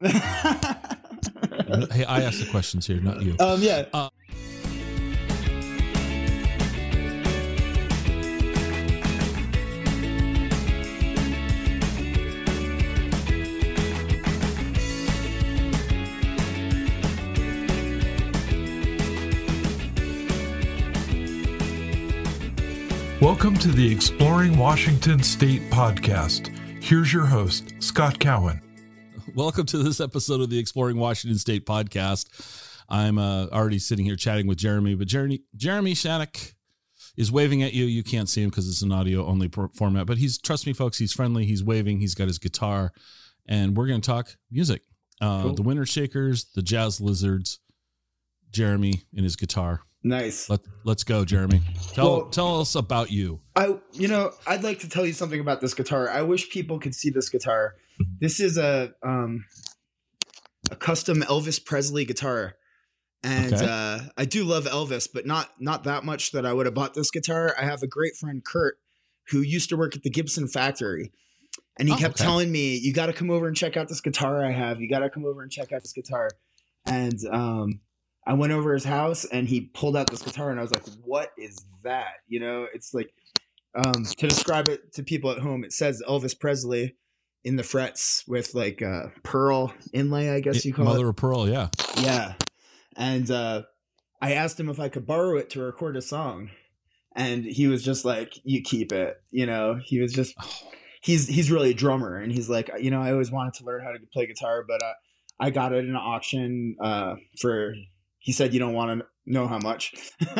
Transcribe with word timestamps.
hey, 0.00 0.14
I 2.04 2.22
asked 2.22 2.38
the 2.38 2.46
questions 2.52 2.86
here, 2.86 3.00
not 3.00 3.20
you. 3.20 3.34
Um, 3.40 3.60
yeah. 3.60 3.84
Uh, 3.92 4.08
Welcome 23.20 23.56
to 23.56 23.72
the 23.72 23.90
Exploring 23.90 24.56
Washington 24.56 25.24
State 25.24 25.62
podcast. 25.72 26.56
Here's 26.80 27.12
your 27.12 27.26
host, 27.26 27.74
Scott 27.80 28.20
Cowan. 28.20 28.60
Welcome 29.38 29.66
to 29.66 29.78
this 29.78 30.00
episode 30.00 30.40
of 30.40 30.50
the 30.50 30.58
Exploring 30.58 30.96
Washington 30.96 31.38
State 31.38 31.64
podcast. 31.64 32.26
I'm 32.88 33.18
uh, 33.18 33.46
already 33.52 33.78
sitting 33.78 34.04
here 34.04 34.16
chatting 34.16 34.48
with 34.48 34.58
Jeremy, 34.58 34.96
but 34.96 35.06
Jeremy 35.06 35.42
Jeremy 35.54 35.94
Shanok 35.94 36.54
is 37.16 37.30
waving 37.30 37.62
at 37.62 37.72
you. 37.72 37.84
You 37.84 38.02
can't 38.02 38.28
see 38.28 38.42
him 38.42 38.50
because 38.50 38.68
it's 38.68 38.82
an 38.82 38.90
audio 38.90 39.24
only 39.24 39.48
format, 39.76 40.06
but 40.06 40.18
he's 40.18 40.38
trust 40.38 40.66
me, 40.66 40.72
folks. 40.72 40.98
He's 40.98 41.12
friendly. 41.12 41.44
He's 41.44 41.62
waving. 41.62 42.00
He's 42.00 42.16
got 42.16 42.26
his 42.26 42.40
guitar, 42.40 42.90
and 43.46 43.76
we're 43.76 43.86
going 43.86 44.00
to 44.00 44.06
talk 44.06 44.36
music. 44.50 44.82
Uh, 45.20 45.42
cool. 45.42 45.54
The 45.54 45.62
Winter 45.62 45.86
Shakers, 45.86 46.46
the 46.56 46.62
Jazz 46.62 47.00
Lizards, 47.00 47.60
Jeremy 48.50 49.04
and 49.14 49.22
his 49.22 49.36
guitar. 49.36 49.82
Nice. 50.02 50.48
Let 50.48 50.60
Let's 50.84 51.04
go, 51.04 51.24
Jeremy. 51.24 51.60
Tell 51.92 52.10
well, 52.10 52.26
tell 52.26 52.60
us 52.60 52.74
about 52.74 53.10
you. 53.10 53.40
I 53.56 53.78
you 53.92 54.08
know 54.08 54.32
I'd 54.46 54.62
like 54.62 54.80
to 54.80 54.88
tell 54.88 55.04
you 55.04 55.12
something 55.12 55.40
about 55.40 55.60
this 55.60 55.74
guitar. 55.74 56.08
I 56.08 56.22
wish 56.22 56.50
people 56.50 56.78
could 56.78 56.94
see 56.94 57.10
this 57.10 57.28
guitar. 57.28 57.74
This 58.20 58.38
is 58.38 58.56
a 58.58 58.92
um 59.04 59.44
a 60.70 60.76
custom 60.76 61.22
Elvis 61.22 61.64
Presley 61.64 62.04
guitar, 62.04 62.54
and 63.24 63.54
okay. 63.54 63.66
uh, 63.68 64.00
I 64.16 64.24
do 64.24 64.44
love 64.44 64.66
Elvis, 64.66 65.08
but 65.12 65.26
not 65.26 65.50
not 65.58 65.84
that 65.84 66.04
much 66.04 66.30
that 66.32 66.46
I 66.46 66.52
would 66.52 66.66
have 66.66 66.74
bought 66.74 66.94
this 66.94 67.10
guitar. 67.10 67.54
I 67.58 67.64
have 67.64 67.82
a 67.82 67.88
great 67.88 68.14
friend 68.16 68.44
Kurt 68.44 68.78
who 69.30 69.40
used 69.40 69.68
to 69.70 69.76
work 69.76 69.96
at 69.96 70.02
the 70.02 70.10
Gibson 70.10 70.48
factory. 70.48 71.12
And 71.78 71.88
he 71.88 71.94
oh, 71.94 71.98
kept 71.98 72.16
okay. 72.16 72.24
telling 72.24 72.50
me, 72.50 72.76
"You 72.76 72.92
got 72.92 73.06
to 73.06 73.12
come 73.12 73.30
over 73.30 73.46
and 73.46 73.56
check 73.56 73.76
out 73.76 73.88
this 73.88 74.00
guitar 74.00 74.44
I 74.44 74.50
have. 74.50 74.80
You 74.80 74.88
got 74.88 75.00
to 75.00 75.10
come 75.10 75.24
over 75.24 75.42
and 75.42 75.50
check 75.50 75.72
out 75.72 75.82
this 75.82 75.92
guitar." 75.92 76.30
And 76.86 77.18
um, 77.30 77.80
I 78.28 78.34
went 78.34 78.52
over 78.52 78.74
his 78.74 78.84
house 78.84 79.24
and 79.24 79.48
he 79.48 79.62
pulled 79.72 79.96
out 79.96 80.10
this 80.10 80.20
guitar 80.20 80.50
and 80.50 80.60
I 80.60 80.62
was 80.62 80.70
like, 80.70 80.84
"What 81.02 81.32
is 81.38 81.64
that?" 81.82 82.16
You 82.28 82.40
know, 82.40 82.66
it's 82.74 82.92
like 82.92 83.10
um, 83.74 84.04
to 84.04 84.28
describe 84.28 84.68
it 84.68 84.92
to 84.92 85.02
people 85.02 85.30
at 85.30 85.38
home. 85.38 85.64
It 85.64 85.72
says 85.72 86.02
Elvis 86.06 86.38
Presley 86.38 86.94
in 87.42 87.56
the 87.56 87.62
frets 87.62 88.24
with 88.28 88.54
like 88.54 88.82
uh, 88.82 89.06
pearl 89.22 89.72
inlay, 89.94 90.28
I 90.28 90.40
guess 90.40 90.66
you 90.66 90.74
call 90.74 90.84
Mother 90.84 90.96
it. 90.96 91.00
Mother 91.00 91.08
of 91.08 91.16
pearl, 91.16 91.48
yeah, 91.48 91.68
yeah. 92.02 92.34
And 92.96 93.30
uh, 93.30 93.62
I 94.20 94.34
asked 94.34 94.60
him 94.60 94.68
if 94.68 94.78
I 94.78 94.90
could 94.90 95.06
borrow 95.06 95.38
it 95.38 95.48
to 95.50 95.62
record 95.62 95.96
a 95.96 96.02
song, 96.02 96.50
and 97.16 97.46
he 97.46 97.66
was 97.66 97.82
just 97.82 98.04
like, 98.04 98.34
"You 98.44 98.60
keep 98.60 98.92
it." 98.92 99.16
You 99.30 99.46
know, 99.46 99.80
he 99.82 100.00
was 100.00 100.12
just. 100.12 100.34
Oh. 100.40 100.70
He's 101.00 101.28
he's 101.28 101.50
really 101.50 101.70
a 101.70 101.74
drummer, 101.74 102.16
and 102.18 102.32
he's 102.32 102.50
like, 102.50 102.70
you 102.80 102.90
know, 102.90 103.00
I 103.00 103.12
always 103.12 103.30
wanted 103.30 103.54
to 103.54 103.64
learn 103.64 103.84
how 103.84 103.92
to 103.92 103.98
play 104.12 104.26
guitar, 104.26 104.64
but 104.66 104.82
I, 104.82 105.46
I 105.46 105.50
got 105.50 105.72
it 105.72 105.84
in 105.84 105.90
an 105.90 105.96
auction 105.96 106.74
uh, 106.82 107.14
for 107.40 107.72
he 108.18 108.32
said 108.32 108.52
you 108.52 108.60
don't 108.60 108.74
want 108.74 109.00
to 109.00 109.06
know 109.26 109.46
how 109.46 109.58
much. 109.58 109.94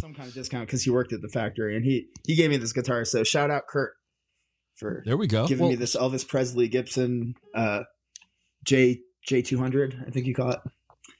Some 0.00 0.14
kind 0.14 0.28
of 0.28 0.34
discount 0.34 0.66
because 0.66 0.82
he 0.82 0.90
worked 0.90 1.12
at 1.12 1.22
the 1.22 1.28
factory 1.28 1.76
and 1.76 1.84
he 1.84 2.08
he 2.26 2.34
gave 2.34 2.50
me 2.50 2.56
this 2.56 2.72
guitar. 2.72 3.04
So 3.04 3.22
shout 3.22 3.50
out 3.50 3.66
kurt 3.68 3.92
for 4.76 5.02
there 5.06 5.16
we 5.16 5.26
go. 5.26 5.46
giving 5.46 5.62
well, 5.62 5.70
me 5.70 5.76
this 5.76 5.94
elvis 5.94 6.26
presley 6.26 6.66
gibson 6.66 7.34
uh 7.54 7.82
j 8.64 9.00
j200 9.28 10.08
i 10.08 10.10
think 10.10 10.26
you 10.26 10.34
call 10.34 10.50
it. 10.50 10.58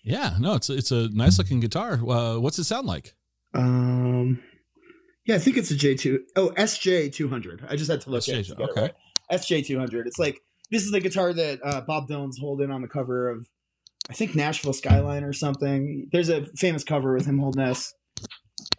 Yeah 0.03 0.37
no 0.41 0.55
it's 0.55 0.69
it's 0.69 0.91
a 0.91 1.09
nice 1.11 1.39
looking 1.39 1.61
guitar. 1.61 1.93
Uh, 1.95 2.39
what's 2.39 2.59
it 2.59 2.65
sound 2.65 2.87
like? 2.87 3.15
Um 3.55 4.41
yeah 5.27 5.37
i 5.37 5.39
think 5.39 5.57
it's 5.57 5.71
a 5.71 5.75
j2 5.75 6.19
oh 6.37 6.51
sj200 6.57 7.71
i 7.71 7.77
just 7.77 7.91
had 7.91 8.01
to 8.01 8.11
look 8.11 8.23
SJ, 8.23 8.33
at 8.33 8.49
it 8.49 8.61
okay. 8.61 8.81
Right? 8.83 8.95
sj200 9.33 10.07
it's 10.07 10.19
like 10.19 10.41
this 10.71 10.83
is 10.83 10.91
the 10.91 11.01
guitar 11.01 11.33
that 11.33 11.61
uh, 11.63 11.81
bob 11.83 12.09
dylan's 12.09 12.39
holding 12.39 12.71
on 12.71 12.83
the 12.83 12.89
cover 12.89 13.29
of 13.29 13.47
I 14.11 14.15
think 14.15 14.35
Nashville 14.35 14.73
Skyline 14.73 15.25
or 15.25 15.33
something. 15.33 16.09
There's 16.13 16.29
a 16.29 16.45
famous 16.57 16.85
cover 16.85 17.15
with 17.15 17.27
him 17.27 17.39
holding 17.39 17.65
this. 17.65 17.95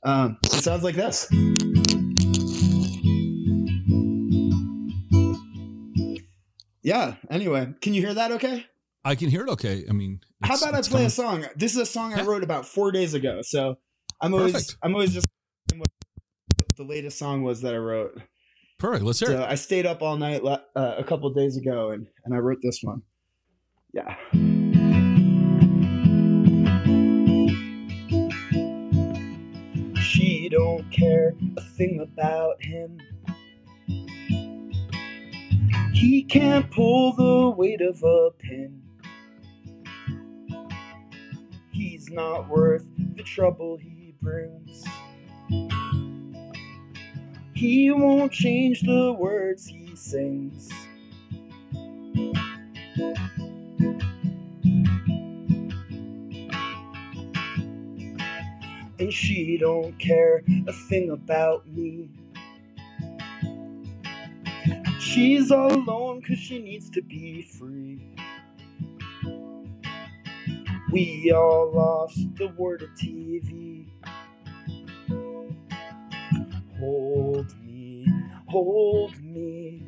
Um, 0.04 0.38
it 0.44 0.64
sounds 0.64 0.84
like 0.84 0.96
this. 0.96 1.28
Yeah. 6.84 7.16
Anyway, 7.32 7.74
can 7.82 7.94
you 7.94 8.02
hear 8.02 8.14
that? 8.14 8.32
Okay. 8.34 8.66
I 9.06 9.16
can 9.16 9.30
hear 9.30 9.44
it. 9.44 9.50
Okay. 9.52 9.86
I 9.90 9.94
mean, 9.94 10.20
how 10.44 10.56
about 10.56 10.76
I 10.76 10.82
play 10.82 10.90
coming... 10.90 11.06
a 11.08 11.10
song? 11.10 11.46
This 11.56 11.74
is 11.74 11.78
a 11.78 11.86
song. 11.86 12.14
I 12.14 12.24
wrote 12.24 12.44
about 12.44 12.66
four 12.66 12.92
days 12.92 13.14
ago. 13.14 13.40
So 13.42 13.76
I'm 14.22 14.34
always 14.34 14.54
Perfect. 14.54 14.78
I'm 14.84 14.94
always 14.94 15.14
just 15.14 15.28
what 15.76 15.88
the 16.76 16.84
latest 16.84 17.18
song 17.18 17.44
was 17.44 17.62
that 17.62 17.74
I 17.74 17.78
wrote. 17.78 18.22
Perfect. 18.80 19.06
Let's 19.06 19.20
hear 19.20 19.30
so 19.30 19.42
it. 19.42 19.50
I 19.50 19.56
stayed 19.56 19.86
up 19.86 20.02
all 20.02 20.18
night 20.18 20.44
uh, 20.44 20.60
a 20.76 21.04
couple 21.04 21.34
days 21.34 21.58
ago 21.58 21.92
and 21.92 22.08
and 22.26 22.36
I 22.36 22.38
wrote 22.38 22.60
this 22.62 22.80
one. 22.82 23.02
Yeah. 23.94 24.16
Don't 30.54 30.88
care 30.92 31.34
a 31.58 31.62
thing 31.62 32.00
about 32.00 32.64
him. 32.64 33.00
He 35.92 36.24
can't 36.30 36.70
pull 36.70 37.14
the 37.14 37.50
weight 37.50 37.82
of 37.82 38.04
a 38.04 38.30
pin. 38.38 38.80
He's 41.72 42.12
not 42.12 42.48
worth 42.50 42.86
the 43.16 43.24
trouble 43.24 43.78
he 43.78 44.14
brings. 44.22 44.84
He 47.56 47.90
won't 47.90 48.32
change 48.32 48.82
the 48.82 49.12
words 49.12 49.66
he 49.66 49.96
sings. 49.96 50.70
And 59.04 59.14
she 59.14 59.58
don't 59.58 60.00
care 60.00 60.44
a 60.68 60.74
thing 60.74 61.12
about 61.12 61.68
me. 61.68 62.10
She's 65.00 65.52
all 65.52 65.74
alone 65.74 66.22
cause 66.22 66.40
she 66.40 66.60
needs 66.60 66.90
to 66.92 67.02
be 67.02 67.42
free. 67.44 68.00
We 70.92 71.32
all 71.36 71.72
lost 71.74 72.20
the 72.38 72.48
word 72.58 72.84
of 72.84 72.90
TV. 72.92 73.88
Hold 76.80 77.54
me, 77.62 78.08
hold 78.48 79.22
me. 79.22 79.84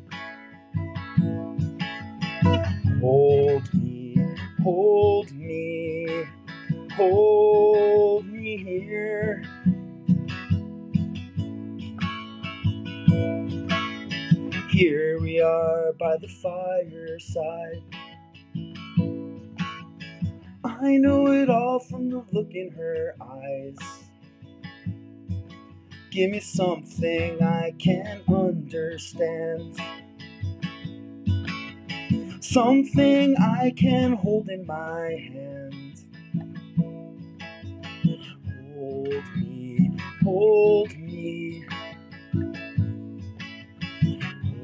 Hold 3.00 3.74
me, 3.74 4.16
hold 4.64 5.30
me, 5.32 6.26
hold 6.96 8.26
me 8.26 8.35
here. 8.54 9.42
Here 14.70 15.18
we 15.20 15.40
are 15.40 15.92
by 15.98 16.16
the 16.18 16.28
fireside. 16.28 17.82
I 20.64 20.96
know 20.98 21.26
it 21.32 21.50
all 21.50 21.80
from 21.80 22.10
the 22.10 22.24
look 22.30 22.52
in 22.52 22.70
her 22.70 23.16
eyes. 23.20 23.76
Give 26.12 26.30
me 26.30 26.40
something 26.40 27.42
I 27.42 27.74
can 27.78 28.22
understand. 28.28 29.80
Something 32.40 33.36
I 33.38 33.72
can 33.76 34.12
hold 34.12 34.48
in 34.48 34.66
my 34.66 35.10
hand. 35.32 35.85
Hold 39.06 39.36
me, 39.36 39.90
hold 40.24 40.98
me. 40.98 41.66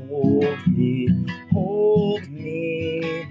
Hold 0.09 0.67
me, 0.69 1.09
hold 1.53 2.29
me. 2.31 3.29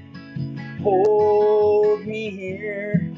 Hold 0.81 2.05
me 2.07 2.31
here. 2.31 3.13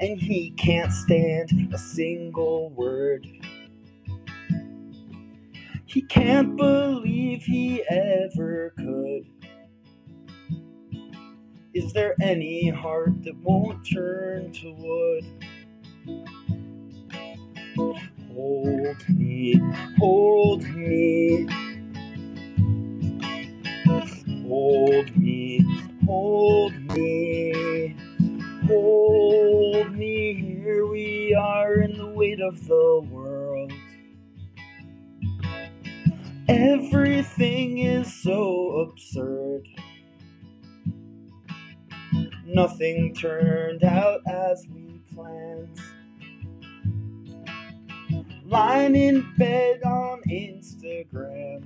And 0.00 0.20
he 0.20 0.52
can't 0.52 0.92
stand 0.92 1.70
a 1.74 1.78
single 1.78 2.70
word. 2.70 3.26
He 5.86 6.02
can't 6.02 6.56
believe 6.56 7.44
he 7.44 7.84
ever 7.90 8.74
could. 8.78 9.33
Is 11.74 11.92
there 11.92 12.14
any 12.22 12.70
heart 12.70 13.24
that 13.24 13.36
won't 13.42 13.86
turn 13.86 14.52
to 14.52 14.72
wood? 14.78 15.24
Hold 18.34 19.08
me, 19.10 19.54
hold 19.98 20.64
me. 20.64 21.48
Hold 24.48 25.16
me, 25.16 25.60
hold 26.06 26.74
me. 26.94 27.96
Hold 28.66 29.92
me, 29.96 30.34
here 30.62 30.86
we 30.86 31.34
are 31.34 31.80
in 31.80 31.98
the 31.98 32.06
weight 32.06 32.40
of 32.40 32.66
the 32.68 33.02
world. 33.10 33.72
Everything 36.48 37.78
is 37.78 38.12
so 38.22 38.88
absurd. 38.88 39.66
Nothing 42.46 43.14
turned 43.14 43.84
out 43.84 44.20
as 44.28 44.66
we 44.74 45.00
planned. 45.14 45.80
Lying 48.44 48.96
in 48.96 49.34
bed 49.38 49.82
on 49.84 50.22
Instagram. 50.28 51.64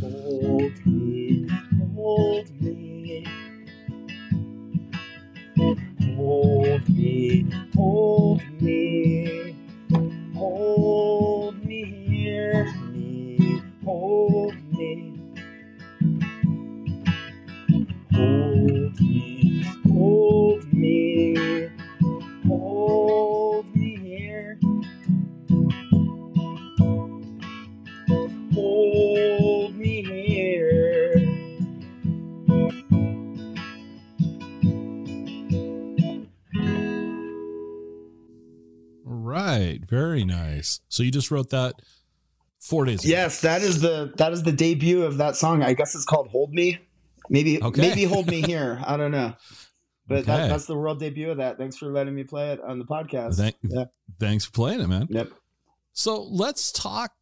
Hold 0.00 0.86
me, 0.86 1.48
hold 1.94 2.62
me. 2.62 3.26
Hold 6.16 6.88
me, 6.90 7.46
hold 7.74 8.42
me. 8.60 9.56
Hold 10.34 11.64
me 11.64 11.84
here, 12.08 12.66
me, 12.92 13.62
hold 13.84 14.54
me. 14.72 15.15
Hold 18.16 18.98
me, 19.00 19.62
hold 19.84 20.72
me. 20.72 21.68
Hold 22.46 23.76
me 23.76 23.96
here. 23.96 24.58
Hold 28.54 29.76
me 29.76 30.02
here. 30.02 31.12
All 39.06 39.12
right. 39.12 39.80
Very 39.86 40.24
nice. 40.24 40.80
So 40.88 41.02
you 41.02 41.10
just 41.10 41.30
wrote 41.30 41.50
that 41.50 41.82
four 42.60 42.86
days 42.86 43.04
ago. 43.04 43.10
Yes, 43.10 43.42
that 43.42 43.60
is 43.60 43.82
the 43.82 44.14
that 44.16 44.32
is 44.32 44.42
the 44.42 44.52
debut 44.52 45.02
of 45.02 45.18
that 45.18 45.36
song. 45.36 45.62
I 45.62 45.74
guess 45.74 45.94
it's 45.94 46.06
called 46.06 46.28
"Hold 46.28 46.54
Me." 46.54 46.78
Maybe 47.30 47.62
Okay. 47.62 47.80
maybe 47.80 48.04
"Hold 48.04 48.26
Me 48.28 48.42
Here." 48.42 48.82
I 48.86 48.96
don't 48.96 49.10
know, 49.10 49.34
but 50.06 50.18
Okay. 50.18 50.26
that, 50.26 50.48
that's 50.48 50.66
the 50.66 50.76
world 50.76 51.00
debut 51.00 51.30
of 51.30 51.38
that. 51.38 51.58
Thanks 51.58 51.76
for 51.76 51.86
letting 51.86 52.14
me 52.14 52.24
play 52.24 52.52
it 52.52 52.60
on 52.60 52.78
the 52.78 52.84
podcast. 52.84 53.36
Thank- 53.36 53.56
yeah. 53.62 53.84
Thanks 54.20 54.44
for 54.44 54.52
playing 54.52 54.80
it, 54.80 54.88
man. 54.88 55.06
Yep. 55.10 55.30
So 55.92 56.22
let's 56.22 56.72
talk. 56.72 57.12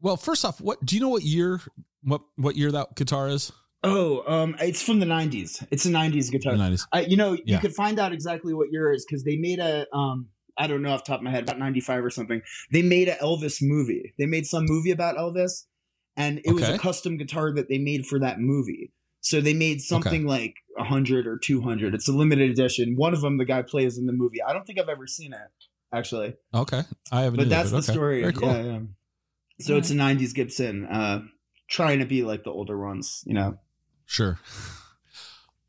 Well, 0.00 0.16
first 0.16 0.44
off, 0.44 0.60
what 0.60 0.84
do 0.84 0.94
you 0.96 1.00
know 1.00 1.08
what 1.08 1.22
year 1.22 1.60
what 2.02 2.20
what 2.36 2.56
year 2.56 2.70
that 2.72 2.94
guitar 2.96 3.28
is? 3.28 3.52
Oh, 3.82 4.24
um, 4.26 4.56
it's 4.60 4.82
from 4.82 4.98
the 5.00 5.06
'90s. 5.06 5.64
It's 5.70 5.86
a 5.86 5.90
'90s 5.90 6.30
guitar. 6.30 6.56
The 6.56 6.62
90s. 6.62 6.86
I, 6.92 7.00
you 7.02 7.16
know, 7.16 7.36
you 7.44 7.58
could 7.58 7.74
find 7.74 7.98
out 7.98 8.12
exactly 8.12 8.52
what 8.52 8.68
year 8.72 8.92
it 8.92 8.96
is 8.96 9.06
because 9.08 9.22
they 9.24 9.36
made 9.36 9.58
a 9.60 9.86
um 9.94 10.28
I 10.58 10.66
don't 10.66 10.82
know 10.82 10.90
off 10.92 11.04
the 11.04 11.08
top 11.12 11.20
of 11.20 11.24
my 11.24 11.30
head 11.30 11.42
about 11.44 11.58
95 11.58 12.04
or 12.04 12.10
something. 12.10 12.40
They 12.72 12.82
made 12.82 13.08
a 13.08 13.14
Elvis 13.16 13.58
movie. 13.60 14.14
They 14.18 14.26
made 14.26 14.46
some 14.46 14.64
movie 14.66 14.90
about 14.90 15.16
Elvis 15.16 15.64
and 16.16 16.40
it 16.44 16.52
was 16.52 16.66
a 16.68 16.78
custom 16.78 17.18
guitar 17.18 17.52
that 17.52 17.68
they 17.68 17.76
made 17.78 18.06
for 18.06 18.18
that 18.20 18.40
movie. 18.40 18.90
So 19.26 19.40
they 19.40 19.54
made 19.54 19.82
something 19.82 20.24
like 20.24 20.54
100 20.76 21.26
or 21.26 21.36
200. 21.36 21.96
It's 21.96 22.06
a 22.08 22.12
limited 22.12 22.48
edition. 22.48 22.94
One 22.94 23.12
of 23.12 23.22
them 23.22 23.38
the 23.38 23.44
guy 23.44 23.62
plays 23.62 23.98
in 23.98 24.06
the 24.06 24.12
movie. 24.12 24.40
I 24.40 24.52
don't 24.52 24.64
think 24.64 24.78
I've 24.78 24.88
ever 24.88 25.08
seen 25.08 25.32
it 25.32 25.66
actually. 25.92 26.34
Okay. 26.54 26.82
I 27.10 27.22
haven't 27.22 27.38
But 27.38 27.46
either, 27.46 27.50
that's 27.56 27.70
the 27.72 27.78
okay. 27.78 27.92
story. 27.92 28.20
Very 28.20 28.32
cool. 28.32 28.48
Yeah, 28.48 28.62
yeah. 28.62 28.78
So 29.58 29.76
it's 29.78 29.90
a 29.90 29.94
90s 29.94 30.32
Gibson 30.32 30.86
uh 30.86 31.22
trying 31.66 31.98
to 31.98 32.04
be 32.06 32.22
like 32.22 32.44
the 32.44 32.50
older 32.50 32.78
ones, 32.78 33.24
you 33.26 33.34
know. 33.34 33.58
Sure. 34.04 34.38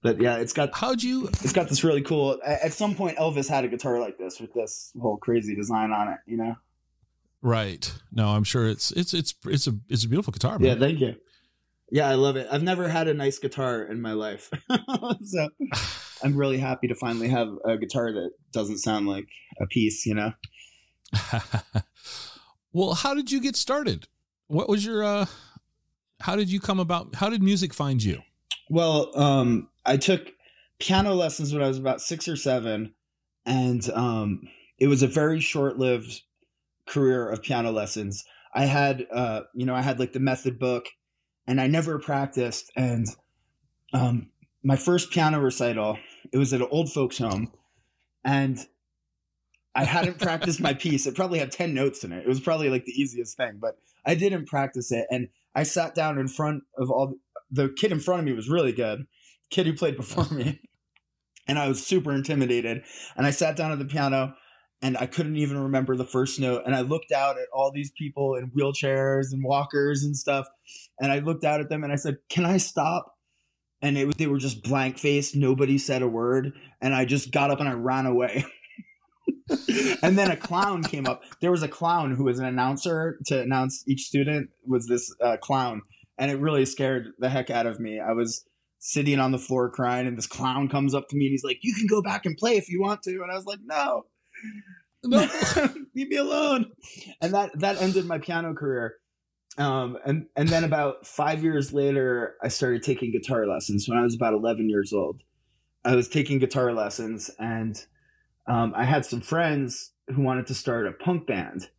But 0.03 0.21
yeah, 0.21 0.36
it's 0.36 0.53
got 0.53 0.75
How'd 0.75 1.01
you 1.01 1.27
it's 1.27 1.51
got 1.51 1.68
this 1.68 1.83
really 1.83 2.03
cool. 2.03 2.39
At 2.45 2.62
at 2.62 2.74
some 2.74 2.94
point, 2.94 3.18
Elvis 3.18 3.50
had 3.50 3.63
a 3.63 3.68
guitar 3.68 4.00
like 4.00 4.19
this 4.19 4.39
with 4.39 4.53
this 4.53 4.92
whole 5.01 5.18
crazy 5.18 5.56
design 5.56 5.92
on 5.92 6.10
it. 6.10 6.19
You 6.27 6.38
know? 6.38 6.56
right? 7.42 7.92
No, 8.12 8.27
I'm 8.30 8.44
sure 8.44 8.68
it's 8.68 8.92
it's 8.92 9.15
it's 9.15 9.33
it's 9.45 9.65
a 9.65 9.74
it's 9.89 10.03
a 10.03 10.07
beautiful 10.07 10.31
guitar, 10.31 10.60
Yeah. 10.62 10.75
Thank 10.75 11.00
you. 11.00 11.15
Yeah, 11.89 12.10
I 12.10 12.16
love 12.16 12.36
it. 12.36 12.48
I've 12.51 12.63
never 12.63 12.89
had 12.89 13.07
a 13.07 13.13
nice 13.13 13.39
guitar 13.39 13.84
in 13.84 14.01
my 14.01 14.13
life, 14.13 14.51
so 15.24 15.50
I'm 16.24 16.36
really 16.36 16.57
happy 16.57 16.88
to 16.88 16.95
finally 16.95 17.30
have 17.30 17.50
a 17.66 17.78
guitar 17.78 18.12
that 18.12 18.31
doesn't 18.51 18.80
sound 18.80 19.07
like 19.07 19.28
a 19.62 19.68
piece. 19.68 20.06
You 20.06 20.16
know? 20.16 20.34
well, 22.74 22.94
how 22.94 23.13
did 23.13 23.31
you 23.31 23.39
get 23.39 23.56
started? 23.56 24.07
What 24.48 24.69
was 24.69 24.86
your 24.86 25.04
uh 25.04 25.25
how 26.22 26.36
did 26.36 26.50
you 26.50 26.60
come 26.60 26.80
about 26.80 27.16
how 27.16 27.30
did 27.30 27.42
music 27.42 27.74
find 27.74 28.04
you? 28.04 28.22
Well, 28.69 29.18
um, 29.18 29.69
I 29.86 29.98
took 29.98 30.31
piano 30.80 31.13
lessons 31.13 31.54
when 31.54 31.63
I 31.63 31.68
was 31.68 31.78
about 31.78 32.01
six 32.01 32.28
or 32.28 32.36
seven, 32.36 32.94
and 33.45 33.89
um, 33.92 34.42
it 34.78 34.88
was 34.88 35.04
a 35.04 35.07
very 35.07 35.39
short-lived 35.39 36.22
career 36.86 37.30
of 37.30 37.42
piano 37.42 37.72
lessons. 37.72 38.25
I 38.54 38.66
had, 38.66 39.06
uh, 39.12 39.42
you 39.54 39.66
know, 39.66 39.75
I 39.75 39.81
had 39.81 40.00
like 40.00 40.13
the 40.13 40.19
method 40.19 40.60
book, 40.60 40.88
and 41.48 41.62
I 41.62 41.68
never 41.68 41.98
practiced. 42.00 42.72
And 42.76 43.08
um, 43.94 44.30
my 44.64 44.76
first 44.76 45.12
piano 45.12 45.40
recital, 45.40 45.98
it 46.32 46.38
was 46.38 46.54
at 46.54 46.62
an 46.62 46.68
old 46.70 46.92
folks' 46.92 47.18
home, 47.18 47.52
and 48.24 48.60
I 49.74 49.86
hadn't 49.86 50.20
practiced 50.20 50.60
my 50.60 50.74
piece. 50.76 51.08
It 51.08 51.16
probably 51.16 51.40
had 51.40 51.52
ten 51.52 51.74
notes 51.74 52.04
in 52.04 52.12
it. 52.12 52.20
It 52.20 52.28
was 52.28 52.40
probably 52.40 52.70
like 52.70 52.86
the 52.86 53.00
easiest 53.00 53.38
thing, 53.38 53.60
but 53.60 53.78
I 54.06 54.16
didn't 54.16 54.48
practice 54.48 54.92
it, 54.92 55.08
and 55.10 55.30
I 55.56 55.64
sat 55.64 55.96
down 55.96 56.20
in 56.20 56.28
front 56.28 56.64
of 56.78 56.92
all 56.92 57.16
the 57.50 57.70
kid 57.70 57.92
in 57.92 58.00
front 58.00 58.20
of 58.20 58.26
me 58.26 58.34
was 58.34 58.50
really 58.50 58.72
good. 58.72 59.08
Kid 59.50 59.66
who 59.66 59.74
played 59.74 59.98
before 59.98 60.28
me. 60.30 60.62
And 61.48 61.58
I 61.58 61.68
was 61.68 61.86
super 61.86 62.12
intimidated. 62.14 62.84
And 63.16 63.26
I 63.26 63.32
sat 63.32 63.56
down 63.56 63.72
at 63.72 63.80
the 63.80 63.86
piano 63.86 64.36
and 64.81 64.97
I 64.97 65.06
couldn't 65.07 65.38
even 65.38 65.57
remember 65.57 65.95
the 65.95 66.06
first 66.06 66.39
note. 66.39 66.63
And 66.65 66.75
I 66.75 66.81
looked 66.81 67.12
out 67.12 67.38
at 67.38 67.47
all 67.53 67.71
these 67.71 67.91
people 67.97 68.35
in 68.35 68.51
wheelchairs 68.51 69.31
and 69.31 69.44
walkers 69.44 70.03
and 70.03 70.15
stuff. 70.15 70.47
And 71.00 71.12
I 71.12 71.19
looked 71.19 71.44
out 71.44 71.59
at 71.59 71.69
them 71.69 71.83
and 71.83 71.91
I 71.91 71.95
said, 71.95 72.18
Can 72.29 72.45
I 72.45 72.57
stop? 72.57 73.15
And 73.81 73.97
it 73.97 74.18
they 74.18 74.27
were 74.27 74.38
just 74.38 74.63
blank 74.63 74.97
faced. 74.97 75.35
Nobody 75.35 75.77
said 75.77 76.01
a 76.01 76.07
word. 76.07 76.53
And 76.81 76.94
I 76.94 77.06
just 77.06 77.31
got 77.31 77.51
up 77.51 77.59
and 77.59 77.69
I 77.69 77.74
ran 77.74 78.06
away. 78.06 78.45
and 80.01 80.18
then 80.18 80.31
a 80.31 80.38
clown 80.38 80.83
came 80.83 81.07
up. 81.07 81.24
There 81.41 81.51
was 81.51 81.63
a 81.63 81.68
clown 81.68 82.15
who 82.15 82.25
was 82.25 82.39
an 82.39 82.45
announcer 82.45 83.19
to 83.25 83.41
announce 83.41 83.83
each 83.88 84.03
student 84.03 84.50
was 84.65 84.88
this 84.88 85.13
uh, 85.24 85.38
clown 85.38 85.81
and 86.17 86.31
it 86.31 86.39
really 86.39 86.65
scared 86.65 87.13
the 87.19 87.29
heck 87.29 87.50
out 87.50 87.65
of 87.65 87.79
me. 87.79 88.00
I 88.00 88.13
was 88.13 88.46
sitting 88.79 89.19
on 89.19 89.31
the 89.31 89.39
floor 89.39 89.69
crying, 89.69 90.07
and 90.07 90.17
this 90.17 90.27
clown 90.27 90.69
comes 90.69 90.93
up 90.93 91.07
to 91.10 91.15
me 91.15 91.25
and 91.25 91.31
he's 91.31 91.43
like, 91.43 91.60
"You 91.62 91.74
can 91.74 91.88
go 91.88 92.01
back 92.01 92.25
and 92.25 92.38
play 92.38 92.57
if 92.57 92.69
you 92.69 92.81
want 92.81 93.03
to," 93.03 93.22
and 93.22 93.31
I 93.31 93.36
was 93.36 93.46
like, 93.46 93.60
"No, 93.63 94.05
No. 95.03 95.20
leave 95.96 96.10
me 96.10 96.17
alone." 96.17 96.72
And 97.22 97.34
that 97.34 97.51
that 97.60 97.82
ended 97.82 98.06
my 98.06 98.17
piano 98.17 98.53
career. 98.53 98.96
Um, 99.58 99.98
and 100.06 100.27
and 100.36 100.50
then 100.50 100.63
about 100.63 101.06
five 101.08 101.44
years 101.44 101.74
later, 101.74 102.36
I 102.44 102.48
started 102.50 102.84
taking 102.84 103.12
guitar 103.12 103.48
lessons. 103.48 103.88
When 103.88 103.98
I 103.98 104.03
was 104.03 104.15
about 104.15 104.34
eleven 104.34 104.70
years 104.70 104.94
old, 104.94 105.22
I 105.86 105.96
was 105.96 106.10
taking 106.10 106.39
guitar 106.39 106.74
lessons, 106.74 107.32
and 107.39 107.84
um, 108.48 108.74
I 108.75 108.86
had 108.86 109.06
some 109.06 109.22
friends 109.22 109.94
who 110.10 110.22
wanted 110.22 110.48
to 110.48 110.53
start 110.56 110.88
a 110.88 110.91
punk 110.91 111.27
band, 111.27 111.70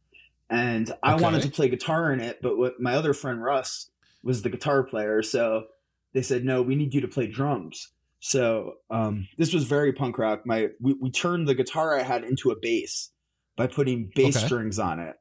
and 0.51 0.93
I 1.03 1.15
Okay. 1.15 1.23
wanted 1.23 1.43
to 1.43 1.51
play 1.51 1.69
guitar 1.69 2.13
in 2.13 2.21
it. 2.21 2.41
But 2.43 2.57
what 2.59 2.81
my 2.81 2.95
other 2.95 3.15
friend 3.15 3.43
Russ 3.43 3.91
was 4.23 4.43
the 4.43 4.51
guitar 4.51 4.83
player, 4.85 5.23
so 5.23 5.67
they 6.15 6.23
said, 6.23 6.45
"No, 6.45 6.63
we 6.63 6.77
need 6.77 6.95
you 6.95 7.01
to 7.03 7.09
play 7.09 7.27
drums." 7.27 7.93
So 8.21 8.75
um, 8.91 9.29
this 9.39 9.53
was 9.53 9.65
very 9.65 9.93
punk 9.93 10.19
rock. 10.19 10.43
My 10.45 10.69
we, 10.81 10.95
we 10.95 11.11
turned 11.11 11.47
the 11.47 11.55
guitar 11.55 11.99
I 11.99 12.03
had 12.03 12.25
into 12.25 12.51
a 12.51 12.57
bass 12.61 13.11
by 13.57 13.67
putting 13.67 14.11
bass 14.15 14.37
Okay. 14.37 14.47
strings 14.47 14.79
on 14.79 14.99
it. 15.01 15.17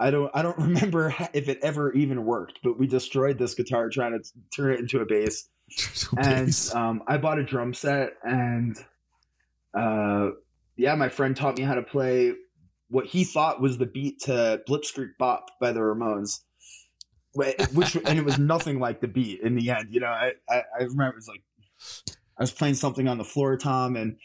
I 0.00 0.10
don't 0.10 0.30
I 0.34 0.42
don't 0.42 0.58
remember 0.68 1.14
if 1.34 1.48
it 1.48 1.58
ever 1.62 1.92
even 1.92 2.24
worked, 2.24 2.60
but 2.62 2.78
we 2.78 2.86
destroyed 2.86 3.38
this 3.38 3.54
guitar 3.54 3.88
trying 3.88 4.12
to 4.12 4.22
turn 4.54 4.72
it 4.72 4.80
into 4.80 5.00
a 5.00 5.06
bass. 5.06 5.48
And 6.18 6.54
um, 6.74 7.02
I 7.06 7.16
bought 7.16 7.38
a 7.38 7.42
drum 7.44 7.72
set, 7.72 8.12
and 8.22 8.76
uh, 9.74 10.30
yeah, 10.76 10.94
my 10.96 11.08
friend 11.08 11.34
taught 11.34 11.56
me 11.56 11.64
how 11.64 11.74
to 11.74 11.82
play 11.82 12.34
what 12.88 13.06
he 13.06 13.24
thought 13.24 13.62
was 13.62 13.78
the 13.78 13.86
beat 13.86 14.20
to 14.22 14.60
Blitzkrieg 14.68 15.12
Bop 15.18 15.50
by 15.60 15.72
the 15.72 15.80
Ramones. 15.80 16.40
Which 17.34 17.96
and 17.96 18.18
it 18.18 18.24
was 18.24 18.38
nothing 18.38 18.78
like 18.80 19.00
the 19.00 19.08
beat 19.08 19.40
in 19.40 19.54
the 19.54 19.70
end. 19.70 19.88
You 19.90 20.00
know, 20.00 20.08
I, 20.08 20.32
I, 20.50 20.62
I 20.78 20.82
remember 20.82 21.08
it 21.08 21.14
was 21.16 21.28
like 21.28 21.42
I 22.38 22.42
was 22.42 22.52
playing 22.52 22.74
something 22.74 23.08
on 23.08 23.18
the 23.18 23.24
floor, 23.24 23.56
Tom, 23.56 23.96
and 23.96 24.16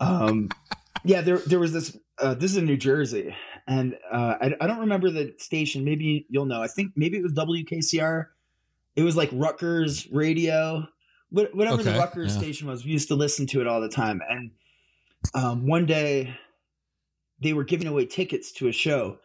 um, 0.00 0.48
yeah, 1.04 1.20
there 1.20 1.38
there 1.38 1.58
was 1.58 1.72
this. 1.72 1.96
Uh, 2.18 2.34
this 2.34 2.50
is 2.50 2.56
in 2.58 2.66
New 2.66 2.76
Jersey, 2.76 3.34
and 3.66 3.96
uh, 4.12 4.34
I, 4.40 4.54
I 4.60 4.66
don't 4.66 4.80
remember 4.80 5.10
the 5.10 5.34
station. 5.38 5.84
Maybe 5.84 6.26
you'll 6.28 6.46
know. 6.46 6.62
I 6.62 6.68
think 6.68 6.92
maybe 6.96 7.16
it 7.16 7.22
was 7.22 7.32
WKCR. 7.32 8.26
It 8.96 9.02
was 9.02 9.16
like 9.16 9.30
Rutgers 9.32 10.10
Radio, 10.10 10.86
Wh- 11.30 11.54
whatever 11.54 11.82
the 11.82 11.90
Okay, 11.90 11.98
Rutgers 11.98 12.34
yeah. 12.34 12.40
station 12.40 12.66
was. 12.68 12.84
We 12.84 12.90
used 12.90 13.08
to 13.08 13.14
listen 13.14 13.46
to 13.48 13.60
it 13.60 13.66
all 13.66 13.80
the 13.80 13.88
time. 13.88 14.20
And 14.28 14.50
um, 15.34 15.66
one 15.66 15.86
day, 15.86 16.36
they 17.40 17.52
were 17.52 17.64
giving 17.64 17.86
away 17.86 18.06
tickets 18.06 18.52
to 18.52 18.68
a 18.68 18.72
show. 18.72 19.18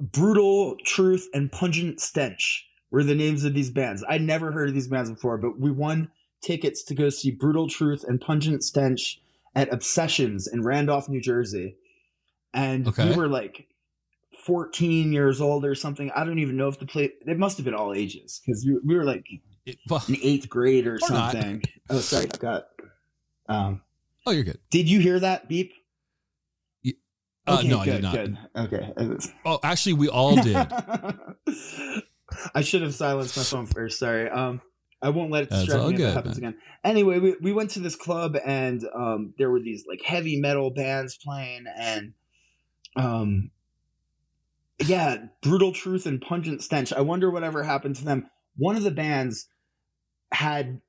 Brutal 0.00 0.76
Truth 0.84 1.28
and 1.34 1.52
Pungent 1.52 2.00
Stench 2.00 2.66
were 2.90 3.04
the 3.04 3.14
names 3.14 3.44
of 3.44 3.54
these 3.54 3.70
bands. 3.70 4.02
I'd 4.08 4.22
never 4.22 4.50
heard 4.50 4.68
of 4.68 4.74
these 4.74 4.88
bands 4.88 5.10
before, 5.10 5.38
but 5.38 5.60
we 5.60 5.70
won 5.70 6.10
tickets 6.42 6.82
to 6.84 6.94
go 6.94 7.08
see 7.08 7.30
Brutal 7.30 7.68
Truth 7.68 8.04
and 8.06 8.20
Pungent 8.20 8.62
Stench 8.64 9.20
at 9.54 9.72
Obsessions 9.72 10.46
in 10.46 10.62
Randolph, 10.62 11.08
New 11.08 11.20
Jersey. 11.20 11.76
And 12.54 12.86
Okay. 12.88 13.10
we 13.10 13.16
were 13.16 13.28
like 13.28 13.68
14 14.44 15.12
years 15.12 15.40
old 15.40 15.64
or 15.64 15.74
something. 15.74 16.10
I 16.16 16.24
don't 16.24 16.38
even 16.38 16.56
know 16.56 16.68
if 16.68 16.78
the 16.78 16.86
play, 16.86 17.12
it 17.26 17.38
must 17.38 17.56
have 17.58 17.64
been 17.64 17.74
all 17.74 17.94
ages 17.94 18.40
because 18.44 18.64
we, 18.66 18.78
we 18.84 18.94
were 18.96 19.04
like 19.04 19.24
It- 19.64 19.78
well, 19.88 20.02
in 20.08 20.16
eighth 20.22 20.48
grade 20.48 20.86
or, 20.86 20.96
Or 20.96 21.10
not. 21.10 21.32
something. 21.32 21.62
Oh, 21.90 22.00
sorry. 22.00 22.26
I 22.32 22.36
got, 22.38 22.66
um, 23.48 23.82
oh, 24.26 24.32
you're 24.32 24.44
good. 24.44 24.58
did 24.70 24.88
you 24.90 25.00
hear 25.00 25.20
that 25.20 25.48
beep? 25.48 25.72
Uh, 27.44 27.56
Okay, 27.58 27.68
no, 27.68 27.80
I 27.80 27.84
did 27.86 28.02
not. 28.02 28.14
Good. 28.14 28.38
Okay. 28.56 28.92
Oh, 29.44 29.58
actually, 29.64 29.94
we 29.94 30.08
all 30.08 30.36
did. 30.36 30.54
I 32.54 32.60
should 32.62 32.82
have 32.82 32.94
silenced 32.94 33.36
my 33.36 33.42
phone 33.42 33.66
first. 33.74 33.98
Sorry. 33.98 34.30
Um, 34.30 34.60
I 35.02 35.08
won't 35.08 35.30
let 35.30 35.44
it 35.44 35.50
distract 35.50 35.88
me 35.88 35.94
if 35.94 36.00
it 36.00 36.14
happens 36.14 36.38
again. 36.38 36.56
Anyway, 36.84 37.18
we, 37.18 37.36
we 37.40 37.52
went 37.52 37.70
to 37.70 37.80
this 37.80 37.96
club 37.96 38.36
and 38.44 38.84
um, 38.94 39.34
there 39.36 39.50
were 39.50 39.60
these 39.60 39.84
like 39.88 40.02
heavy 40.02 40.40
metal 40.40 40.70
bands 40.70 41.16
playing 41.16 41.64
and 41.76 42.14
um, 42.96 43.50
yeah, 44.78 45.16
brutal 45.42 45.72
truth 45.72 46.06
and 46.06 46.20
pungent 46.20 46.62
stench. 46.62 46.92
I 46.92 47.00
wonder 47.00 47.30
whatever 47.30 47.62
happened 47.62 47.96
to 47.96 48.04
them. 48.04 48.28
One 48.56 48.76
of 48.76 48.82
the 48.82 48.90
bands 48.90 49.48
had 50.32 50.80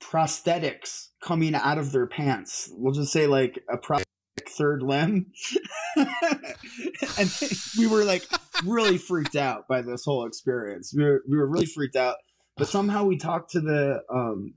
prosthetics 0.00 1.08
coming 1.22 1.54
out 1.54 1.78
of 1.78 1.92
their 1.92 2.06
pants. 2.06 2.70
We'll 2.72 2.94
just 2.94 3.12
say 3.12 3.26
like 3.26 3.62
a 3.70 3.76
prosthetic 3.76 4.06
third 4.48 4.82
limb. 4.82 5.32
and 5.96 7.30
we 7.78 7.86
were 7.86 8.04
like 8.04 8.24
really 8.64 8.98
freaked 8.98 9.36
out 9.36 9.68
by 9.68 9.82
this 9.82 10.04
whole 10.04 10.26
experience. 10.26 10.92
We 10.94 11.04
were 11.04 11.22
we 11.28 11.36
were 11.36 11.46
really 11.46 11.66
freaked 11.66 11.96
out. 11.96 12.16
But 12.56 12.68
somehow 12.68 13.04
we 13.04 13.16
talked 13.18 13.52
to 13.52 13.60
the 13.60 14.02
um 14.10 14.54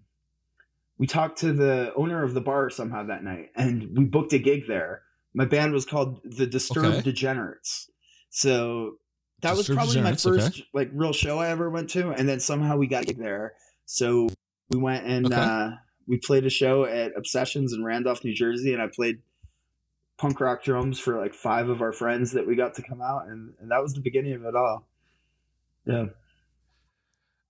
we 0.97 1.07
talked 1.07 1.39
to 1.39 1.53
the 1.53 1.93
owner 1.95 2.23
of 2.23 2.33
the 2.33 2.41
bar 2.41 2.69
somehow 2.69 3.03
that 3.03 3.23
night 3.23 3.49
and 3.55 3.97
we 3.97 4.05
booked 4.05 4.33
a 4.33 4.39
gig 4.39 4.67
there. 4.67 5.03
My 5.33 5.45
band 5.45 5.73
was 5.73 5.85
called 5.85 6.19
the 6.23 6.45
Disturbed 6.47 6.87
Okay. 6.87 7.01
Degenerates. 7.01 7.89
So 8.29 8.97
that 9.41 9.55
was 9.55 9.67
probably 9.67 10.01
my 10.01 10.13
first 10.15 10.47
okay. 10.47 10.65
like 10.73 10.89
real 10.93 11.13
show 11.13 11.39
I 11.39 11.49
ever 11.49 11.69
went 11.69 11.89
to 11.91 12.11
and 12.11 12.27
then 12.27 12.39
somehow 12.39 12.77
we 12.77 12.87
got 12.87 13.05
there. 13.17 13.53
So 13.85 14.29
we 14.69 14.79
went 14.79 15.05
and 15.05 15.25
Okay. 15.27 15.35
uh 15.35 15.71
we 16.07 16.17
played 16.17 16.45
a 16.45 16.49
show 16.49 16.85
at 16.85 17.15
Obsessions 17.15 17.73
in 17.73 17.83
Randolph, 17.83 18.23
New 18.23 18.33
Jersey 18.33 18.73
and 18.73 18.81
I 18.81 18.87
played 18.87 19.21
punk 20.17 20.39
rock 20.39 20.63
drums 20.63 20.99
for 20.99 21.17
like 21.17 21.33
five 21.33 21.69
of 21.69 21.81
our 21.81 21.93
friends 21.93 22.31
that 22.31 22.45
we 22.47 22.55
got 22.55 22.73
to 22.75 22.81
come 22.81 23.01
out 23.01 23.27
and, 23.27 23.53
and 23.59 23.71
that 23.71 23.81
was 23.81 23.93
the 23.93 24.01
beginning 24.01 24.33
of 24.33 24.43
it 24.45 24.55
all. 24.55 24.87
Yeah. 25.85 26.07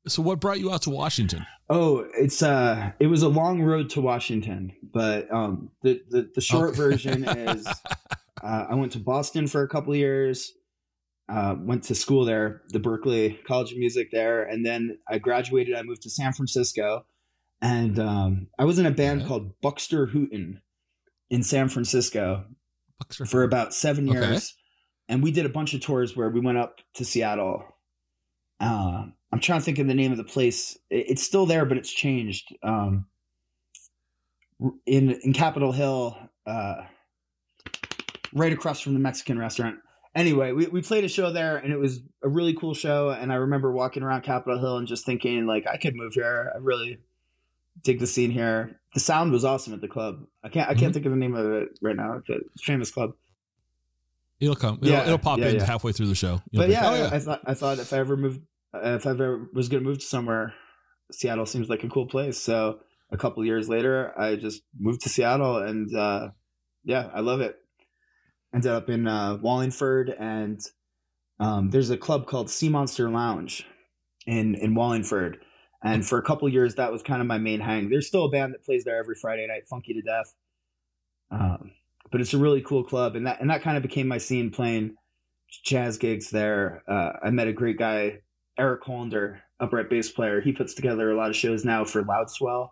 So, 0.07 0.21
what 0.21 0.39
brought 0.39 0.59
you 0.59 0.71
out 0.71 0.81
to 0.83 0.89
Washington? 0.89 1.45
Oh, 1.69 2.07
it's 2.17 2.41
uh 2.41 2.91
it 2.99 3.07
was 3.07 3.21
a 3.21 3.29
long 3.29 3.61
road 3.61 3.89
to 3.91 4.01
Washington, 4.01 4.73
but 4.81 5.31
um 5.31 5.69
the 5.83 6.01
the, 6.09 6.29
the 6.33 6.41
short 6.41 6.69
Okay. 6.69 6.77
version 6.77 7.23
is 7.25 7.81
uh, 8.43 8.65
I 8.69 8.75
went 8.75 8.91
to 8.93 8.99
Boston 8.99 9.47
for 9.47 9.61
a 9.63 9.67
couple 9.67 9.93
of 9.93 9.99
years. 9.99 10.51
Uh, 11.27 11.55
went 11.59 11.83
to 11.83 11.93
school 11.93 12.25
there, 12.25 12.63
the 12.69 12.79
Berklee 12.79 13.43
College 13.45 13.71
of 13.73 13.77
Music 13.77 14.09
there, 14.11 14.41
and 14.45 14.65
then 14.65 14.97
I 15.07 15.19
graduated. 15.19 15.75
I 15.75 15.83
moved 15.83 16.01
to 16.03 16.09
San 16.09 16.33
Francisco, 16.33 17.05
and 17.61 17.99
um, 17.99 18.47
I 18.57 18.65
was 18.65 18.79
in 18.79 18.87
a 18.87 18.91
band 18.91 19.21
Okay. 19.21 19.27
called 19.27 19.51
Buckster 19.61 20.07
Hooten 20.07 20.59
in 21.29 21.43
San 21.43 21.69
Francisco 21.69 22.45
Buckster. 22.97 23.25
for 23.27 23.43
about 23.43 23.75
seven 23.75 24.09
Okay. 24.09 24.17
years, 24.19 24.55
and 25.07 25.21
we 25.21 25.29
did 25.29 25.45
a 25.45 25.49
bunch 25.49 25.75
of 25.75 25.81
tours 25.81 26.17
where 26.17 26.29
we 26.31 26.39
went 26.39 26.57
up 26.57 26.79
to 26.95 27.05
Seattle. 27.05 27.63
Uh, 28.59 29.05
I'm 29.39 29.43
trying 29.43 29.59
to 29.59 29.63
think 29.63 29.79
of 29.79 29.87
the 29.87 29.93
name 29.93 30.11
of 30.11 30.17
the 30.17 30.25
place. 30.25 30.77
It's 30.89 31.23
still 31.23 31.45
there, 31.45 31.63
but 31.63 31.77
it's 31.77 31.89
changed. 31.89 32.53
Um, 32.61 33.05
in 34.85 35.11
in 35.11 35.31
Capitol 35.31 35.71
Hill, 35.71 36.17
uh, 36.45 36.81
right 38.33 38.51
across 38.51 38.81
from 38.81 38.95
the 38.95 38.99
Mexican 38.99 39.39
restaurant. 39.39 39.77
Anyway, 40.13 40.51
we, 40.51 40.67
we 40.67 40.81
played 40.81 41.05
a 41.05 41.07
show 41.07 41.31
there, 41.31 41.55
and 41.55 41.71
it 41.71 41.77
was 41.77 42.01
a 42.21 42.27
really 42.27 42.53
cool 42.53 42.73
show. 42.73 43.11
And 43.11 43.31
I 43.31 43.35
remember 43.35 43.71
walking 43.71 44.03
around 44.03 44.23
Capitol 44.23 44.59
Hill 44.59 44.75
and 44.77 44.85
just 44.89 45.05
thinking, 45.05 45.45
like, 45.47 45.65
I 45.65 45.77
could 45.77 45.95
move 45.95 46.15
here. 46.15 46.51
I 46.53 46.57
really 46.57 46.97
dig 47.81 47.99
the 47.99 48.07
scene 48.07 48.31
here. 48.31 48.81
The 48.93 48.99
sound 48.99 49.31
was 49.31 49.45
awesome 49.45 49.73
at 49.73 49.79
the 49.79 49.87
club. 49.87 50.25
I 50.43 50.49
can't 50.49 50.69
I 50.69 50.73
can't 50.73 50.91
Mhm. 50.91 50.95
think 50.95 51.05
of 51.05 51.11
the 51.13 51.17
name 51.17 51.35
of 51.35 51.49
it 51.49 51.69
right 51.81 51.95
now. 51.95 52.15
It's 52.17 52.29
a 52.29 52.39
famous 52.61 52.91
club. 52.91 53.11
It'll 54.41 54.55
come. 54.55 54.79
It'll, 54.81 54.89
Yeah, 54.91 55.05
it'll 55.05 55.17
pop 55.17 55.39
yeah, 55.39 55.47
in 55.47 55.55
yeah. 55.55 55.63
halfway 55.63 55.93
through 55.93 56.07
the 56.07 56.15
show. 56.15 56.41
You'll 56.51 56.63
but 56.63 56.69
yeah, 56.69 56.89
oh, 56.89 57.05
I, 57.05 57.15
I 57.15 57.19
thought 57.19 57.41
I 57.45 57.53
thought 57.53 57.79
if 57.79 57.93
I 57.93 57.99
ever 57.99 58.17
moved, 58.17 58.41
if 58.73 59.05
I 59.05 59.11
ever 59.11 59.49
was 59.53 59.69
going 59.69 59.83
to 59.83 59.89
move 59.89 59.99
to 59.99 60.05
somewhere, 60.05 60.53
Seattle 61.11 61.45
seems 61.45 61.69
like 61.69 61.83
a 61.83 61.89
cool 61.89 62.05
place. 62.05 62.37
So 62.37 62.79
a 63.11 63.17
couple 63.17 63.43
years 63.45 63.69
later, 63.69 64.13
I 64.19 64.35
just 64.35 64.61
moved 64.79 65.01
to 65.01 65.09
Seattle, 65.09 65.57
and 65.57 65.93
uh, 65.95 66.29
yeah, 66.83 67.09
I 67.13 67.21
love 67.21 67.41
it. 67.41 67.55
Ended 68.53 68.71
up 68.71 68.89
in 68.89 69.07
uh, 69.07 69.37
Wallingford, 69.41 70.09
and 70.19 70.59
um, 71.39 71.69
there's 71.69 71.89
a 71.89 71.97
club 71.97 72.27
called 72.27 72.49
Sea 72.49 72.69
Monster 72.69 73.09
Lounge 73.09 73.65
in 74.25 74.55
in 74.55 74.75
Wallingford. 74.75 75.39
And 75.83 76.05
for 76.05 76.17
a 76.17 76.23
couple 76.23 76.49
years, 76.49 76.75
that 76.75 76.91
was 76.91 77.01
kind 77.01 77.21
of 77.21 77.27
my 77.27 77.37
main 77.37 77.61
hang. 77.61 77.89
There's 77.89 78.07
still 78.07 78.25
a 78.25 78.29
band 78.29 78.53
that 78.53 78.65
plays 78.65 78.83
there 78.83 78.97
every 78.97 79.15
Friday 79.15 79.47
night, 79.47 79.67
Funky 79.67 79.93
to 79.93 80.01
Death. 80.01 80.33
Um, 81.31 81.71
but 82.11 82.19
it's 82.19 82.33
a 82.33 82.37
really 82.37 82.61
cool 82.61 82.83
club, 82.83 83.15
and 83.15 83.25
that 83.27 83.39
and 83.39 83.49
that 83.49 83.61
kind 83.61 83.77
of 83.77 83.83
became 83.83 84.07
my 84.07 84.17
scene 84.17 84.51
playing 84.51 84.95
jazz 85.63 85.97
gigs 85.97 86.29
there. 86.29 86.83
Uh, 86.87 87.11
I 87.23 87.29
met 87.29 87.47
a 87.47 87.53
great 87.53 87.77
guy, 87.77 88.19
Eric 88.59 88.83
Hollander, 88.83 89.41
upright 89.59 89.89
bass 89.89 90.11
player. 90.11 90.41
He 90.41 90.51
puts 90.51 90.73
together 90.73 91.11
a 91.11 91.17
lot 91.17 91.29
of 91.29 91.35
shows 91.35 91.65
now 91.65 91.85
for 91.85 92.03
Loudswell. 92.03 92.69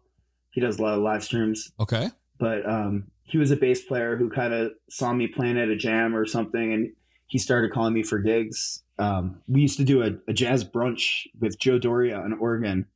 He 0.51 0.62
does 0.62 0.79
a 0.79 0.82
lot 0.82 0.96
of 0.96 1.01
live 1.01 1.24
streams, 1.24 1.72
okay. 1.79 2.10
but 2.39 2.67
um, 2.70 3.06
he 3.24 3.38
was 3.38 3.51
a 3.51 3.56
bass 3.56 3.84
player 3.84 4.17
who 4.17 4.29
kind 4.29 4.53
of 4.53 4.72
saw 4.89 5.13
me 5.13 5.27
playing 5.27 5.58
at 5.58 5.70
a 5.70 5.75
jam 5.75 6.15
or 6.15 6.25
something, 6.25 6.74
and 6.74 6.91
he 7.27 7.38
started 7.38 7.72
calling 7.72 7.94
me 7.94 8.03
for 8.03 8.20
gigs. 8.20 8.84
Um, 9.00 9.41
we 9.48 9.62
used 9.62 9.77
to 9.77 9.84
do 9.84 10.01
a, 10.03 10.12
a 10.27 10.34
jazz 10.34 10.63
brunch 10.63 11.27
with 11.39 11.60
Joe 11.60 11.77
Doria 11.77 12.17
on 12.17 12.34
organ, 12.34 12.88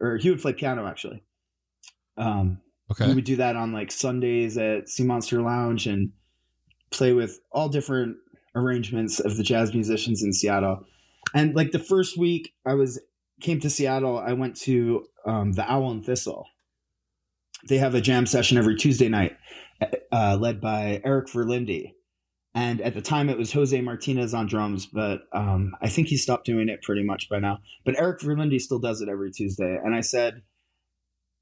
or 0.00 0.16
he 0.16 0.30
would 0.30 0.40
play 0.40 0.52
piano 0.52 0.86
actually. 0.86 1.22
Um, 2.16 2.60
we 3.00 3.14
would 3.14 3.24
do 3.24 3.36
that 3.36 3.56
on 3.56 3.72
like 3.72 3.90
Sundays 3.90 4.56
at 4.56 4.88
Sea 4.88 5.04
Monster 5.04 5.42
Lounge 5.42 5.86
and 5.86 6.12
play 6.90 7.12
with 7.12 7.40
all 7.52 7.68
different 7.68 8.16
arrangements 8.54 9.20
of 9.20 9.36
the 9.36 9.42
jazz 9.42 9.74
musicians 9.74 10.22
in 10.22 10.32
Seattle. 10.32 10.84
And 11.34 11.54
like 11.54 11.72
the 11.72 11.78
first 11.78 12.18
week 12.18 12.54
I 12.66 12.74
was 12.74 13.00
came 13.40 13.60
to 13.60 13.70
Seattle, 13.70 14.18
I 14.18 14.32
went 14.32 14.56
to 14.62 15.06
um, 15.24 15.52
the 15.52 15.70
Owl 15.70 15.90
and 15.90 16.04
Thistle. 16.04 16.46
They 17.68 17.78
have 17.78 17.94
a 17.94 18.00
jam 18.00 18.26
session 18.26 18.56
every 18.56 18.76
Tuesday 18.76 19.08
night, 19.08 19.36
uh, 20.12 20.36
led 20.40 20.60
by 20.60 21.00
Eric 21.04 21.28
Verlinde. 21.28 21.92
And 22.54 22.80
at 22.80 22.94
the 22.94 23.02
time, 23.02 23.28
it 23.28 23.38
was 23.38 23.52
Jose 23.52 23.80
Martinez 23.80 24.34
on 24.34 24.46
drums, 24.46 24.86
but 24.86 25.22
um, 25.32 25.76
I 25.80 25.88
think 25.88 26.08
he 26.08 26.16
stopped 26.16 26.46
doing 26.46 26.68
it 26.68 26.82
pretty 26.82 27.04
much 27.04 27.28
by 27.28 27.38
now. 27.38 27.58
But 27.84 27.98
Eric 27.98 28.20
Verlinde 28.20 28.60
still 28.60 28.78
does 28.78 29.00
it 29.00 29.08
every 29.08 29.30
Tuesday. 29.30 29.78
And 29.84 29.94
I 29.94 30.00
said, 30.00 30.42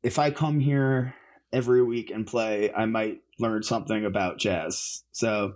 if 0.02 0.18
I 0.18 0.30
come 0.30 0.60
here 0.60 1.14
every 1.52 1.82
week 1.82 2.10
and 2.10 2.26
play, 2.26 2.72
I 2.72 2.86
might 2.86 3.20
learn 3.38 3.62
something 3.62 4.04
about 4.04 4.38
jazz. 4.38 5.04
So 5.12 5.54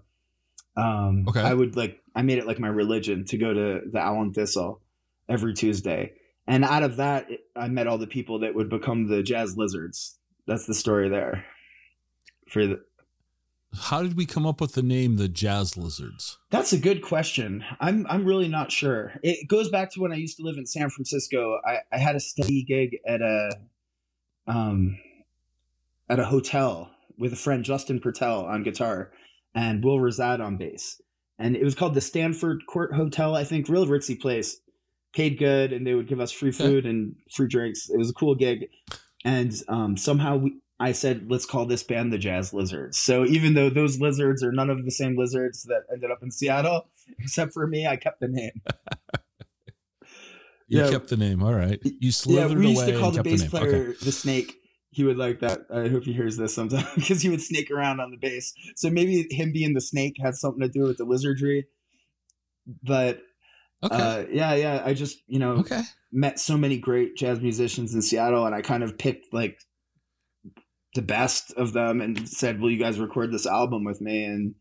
um, 0.77 1.27
Okay. 1.29 1.41
I 1.41 1.53
would 1.55 1.77
like, 1.77 2.01
I 2.15 2.23
made 2.23 2.39
it 2.39 2.47
like 2.47 2.59
my 2.59 2.69
religion 2.69 3.25
to 3.27 3.39
go 3.39 3.53
to 3.53 3.81
the 3.91 4.01
and 4.01 4.35
Thistle 4.35 4.81
every 5.29 5.55
Tuesday. 5.55 6.13
And 6.47 6.65
out 6.65 6.83
of 6.83 6.97
that, 6.97 7.29
I 7.55 7.69
met 7.69 7.87
all 7.87 7.99
the 7.99 8.07
people 8.07 8.41
that 8.41 8.55
would 8.55 8.69
become 8.69 9.09
the 9.09 9.23
jazz 9.23 9.57
lizards. 9.57 10.19
That's 10.47 10.67
the 10.67 10.75
story 10.75 11.09
there. 11.09 11.45
For 12.49 12.67
the, 12.67 12.81
How 13.83 14.03
did 14.03 14.17
we 14.17 14.27
come 14.27 14.47
up 14.47 14.61
with 14.61 14.73
the 14.73 14.83
name 14.83 15.17
the 15.17 15.29
Jazz 15.29 15.77
Lizards? 15.77 16.39
That's 16.51 16.73
a 16.73 16.79
good 16.79 17.03
question. 17.03 17.65
I'm 17.79 18.05
I'm 18.09 18.25
really 18.25 18.49
not 18.49 18.73
sure. 18.73 19.13
It 19.23 19.47
goes 19.47 19.69
back 19.69 19.93
to 19.93 20.01
when 20.01 20.11
I 20.11 20.17
used 20.17 20.39
to 20.39 20.43
live 20.43 20.57
in 20.57 20.67
San 20.67 20.91
Francisco. 20.91 21.61
I, 21.65 21.79
I 21.93 21.99
had 21.99 22.17
a 22.17 22.21
steady 22.21 22.65
gig 22.65 22.99
at 23.07 23.21
a 23.23 23.61
um 24.49 24.99
at 26.09 26.19
a 26.19 26.25
hotel 26.25 26.91
with 27.17 27.33
a 27.33 27.37
friend 27.37 27.65
Justin 27.65 28.01
Pertel 28.01 28.45
on 28.45 28.65
guitar 28.65 29.13
and 29.55 29.85
Will 29.85 29.99
Razad 29.99 30.41
on 30.45 30.57
bass. 30.57 31.01
And 31.39 31.57
it 31.57 31.65
was 31.65 31.75
called 31.75 31.95
the 31.95 32.01
Stanford 32.01 32.67
Court 32.67 32.95
Hotel, 32.95 33.35
I 33.35 33.45
think, 33.45 33.69
real 33.69 33.87
ritzy 33.87 34.19
place. 34.21 34.61
Paid 35.13 35.39
good 35.39 35.73
and 35.73 35.85
they 35.87 35.95
would 35.95 36.07
give 36.07 36.21
us 36.21 36.31
free 36.31 36.53
food 36.53 36.87
and 36.87 37.17
free 37.35 37.49
drinks. 37.49 37.89
It 37.91 37.97
was 37.99 38.11
a 38.11 38.15
cool 38.15 38.35
gig. 38.37 38.69
And 39.25 39.53
um, 39.69 39.97
somehow 39.97 40.37
we, 40.37 40.55
I 40.79 40.93
said, 40.93 41.31
let's 41.31 41.47
call 41.47 41.67
this 41.67 41.83
band 41.83 42.13
the 42.13 42.19
Jazz 42.19 42.55
Lizards. 42.55 42.97
So 42.97 43.25
even 43.27 43.55
though 43.55 43.71
those 43.71 44.01
lizards 44.01 44.43
are 44.45 44.53
none 44.53 44.71
of 44.71 44.85
the 44.85 44.91
same 44.91 45.17
lizards 45.19 45.65
that 45.65 45.83
ended 45.93 46.11
up 46.11 46.23
in 46.23 46.31
Seattle, 46.31 46.89
except 47.19 47.53
for 47.53 47.67
me, 47.67 47.87
I 47.87 47.97
kept 47.97 48.21
the 48.21 48.29
name. 48.29 48.53
You 50.69 50.83
Yeah. 50.83 50.91
kept 50.91 51.09
the 51.09 51.17
name. 51.17 51.43
All 51.43 51.55
right. 51.55 51.81
You 51.83 51.93
Yeah, 52.01 52.13
slithered 52.13 52.59
we 52.59 52.69
used 52.69 52.83
away 52.83 52.93
to 52.93 52.99
call 52.99 53.11
the 53.11 53.23
bass 53.23 53.43
the 53.43 53.51
player 53.51 53.67
Okay. 53.75 54.05
the 54.05 54.13
snake. 54.13 54.60
He 54.93 55.05
would 55.05 55.19
like 55.19 55.41
that. 55.41 55.61
I 55.73 55.89
hope 55.89 56.05
he 56.05 56.13
hears 56.13 56.37
this 56.37 56.55
sometime 56.55 56.87
because 56.97 57.23
he 57.23 57.29
would 57.29 57.41
snake 57.43 57.71
around 57.71 58.01
on 58.01 58.11
the 58.11 58.17
bass. 58.17 58.53
So 58.77 58.91
maybe 58.91 59.27
him 59.31 59.53
being 59.53 59.75
the 59.75 59.81
snake 59.81 60.17
had 60.21 60.35
something 60.35 60.61
to 60.63 60.69
do 60.69 60.83
with 60.83 60.99
the 60.99 61.05
wizardry. 61.07 61.67
But 62.83 63.21
Okay. 63.83 63.97
uh, 63.97 64.25
yeah, 64.31 64.55
yeah, 64.55 64.83
I 64.85 64.93
just 64.93 65.23
you 65.27 65.39
know 65.39 65.53
okay. 65.53 65.81
met 66.13 66.39
so 66.39 66.59
many 66.59 66.77
great 66.77 67.17
jazz 67.17 67.41
musicians 67.41 67.95
in 67.95 68.03
Seattle, 68.03 68.45
and 68.45 68.55
I 68.55 68.61
kind 68.61 68.83
of 68.83 68.99
picked 68.99 69.33
like 69.33 69.59
the 70.95 71.03
best 71.03 71.53
of 71.55 71.73
them 71.73 72.01
and 72.03 72.29
said, 72.29 72.61
"Will 72.61 72.71
you 72.71 72.79
guys 72.79 72.99
record 72.99 73.33
this 73.33 73.47
album 73.47 73.85
with 73.85 74.03
me?" 74.03 74.25
And 74.25 74.55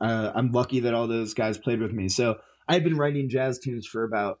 uh, 0.00 0.32
I'm 0.34 0.50
lucky 0.50 0.80
that 0.80 0.94
all 0.94 1.06
those 1.06 1.34
guys 1.34 1.56
played 1.56 1.80
with 1.80 1.92
me. 1.92 2.08
So 2.08 2.38
I 2.68 2.74
had 2.74 2.82
been 2.82 2.96
writing 2.96 3.28
jazz 3.28 3.60
tunes 3.60 3.86
for 3.86 4.02
about 4.02 4.40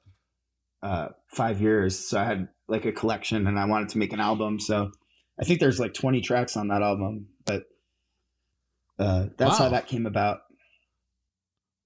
uh, 0.82 1.08
five 1.28 1.60
years. 1.60 1.96
So 1.96 2.18
I 2.18 2.24
had 2.24 2.48
like 2.66 2.86
a 2.86 2.92
collection, 2.92 3.46
and 3.46 3.56
I 3.56 3.66
wanted 3.66 3.90
to 3.90 3.98
make 3.98 4.12
an 4.12 4.20
album. 4.20 4.58
So 4.58 4.90
I 5.40 5.44
think 5.44 5.60
there's 5.60 5.78
like 5.78 5.94
20 5.94 6.20
tracks 6.20 6.56
on 6.56 6.68
that 6.68 6.82
album, 6.82 7.28
but 7.44 7.64
uh, 8.98 9.26
that's 9.36 9.58
wow. 9.58 9.66
how 9.66 9.68
that 9.70 9.86
came 9.86 10.06
about. 10.06 10.40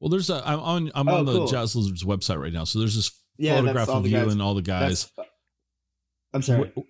Well, 0.00 0.08
there's 0.08 0.30
a 0.30 0.42
I'm 0.44 0.58
on 0.60 0.90
I'm 0.94 1.08
oh, 1.08 1.18
on 1.18 1.24
the 1.26 1.32
cool. 1.32 1.46
Jazz 1.46 1.76
Lizards 1.76 2.02
website 2.02 2.40
right 2.40 2.52
now. 2.52 2.64
So 2.64 2.80
there's 2.80 2.96
this 2.96 3.12
yeah, 3.36 3.60
photograph 3.60 3.88
of 3.88 4.06
you 4.06 4.30
and 4.30 4.42
all 4.42 4.54
the 4.54 4.62
guys. 4.62 5.08
That's, 5.16 5.28
I'm 6.34 6.42
sorry. 6.42 6.72
Where, 6.74 6.84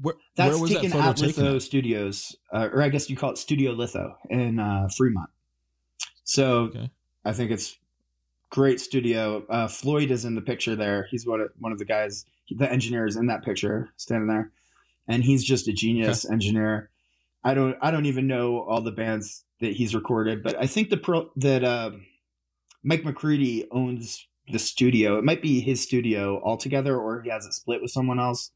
where, 0.00 0.14
that's 0.36 0.54
where 0.54 0.62
was 0.62 0.70
taken 0.70 0.90
that 0.90 0.92
photo 0.92 1.08
at 1.10 1.20
Litho 1.20 1.58
Studios, 1.58 2.36
uh, 2.52 2.68
or 2.72 2.82
I 2.82 2.88
guess 2.88 3.10
you 3.10 3.16
call 3.16 3.32
it 3.32 3.38
Studio 3.38 3.72
Litho 3.72 4.16
in 4.30 4.58
uh, 4.58 4.88
Fremont. 4.96 5.28
So 6.24 6.60
okay. 6.60 6.90
I 7.24 7.32
think 7.32 7.50
it's 7.50 7.76
great 8.50 8.80
studio. 8.80 9.44
Uh, 9.48 9.68
Floyd 9.68 10.10
is 10.10 10.24
in 10.24 10.34
the 10.34 10.40
picture 10.40 10.76
there. 10.76 11.06
He's 11.10 11.26
one 11.26 11.40
of 11.40 11.50
one 11.58 11.72
of 11.72 11.78
the 11.78 11.84
guys, 11.84 12.24
the 12.50 12.70
engineers 12.70 13.16
in 13.16 13.26
that 13.26 13.44
picture, 13.44 13.90
standing 13.96 14.28
there, 14.28 14.52
and 15.08 15.24
he's 15.24 15.44
just 15.44 15.68
a 15.68 15.72
genius 15.72 16.24
okay. 16.24 16.32
engineer. 16.32 16.90
I 17.44 17.54
don't 17.54 17.76
I 17.80 17.90
don't 17.90 18.06
even 18.06 18.26
know 18.26 18.60
all 18.60 18.80
the 18.80 18.92
bands 18.92 19.44
that 19.60 19.72
he's 19.72 19.94
recorded, 19.94 20.42
but 20.42 20.56
I 20.60 20.66
think 20.66 20.90
the 20.90 20.96
pro 20.96 21.30
that 21.36 21.64
uh, 21.64 21.92
Mike 22.82 23.04
McCready 23.04 23.66
owns 23.70 24.26
the 24.48 24.58
studio. 24.58 25.18
It 25.18 25.24
might 25.24 25.42
be 25.42 25.60
his 25.60 25.80
studio 25.80 26.40
altogether, 26.42 26.98
or 26.98 27.22
he 27.22 27.30
has 27.30 27.46
it 27.46 27.52
split 27.52 27.82
with 27.82 27.90
someone 27.90 28.20
else. 28.20 28.50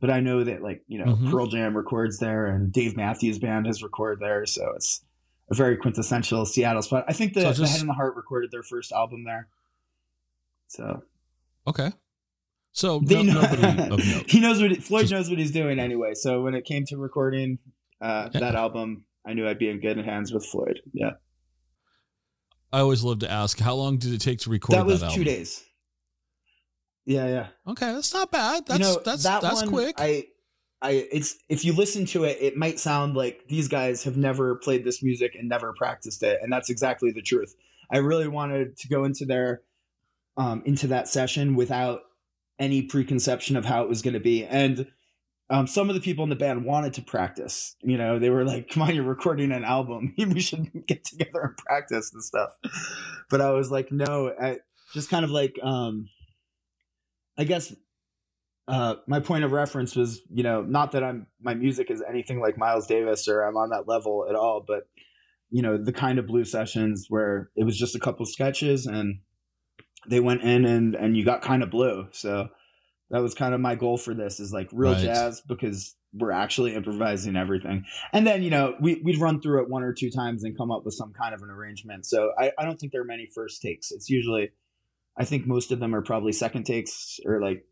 But 0.00 0.10
I 0.10 0.20
know 0.20 0.44
that 0.44 0.62
like 0.62 0.82
you 0.86 0.98
know 0.98 1.12
mm-hmm. 1.12 1.30
Pearl 1.30 1.46
Jam 1.46 1.76
records 1.76 2.18
there, 2.18 2.46
and 2.46 2.72
Dave 2.72 2.96
Matthews 2.96 3.38
Band 3.38 3.66
has 3.66 3.82
recorded 3.82 4.20
there, 4.20 4.44
so 4.46 4.72
it's 4.76 5.02
a 5.50 5.54
very 5.54 5.76
quintessential 5.76 6.44
Seattle 6.46 6.82
spot. 6.82 7.04
I 7.08 7.12
think 7.12 7.34
the, 7.34 7.42
so 7.42 7.48
just, 7.48 7.60
the 7.60 7.68
Head 7.68 7.80
and 7.80 7.88
the 7.88 7.94
Heart 7.94 8.16
recorded 8.16 8.50
their 8.50 8.62
first 8.62 8.92
album 8.92 9.24
there. 9.24 9.48
So 10.68 11.02
okay, 11.66 11.92
so 12.74 12.98
no, 12.98 13.22
know, 13.22 13.40
nobody 13.40 14.24
he 14.28 14.40
knows 14.40 14.60
what 14.60 14.76
Floyd 14.82 15.02
just, 15.02 15.12
knows 15.12 15.30
what 15.30 15.38
he's 15.38 15.52
doing 15.52 15.78
anyway. 15.78 16.14
So 16.14 16.42
when 16.42 16.54
it 16.54 16.64
came 16.64 16.84
to 16.86 16.96
recording 16.96 17.60
uh, 18.00 18.30
yeah. 18.32 18.40
that 18.40 18.56
album, 18.56 19.04
I 19.24 19.32
knew 19.32 19.48
I'd 19.48 19.60
be 19.60 19.68
in 19.68 19.80
good 19.80 19.96
hands 19.98 20.32
with 20.32 20.44
Floyd. 20.44 20.80
Yeah. 20.92 21.12
I 22.72 22.80
always 22.80 23.04
love 23.04 23.20
to 23.20 23.30
ask, 23.30 23.60
how 23.60 23.76
long 23.76 23.98
did 23.98 24.12
it 24.12 24.20
take 24.20 24.40
to 24.40 24.50
record 24.50 24.76
that? 24.76 24.84
Was 24.84 25.02
that 25.02 25.12
two 25.12 25.22
days. 25.22 25.64
Yeah, 27.06 27.28
yeah. 27.28 27.46
Okay, 27.68 27.92
that's 27.92 28.12
not 28.12 28.32
bad. 28.32 28.66
That's 28.66 28.80
you 28.80 28.86
know, 28.86 29.00
that's 29.04 29.22
that 29.22 29.40
that's 29.40 29.62
one, 29.62 29.68
quick. 29.68 29.94
I 29.98 30.24
I 30.82 31.06
it's 31.12 31.36
if 31.48 31.64
you 31.64 31.74
listen 31.74 32.06
to 32.06 32.24
it, 32.24 32.38
it 32.40 32.56
might 32.56 32.80
sound 32.80 33.14
like 33.14 33.46
these 33.46 33.68
guys 33.68 34.02
have 34.02 34.16
never 34.16 34.56
played 34.56 34.84
this 34.84 35.00
music 35.00 35.36
and 35.38 35.48
never 35.48 35.72
practiced 35.74 36.24
it, 36.24 36.40
and 36.42 36.52
that's 36.52 36.70
exactly 36.70 37.12
the 37.12 37.22
truth. 37.22 37.54
I 37.88 37.98
really 37.98 38.26
wanted 38.26 38.76
to 38.78 38.88
go 38.88 39.04
into 39.04 39.26
their 39.26 39.62
um, 40.36 40.62
into 40.66 40.88
that 40.88 41.06
session 41.06 41.54
without 41.54 42.00
any 42.58 42.82
preconception 42.82 43.56
of 43.56 43.64
how 43.64 43.82
it 43.82 43.88
was 43.88 44.02
going 44.02 44.14
to 44.14 44.20
be, 44.20 44.44
and 44.44 44.86
um, 45.50 45.66
some 45.66 45.88
of 45.88 45.94
the 45.94 46.00
people 46.00 46.24
in 46.24 46.30
the 46.30 46.36
band 46.36 46.64
wanted 46.64 46.94
to 46.94 47.02
practice. 47.02 47.76
You 47.82 47.98
know, 47.98 48.18
they 48.18 48.30
were 48.30 48.44
like, 48.44 48.68
"Come 48.70 48.82
on, 48.82 48.94
you're 48.94 49.04
recording 49.04 49.52
an 49.52 49.64
album. 49.64 50.14
we 50.18 50.40
should 50.40 50.86
get 50.86 51.04
together 51.04 51.40
and 51.42 51.56
practice 51.56 52.12
and 52.12 52.22
stuff." 52.22 52.50
But 53.30 53.40
I 53.40 53.50
was 53.50 53.70
like, 53.70 53.92
"No." 53.92 54.32
I, 54.40 54.58
just 54.94 55.10
kind 55.10 55.24
of 55.24 55.30
like, 55.30 55.58
um, 55.62 56.08
I 57.36 57.44
guess 57.44 57.74
uh, 58.68 58.94
my 59.06 59.20
point 59.20 59.44
of 59.44 59.52
reference 59.52 59.94
was, 59.96 60.22
you 60.32 60.42
know, 60.42 60.62
not 60.62 60.92
that 60.92 61.02
I'm 61.02 61.26
my 61.42 61.52
music 61.52 61.90
is 61.90 62.02
anything 62.08 62.40
like 62.40 62.56
Miles 62.56 62.86
Davis 62.86 63.28
or 63.28 63.42
I'm 63.42 63.56
on 63.56 63.70
that 63.70 63.88
level 63.88 64.26
at 64.28 64.36
all, 64.36 64.64
but 64.66 64.84
you 65.50 65.62
know, 65.62 65.76
the 65.76 65.92
kind 65.92 66.18
of 66.18 66.26
blue 66.26 66.44
sessions 66.44 67.06
where 67.08 67.50
it 67.56 67.64
was 67.64 67.76
just 67.76 67.94
a 67.94 68.00
couple 68.00 68.24
sketches 68.24 68.86
and 68.86 69.18
they 70.08 70.20
went 70.20 70.42
in 70.42 70.64
and 70.64 70.94
and 70.94 71.16
you 71.16 71.24
got 71.24 71.42
kind 71.42 71.62
of 71.62 71.70
blue. 71.70 72.08
So 72.12 72.48
that 73.10 73.22
was 73.22 73.34
kind 73.34 73.54
of 73.54 73.60
my 73.60 73.74
goal 73.74 73.96
for 73.96 74.14
this 74.14 74.40
is 74.40 74.52
like 74.52 74.68
real 74.72 74.92
right. 74.92 75.02
jazz 75.02 75.40
because 75.40 75.94
we're 76.12 76.32
actually 76.32 76.74
improvising 76.74 77.36
everything. 77.36 77.84
And 78.12 78.26
then, 78.26 78.42
you 78.42 78.50
know, 78.50 78.74
we, 78.80 79.00
we'd 79.04 79.20
run 79.20 79.40
through 79.40 79.62
it 79.62 79.68
one 79.68 79.82
or 79.82 79.92
two 79.92 80.10
times 80.10 80.44
and 80.44 80.56
come 80.56 80.70
up 80.70 80.84
with 80.84 80.94
some 80.94 81.12
kind 81.12 81.34
of 81.34 81.42
an 81.42 81.50
arrangement. 81.50 82.06
So 82.06 82.30
I, 82.38 82.52
I 82.58 82.64
don't 82.64 82.78
think 82.78 82.92
there 82.92 83.02
are 83.02 83.06
many 83.06 83.28
first 83.34 83.60
takes. 83.60 83.90
It's 83.90 84.08
usually, 84.08 84.52
I 85.16 85.24
think 85.24 85.46
most 85.46 85.72
of 85.72 85.80
them 85.80 85.94
are 85.94 86.02
probably 86.02 86.32
second 86.32 86.64
takes 86.64 87.18
or 87.26 87.40
like 87.40 87.64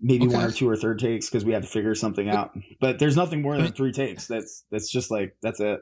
maybe 0.00 0.26
okay. 0.26 0.34
one 0.34 0.44
or 0.44 0.50
two 0.50 0.68
or 0.68 0.76
third 0.76 0.98
takes 0.98 1.28
because 1.28 1.44
we 1.44 1.52
had 1.52 1.62
to 1.62 1.68
figure 1.68 1.94
something 1.94 2.28
out. 2.28 2.56
But 2.80 2.98
there's 2.98 3.16
nothing 3.16 3.42
more 3.42 3.56
than 3.56 3.72
three 3.72 3.92
takes. 3.92 4.26
That's 4.26 4.64
that's 4.70 4.90
just 4.90 5.10
like 5.10 5.36
that's 5.42 5.60
it. 5.60 5.80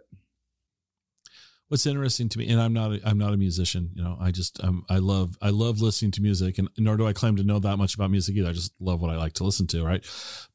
What's 1.68 1.86
interesting 1.86 2.28
to 2.28 2.38
me, 2.38 2.48
and 2.48 2.60
I'm 2.60 2.72
not 2.72 2.92
a, 2.92 3.00
I'm 3.04 3.18
not 3.18 3.32
a 3.32 3.36
musician. 3.36 3.90
You 3.94 4.04
know, 4.04 4.16
I 4.20 4.30
just 4.30 4.62
um, 4.62 4.84
I 4.88 4.98
love 4.98 5.36
I 5.42 5.50
love 5.50 5.80
listening 5.80 6.12
to 6.12 6.22
music, 6.22 6.58
and 6.58 6.68
nor 6.78 6.96
do 6.96 7.06
I 7.06 7.12
claim 7.12 7.34
to 7.36 7.42
know 7.42 7.58
that 7.58 7.76
much 7.76 7.96
about 7.96 8.10
music 8.10 8.36
either. 8.36 8.48
I 8.48 8.52
just 8.52 8.72
love 8.78 9.00
what 9.00 9.10
I 9.10 9.16
like 9.16 9.32
to 9.34 9.44
listen 9.44 9.66
to, 9.68 9.84
right? 9.84 10.04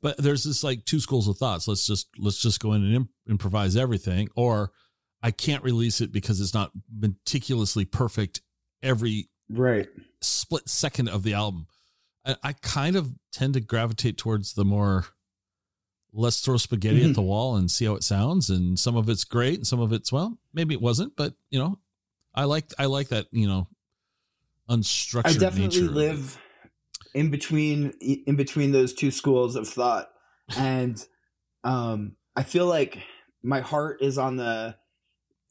But 0.01 0.17
there's 0.17 0.45
this 0.45 0.63
like 0.63 0.85
two 0.85 1.01
schools 1.01 1.27
of 1.27 1.37
thoughts. 1.37 1.67
Let's 1.67 1.85
just 1.85 2.07
let's 2.17 2.41
just 2.41 2.61
go 2.61 2.71
in 2.73 2.83
and 2.83 2.95
imp- 2.95 3.09
improvise 3.29 3.75
everything, 3.75 4.29
or 4.35 4.71
I 5.21 5.31
can't 5.31 5.63
release 5.63 5.99
it 5.99 6.13
because 6.13 6.39
it's 6.39 6.53
not 6.53 6.71
meticulously 6.97 7.83
perfect 7.83 8.41
every 8.81 9.29
right 9.49 9.89
split 10.21 10.69
second 10.69 11.09
of 11.09 11.23
the 11.23 11.33
album. 11.33 11.67
I, 12.25 12.35
I 12.43 12.53
kind 12.53 12.95
of 12.95 13.13
tend 13.33 13.55
to 13.55 13.59
gravitate 13.59 14.17
towards 14.17 14.53
the 14.53 14.65
more 14.65 15.07
let's 16.13 16.41
throw 16.41 16.57
spaghetti 16.57 16.99
mm-hmm. 16.99 17.09
at 17.09 17.15
the 17.15 17.21
wall 17.21 17.55
and 17.55 17.69
see 17.69 17.85
how 17.85 17.95
it 17.95 18.03
sounds. 18.03 18.49
And 18.49 18.77
some 18.77 18.95
of 18.95 19.09
it's 19.09 19.23
great, 19.23 19.55
and 19.55 19.67
some 19.67 19.79
of 19.79 19.93
it's 19.93 20.11
well, 20.11 20.37
maybe 20.53 20.73
it 20.73 20.81
wasn't, 20.81 21.15
but 21.15 21.33
you 21.49 21.59
know, 21.59 21.79
I 22.33 22.45
like 22.45 22.65
I 22.77 22.85
like 22.85 23.09
that 23.09 23.27
you 23.31 23.47
know 23.47 23.67
unstructured. 24.69 25.35
I 25.35 25.37
definitely 25.37 25.81
live 25.81 26.39
in 27.13 27.29
between 27.29 27.91
in 27.99 28.35
between 28.35 28.71
those 28.71 28.93
two 28.93 29.11
schools 29.11 29.55
of 29.55 29.67
thought, 29.67 30.09
and 30.57 31.03
um, 31.63 32.15
I 32.35 32.43
feel 32.43 32.65
like 32.65 32.99
my 33.43 33.61
heart 33.61 34.01
is 34.01 34.17
on 34.17 34.37
the 34.37 34.75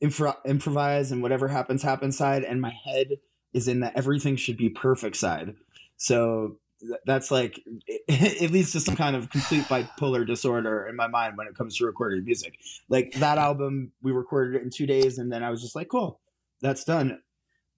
infra- 0.00 0.38
improvise 0.46 1.12
and 1.12 1.22
whatever 1.22 1.48
happens 1.48 1.82
happens 1.82 2.16
side, 2.16 2.44
and 2.44 2.60
my 2.60 2.72
head 2.84 3.18
is 3.52 3.68
in 3.68 3.80
the 3.80 3.96
everything 3.96 4.36
should 4.36 4.56
be 4.56 4.68
perfect 4.68 5.16
side. 5.16 5.54
So 5.96 6.56
that's 7.04 7.30
like 7.30 7.60
it 7.86 8.50
leads 8.50 8.72
to 8.72 8.80
some 8.80 8.96
kind 8.96 9.16
of 9.16 9.30
complete 9.30 9.64
bipolar 9.64 10.26
disorder 10.26 10.86
in 10.86 10.96
my 10.96 11.06
mind 11.06 11.36
when 11.36 11.46
it 11.46 11.54
comes 11.54 11.76
to 11.76 11.86
recording 11.86 12.24
music. 12.24 12.58
Like 12.88 13.12
that 13.14 13.38
album, 13.38 13.92
we 14.02 14.12
recorded 14.12 14.56
it 14.56 14.62
in 14.62 14.70
two 14.70 14.86
days, 14.86 15.18
and 15.18 15.32
then 15.32 15.42
I 15.42 15.50
was 15.50 15.62
just 15.62 15.76
like, 15.76 15.88
"Cool, 15.88 16.20
that's 16.60 16.84
done." 16.84 17.20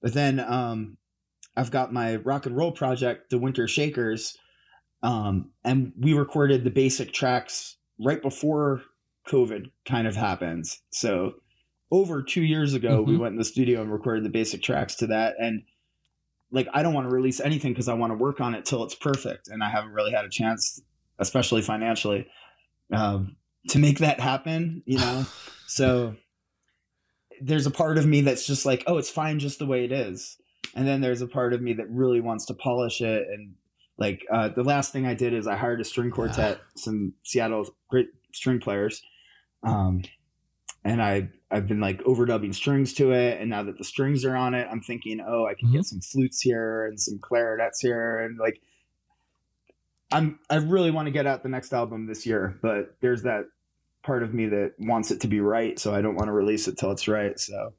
But 0.01 0.15
then 0.15 0.41
um, 0.41 0.97
I've 1.57 1.71
got 1.71 1.93
my 1.93 2.17
rock 2.17 2.47
and 2.47 2.57
roll 2.57 2.73
project, 2.73 3.31
the 3.31 3.38
Winter 3.38 3.69
Shakers, 3.69 4.37
um, 5.03 5.51
and 5.65 5.93
we 5.99 6.12
recorded 6.12 6.65
the 6.65 6.71
basic 6.71 7.12
tracks 7.12 7.77
right 7.99 8.21
before 8.21 8.83
COVID 9.29 9.71
kind 9.85 10.07
of 10.07 10.17
happens. 10.17 10.81
So 10.91 11.35
over 11.91 12.23
two 12.23 12.43
years 12.43 12.75
ago, 12.75 13.01
mm-hmm. 13.01 13.11
we 13.11 13.19
went 13.19 13.33
in 13.33 13.38
the 13.38 13.45
studio 13.45 13.83
and 13.83 13.93
recorded 13.93 14.25
the 14.25 14.31
basic 14.31 14.62
tracks 14.62 14.95
to 14.97 15.07
that, 15.09 15.35
and 15.38 15.62
like 16.53 16.69
I 16.73 16.83
don't 16.83 16.95
want 16.95 17.09
to 17.09 17.15
release 17.15 17.41
anything 17.41 17.73
because 17.73 17.88
I 17.88 17.95
want 17.95 18.12
to 18.12 18.17
work 18.17 18.41
on 18.41 18.55
it 18.55 18.65
till 18.65 18.85
it's 18.85 18.95
perfect, 18.95 19.49
and 19.49 19.65
I 19.65 19.71
haven't 19.71 19.93
really 19.93 20.12
had 20.12 20.25
a 20.25 20.29
chance, 20.29 20.81
especially 21.19 21.62
financially, 21.62 22.29
um, 22.93 23.37
to 23.69 23.79
make 23.79 23.99
that 23.99 24.21
happen. 24.21 24.83
You 24.87 24.99
know, 24.99 25.27
so 25.67 26.15
there's 27.41 27.67
a 27.67 27.71
part 27.71 27.99
of 27.99 28.07
me 28.07 28.21
that's 28.21 28.47
just 28.47 28.67
like, 28.67 28.85
oh, 28.87 28.99
it's 28.99 29.11
fine 29.11 29.38
just 29.38 29.59
the 29.59 29.67
way 29.67 29.85
it 29.85 29.93
is, 29.93 30.37
and 30.77 30.87
then 30.87 31.01
there's 31.01 31.23
a 31.23 31.27
part 31.27 31.55
of 31.55 31.62
me 31.62 31.73
that 31.73 31.91
really 31.91 32.21
wants 32.21 32.45
to 32.47 32.55
polish 32.55 33.01
it. 33.01 33.27
And 33.29 33.55
like 33.99 34.25
uh, 34.31 34.49
the 34.49 34.62
last 34.62 34.93
thing 34.93 35.07
I 35.07 35.15
did 35.15 35.33
is 35.33 35.47
I 35.47 35.57
hired 35.57 35.81
a 35.81 35.85
string 35.85 36.11
quartet, 36.11 36.61
some 36.77 37.15
Seattle 37.23 37.75
great 37.88 38.09
string 38.33 38.61
players. 38.61 39.03
Um, 39.65 40.03
and 40.85 41.03
I 41.03 41.29
I've 41.51 41.68
been 41.68 41.81
like 41.81 42.03
overdubbing 42.05 42.55
strings 42.55 42.92
to 42.95 43.12
it, 43.12 43.40
and 43.40 43.51
now 43.51 43.62
that 43.62 43.79
the 43.79 43.85
strings 43.85 44.25
are 44.25 44.37
on 44.37 44.55
it, 44.55 44.66
I'm 44.71 44.81
thinking, 44.81 45.21
oh, 45.21 45.47
I 45.47 45.55
can 45.55 45.68
mm-hmm. 45.68 45.77
get 45.77 45.85
some 45.85 46.01
flutes 46.01 46.40
here 46.40 46.87
and 46.87 47.01
some 47.01 47.18
clarinets 47.21 47.81
here, 47.81 48.21
and 48.21 48.38
like 48.38 48.61
I'm 50.11 50.38
I 50.51 50.57
really 50.57 50.90
want 50.90 51.07
to 51.07 51.12
get 51.12 51.27
out 51.27 51.42
the 51.42 51.49
next 51.49 51.73
album 51.73 52.07
this 52.07 52.27
year, 52.27 52.59
but 52.62 52.97
there's 53.01 53.23
that 53.23 53.45
part 54.03 54.23
of 54.23 54.35
me 54.35 54.47
that 54.47 54.73
wants 54.79 55.11
it 55.11 55.21
to 55.21 55.29
be 55.29 55.40
right, 55.40 55.79
so 55.79 55.95
I 55.95 56.03
don't 56.03 56.14
want 56.14 56.29
to 56.29 56.33
release 56.33 56.68
it 56.68 56.79
till 56.79 56.90
it's 56.90 57.07
right. 57.07 57.38
So 57.38 57.75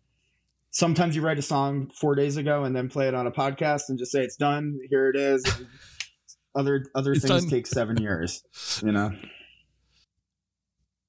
sometimes 0.72 1.16
you 1.16 1.22
write 1.22 1.40
a 1.40 1.44
song 1.44 1.92
four 1.94 2.16
days 2.16 2.38
ago 2.38 2.64
and 2.64 2.76
then 2.76 2.90
play 2.90 3.08
it 3.08 3.14
on 3.14 3.28
a 3.28 3.32
podcast 3.32 3.90
and 3.90 3.98
just 3.98 4.12
say 4.12 4.22
it's 4.22 4.36
done. 4.36 4.80
Here 4.90 5.10
it 5.10 5.16
is. 5.16 5.46
other 6.56 6.86
other 6.96 7.14
it's 7.14 7.26
things 7.26 7.44
done. 7.44 7.50
take 7.50 7.68
seven 7.68 7.98
years, 7.98 8.44
you 8.84 8.92
know. 8.92 9.12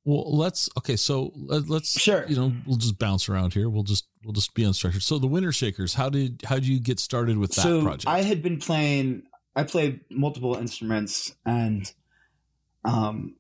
Well, 0.05 0.37
let's 0.37 0.69
okay. 0.79 0.97
So 0.97 1.33
let's 1.35 1.99
sure. 1.99 2.27
You 2.29 2.37
know, 2.37 2.53
we'll 2.67 2.77
just 2.77 2.99
bounce 2.99 3.29
around 3.29 3.55
here. 3.55 3.71
We'll 3.71 3.85
just 3.85 4.07
we'll 4.23 4.35
just 4.35 4.53
be 4.55 4.63
unstructured. 4.63 5.03
So 5.03 5.19
the 5.19 5.27
Winter 5.27 5.51
Shakers, 5.53 5.95
how 5.95 6.11
did 6.11 6.43
how 6.45 6.57
did 6.57 6.67
you 6.67 6.79
get 6.79 7.01
started 7.01 7.39
with 7.39 7.55
that 7.55 7.63
so 7.63 7.83
project? 7.83 8.07
I 8.07 8.23
had 8.23 8.43
been 8.43 8.59
playing. 8.59 9.23
I 9.57 9.63
played 9.63 10.01
multiple 10.11 10.57
instruments, 10.57 11.35
and 11.47 11.91
um, 12.85 13.37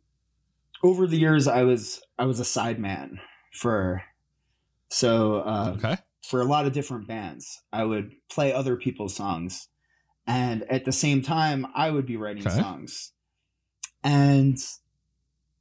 over 0.82 1.06
the 1.06 1.18
years, 1.18 1.46
I 1.46 1.64
was 1.64 2.00
I 2.18 2.24
was 2.24 2.40
a 2.40 2.44
sideman 2.44 3.18
for 3.52 4.02
so 4.88 5.36
uh, 5.40 5.74
Okay. 5.76 5.96
for 6.22 6.40
a 6.40 6.44
lot 6.44 6.64
of 6.66 6.72
different 6.72 7.06
bands. 7.06 7.62
I 7.72 7.84
would 7.84 8.12
play 8.30 8.54
other 8.54 8.76
people's 8.76 9.14
songs, 9.14 9.68
and 10.26 10.62
at 10.70 10.86
the 10.86 10.92
same 10.92 11.20
time, 11.20 11.66
I 11.74 11.90
would 11.90 12.06
be 12.06 12.16
writing 12.16 12.46
Okay. 12.46 12.56
songs. 12.56 13.12
And 14.02 14.56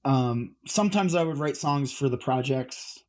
um, 0.06 0.56
sometimes 0.66 1.16
I 1.16 1.24
would 1.24 1.38
write 1.38 1.58
songs 1.58 1.92
for 1.92 2.10
the 2.10 2.18
projects 2.18 3.00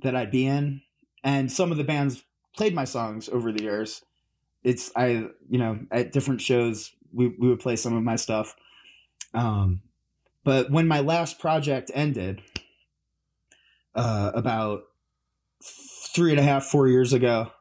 that 0.00 0.14
I'd 0.14 0.30
be 0.30 0.46
in, 0.46 0.82
and 1.22 1.50
some 1.50 1.70
of 1.70 1.78
the 1.78 1.84
bands 1.84 2.24
played 2.56 2.74
my 2.74 2.84
songs 2.84 3.28
over 3.28 3.52
the 3.52 3.62
years. 3.62 4.02
It's 4.64 4.90
I 4.96 5.28
you 5.48 5.58
know 5.58 5.80
at 5.90 6.12
different 6.12 6.40
shows 6.40 6.92
we 7.12 7.28
we 7.28 7.48
would 7.48 7.60
play 7.60 7.76
some 7.76 7.96
of 7.96 8.02
my 8.02 8.16
stuff. 8.16 8.56
Um, 9.34 9.82
but 10.44 10.70
when 10.70 10.88
my 10.88 11.00
last 11.00 11.38
project 11.38 11.90
ended, 11.94 12.42
uh, 13.94 14.30
about 14.34 14.84
three 15.62 16.30
and 16.30 16.40
a 16.40 16.42
half, 16.42 16.64
four 16.64 16.88
years 16.88 17.12
ago, 17.12 17.52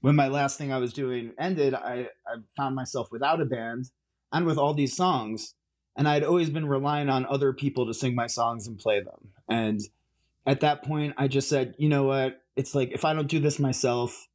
when 0.00 0.14
my 0.14 0.28
last 0.28 0.58
thing 0.58 0.72
I 0.72 0.78
was 0.78 0.92
doing 0.92 1.32
ended, 1.38 1.74
I, 1.74 2.08
I 2.26 2.36
found 2.56 2.76
myself 2.76 3.08
without 3.10 3.40
a 3.40 3.44
band 3.44 3.90
and 4.32 4.46
with 4.46 4.58
all 4.58 4.74
these 4.74 4.94
songs. 4.94 5.54
And 5.98 6.08
I'd 6.08 6.24
always 6.24 6.48
been 6.48 6.66
relying 6.66 7.10
on 7.10 7.26
other 7.26 7.52
people 7.52 7.86
to 7.86 7.92
sing 7.92 8.14
my 8.14 8.28
songs 8.28 8.66
and 8.66 8.78
play 8.78 9.00
them. 9.00 9.30
And 9.48 9.80
at 10.46 10.60
that 10.60 10.84
point, 10.84 11.14
I 11.18 11.28
just 11.28 11.48
said, 11.48 11.74
you 11.76 11.88
know 11.90 12.04
what? 12.04 12.40
It's 12.56 12.74
like 12.74 12.92
if 12.92 13.04
I 13.04 13.12
don't 13.12 13.26
do 13.28 13.40
this 13.40 13.58
myself, 13.58 14.28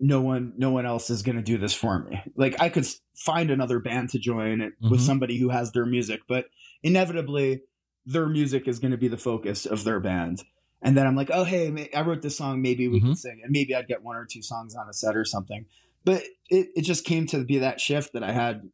no 0.00 0.20
one, 0.20 0.54
no 0.56 0.70
one 0.70 0.86
else 0.86 1.10
is 1.10 1.22
going 1.22 1.36
to 1.36 1.42
do 1.42 1.58
this 1.58 1.74
for 1.74 2.00
me. 2.00 2.20
Like 2.36 2.60
I 2.60 2.70
could 2.70 2.86
find 3.14 3.50
another 3.50 3.78
band 3.78 4.08
to 4.10 4.18
join 4.18 4.60
it 4.60 4.72
with 4.80 5.00
somebody 5.00 5.38
who 5.38 5.50
has 5.50 5.70
their 5.72 5.86
music, 5.86 6.22
but 6.26 6.46
inevitably, 6.82 7.60
their 8.04 8.26
music 8.26 8.66
is 8.66 8.80
going 8.80 8.90
to 8.90 8.96
be 8.96 9.06
the 9.08 9.16
focus 9.18 9.64
of 9.64 9.84
their 9.84 10.00
band. 10.00 10.42
And 10.82 10.96
then 10.96 11.06
I'm 11.06 11.14
like, 11.14 11.30
oh 11.32 11.44
hey, 11.44 11.88
I 11.94 12.00
wrote 12.00 12.22
this 12.22 12.36
song. 12.36 12.60
Maybe 12.62 12.88
we 12.88 12.98
can 13.00 13.10
Mhm. 13.10 13.16
sing, 13.16 13.40
and 13.44 13.52
maybe 13.52 13.76
I'd 13.76 13.86
get 13.86 14.02
one 14.02 14.16
or 14.16 14.24
two 14.24 14.42
songs 14.42 14.74
on 14.74 14.88
a 14.88 14.92
set 14.92 15.14
or 15.16 15.24
something. 15.24 15.66
But 16.04 16.24
it, 16.50 16.70
it 16.74 16.82
just 16.82 17.04
came 17.04 17.26
to 17.28 17.44
be 17.44 17.58
that 17.58 17.80
shift 17.80 18.14
that 18.14 18.24
I 18.24 18.32
had, 18.32 18.68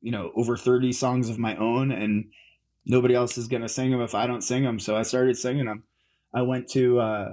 you 0.00 0.10
know, 0.12 0.32
over 0.36 0.56
30 0.56 0.92
songs 0.92 1.28
of 1.28 1.38
my 1.38 1.56
own, 1.56 1.90
and 1.92 2.26
nobody 2.86 3.14
else 3.14 3.36
is 3.38 3.48
going 3.48 3.62
to 3.62 3.68
sing 3.68 3.90
them 3.90 4.00
if 4.00 4.14
I 4.14 4.26
don't 4.26 4.42
sing 4.42 4.62
them. 4.62 4.78
So 4.78 4.96
I 4.96 5.02
started 5.02 5.36
singing 5.36 5.66
them. 5.66 5.84
I 6.32 6.42
went 6.42 6.68
to 6.70 7.00
uh, 7.00 7.28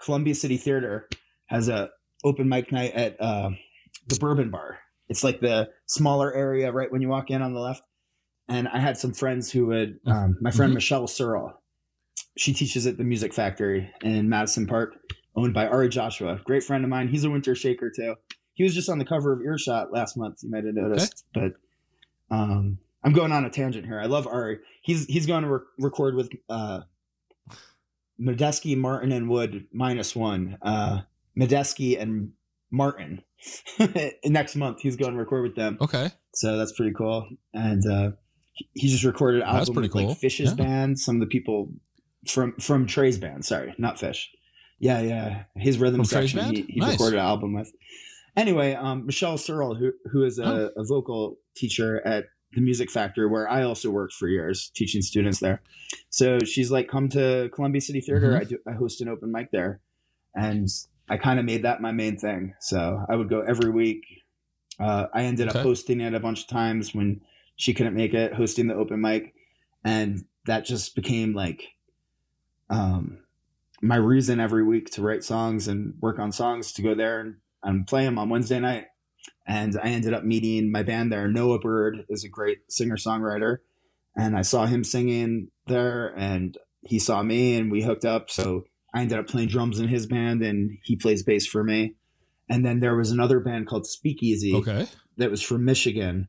Columbia 0.00 0.34
City 0.34 0.56
Theater 0.56 1.08
has 1.46 1.68
a 1.68 1.90
open 2.24 2.48
mic 2.48 2.72
night 2.72 2.92
at 2.94 3.20
uh, 3.20 3.50
the 4.08 4.16
Bourbon 4.16 4.50
Bar. 4.50 4.78
It's 5.08 5.22
like 5.22 5.40
the 5.40 5.68
smaller 5.86 6.34
area 6.34 6.72
right 6.72 6.90
when 6.90 7.00
you 7.02 7.08
walk 7.08 7.30
in 7.30 7.42
on 7.42 7.52
the 7.54 7.60
left. 7.60 7.82
And 8.48 8.68
I 8.68 8.78
had 8.78 8.96
some 8.96 9.12
friends 9.12 9.50
who 9.50 9.66
would. 9.66 9.98
Um, 10.06 10.36
my 10.40 10.50
friend 10.50 10.70
Mhm. 10.72 10.76
Michelle 10.76 11.06
Searle, 11.06 11.60
she 12.36 12.52
teaches 12.52 12.86
at 12.86 12.96
the 12.96 13.04
Music 13.04 13.34
Factory 13.34 13.90
in 14.02 14.28
Madison 14.28 14.66
Park, 14.66 14.94
owned 15.34 15.52
by 15.54 15.66
Ari 15.66 15.88
Joshua, 15.88 16.40
great 16.44 16.62
friend 16.62 16.82
of 16.84 16.90
mine. 16.90 17.08
He's 17.08 17.24
a 17.24 17.30
winter 17.30 17.54
shaker 17.54 17.90
too. 17.90 18.14
He 18.54 18.62
was 18.64 18.74
just 18.74 18.88
on 18.88 18.98
the 18.98 19.04
cover 19.04 19.32
of 19.32 19.42
Earshot 19.42 19.92
last 19.92 20.16
month. 20.16 20.38
You 20.42 20.50
might 20.50 20.64
have 20.64 20.74
noticed, 20.74 21.24
but 21.34 21.52
um, 22.30 22.78
I'm 23.04 23.12
going 23.12 23.32
on 23.32 23.44
a 23.44 23.50
tangent 23.50 23.86
here. 23.86 24.00
I 24.00 24.06
love 24.06 24.26
Ari. 24.26 24.58
He's 24.82 25.06
he's 25.06 25.26
going 25.26 25.42
to 25.44 25.48
re- 25.50 25.60
record 25.78 26.14
with 26.14 26.30
uh, 26.48 26.80
Medeski, 28.20 28.76
Martin, 28.76 29.12
and 29.12 29.28
Wood 29.28 29.66
minus 29.72 30.16
one. 30.16 30.58
Uh, 30.62 31.02
Medeski 31.38 32.00
and 32.00 32.32
Martin 32.70 33.22
next 34.24 34.56
month. 34.56 34.80
He's 34.80 34.96
going 34.96 35.12
to 35.12 35.18
record 35.18 35.42
with 35.42 35.54
them. 35.56 35.78
Okay. 35.80 36.10
So 36.34 36.56
that's 36.56 36.72
pretty 36.72 36.92
cool. 36.92 37.28
And 37.52 37.82
uh, 37.90 38.10
he- 38.54 38.68
he 38.74 38.88
just 38.88 39.04
recorded 39.04 39.42
an 39.42 39.48
album 39.48 39.74
with 39.76 39.92
cool. 39.92 40.08
like 40.08 40.18
Phish's 40.20 40.50
Yeah. 40.50 40.54
band, 40.54 40.98
some 40.98 41.16
of 41.16 41.20
the 41.20 41.26
people 41.26 41.70
from 42.26 42.54
from 42.58 42.86
Trey's 42.86 43.18
band. 43.18 43.44
Sorry, 43.44 43.74
not 43.78 43.96
Phish. 43.96 44.24
Yeah, 44.78 45.00
yeah, 45.00 45.44
his 45.54 45.78
rhythm 45.78 46.00
From 46.00 46.04
section. 46.06 46.54
He, 46.54 46.62
he 46.68 46.80
Nice. 46.80 46.92
recorded 46.92 47.18
an 47.18 47.24
album 47.24 47.54
with. 47.54 47.70
Anyway, 48.36 48.74
um, 48.74 49.06
Michelle 49.06 49.38
Searle, 49.38 49.74
who 49.74 49.92
who 50.10 50.24
is 50.24 50.38
a, 50.38 50.44
Oh. 50.44 50.70
a 50.76 50.84
vocal 50.84 51.38
teacher 51.54 52.06
at 52.06 52.26
the 52.52 52.60
Music 52.60 52.90
Factory, 52.90 53.26
where 53.26 53.48
I 53.48 53.62
also 53.62 53.90
worked 53.90 54.12
for 54.14 54.28
years 54.28 54.70
teaching 54.74 55.02
students 55.02 55.40
there. 55.40 55.62
So 56.10 56.38
she's 56.40 56.70
like, 56.70 56.88
"Come 56.88 57.08
to 57.10 57.50
Columbia 57.54 57.80
City 57.80 58.00
Theater. 58.00 58.32
Mhm. 58.32 58.40
I 58.40 58.44
do. 58.44 58.58
I 58.66 58.72
host 58.72 59.00
an 59.00 59.08
open 59.08 59.32
mic 59.32 59.50
there," 59.52 59.80
and 60.34 60.68
I 61.08 61.16
kind 61.16 61.38
of 61.38 61.44
made 61.44 61.62
that 61.62 61.80
my 61.80 61.92
main 61.92 62.18
thing. 62.18 62.54
So 62.60 63.04
I 63.08 63.16
would 63.16 63.28
go 63.28 63.40
every 63.40 63.70
week. 63.70 64.04
Uh, 64.78 65.06
I 65.14 65.22
ended 65.24 65.48
Okay. 65.48 65.58
up 65.58 65.64
hosting 65.64 66.00
it 66.00 66.12
a 66.14 66.20
bunch 66.20 66.42
of 66.42 66.48
times 66.48 66.94
when 66.94 67.22
she 67.56 67.72
couldn't 67.72 67.94
make 67.94 68.12
it, 68.12 68.34
hosting 68.34 68.66
the 68.66 68.74
open 68.74 69.00
mic, 69.00 69.34
and 69.82 70.24
that 70.44 70.64
just 70.66 70.94
became 70.94 71.32
like 71.32 71.62
um, 72.68 73.18
my 73.80 73.96
reason 73.96 74.40
every 74.40 74.64
week 74.64 74.90
to 74.90 75.00
write 75.02 75.22
songs 75.22 75.68
and 75.68 75.94
work 76.00 76.18
on 76.18 76.32
songs 76.32 76.72
to 76.72 76.82
go 76.82 76.94
there 76.96 77.20
and, 77.20 77.36
and 77.66 77.86
play 77.86 78.04
them 78.04 78.18
on 78.18 78.30
Wednesday 78.30 78.60
night. 78.60 78.86
And 79.46 79.78
I 79.82 79.88
ended 79.88 80.14
up 80.14 80.24
meeting 80.24 80.72
my 80.72 80.82
band 80.82 81.12
there. 81.12 81.28
Noah 81.28 81.58
Bird 81.58 82.04
is 82.08 82.24
a 82.24 82.28
great 82.28 82.58
singer 82.70 82.96
songwriter, 82.96 83.58
and 84.16 84.36
I 84.36 84.42
saw 84.42 84.66
him 84.66 84.82
singing 84.84 85.48
there, 85.66 86.14
and 86.16 86.56
he 86.82 86.98
saw 86.98 87.22
me, 87.22 87.56
and 87.56 87.70
we 87.70 87.82
hooked 87.82 88.04
up. 88.04 88.30
So 88.30 88.64
I 88.94 89.02
ended 89.02 89.18
up 89.18 89.26
playing 89.28 89.48
drums 89.48 89.78
in 89.78 89.88
his 89.88 90.06
band, 90.06 90.42
and 90.42 90.78
he 90.84 90.96
plays 90.96 91.22
bass 91.22 91.46
for 91.46 91.62
me. 91.62 91.94
And 92.48 92.64
then 92.64 92.80
there 92.80 92.96
was 92.96 93.10
another 93.10 93.40
band 93.40 93.66
called 93.66 93.86
Speakeasy 93.86 94.54
Okay. 94.54 94.86
that 95.16 95.30
was 95.30 95.42
from 95.42 95.64
Michigan, 95.64 96.28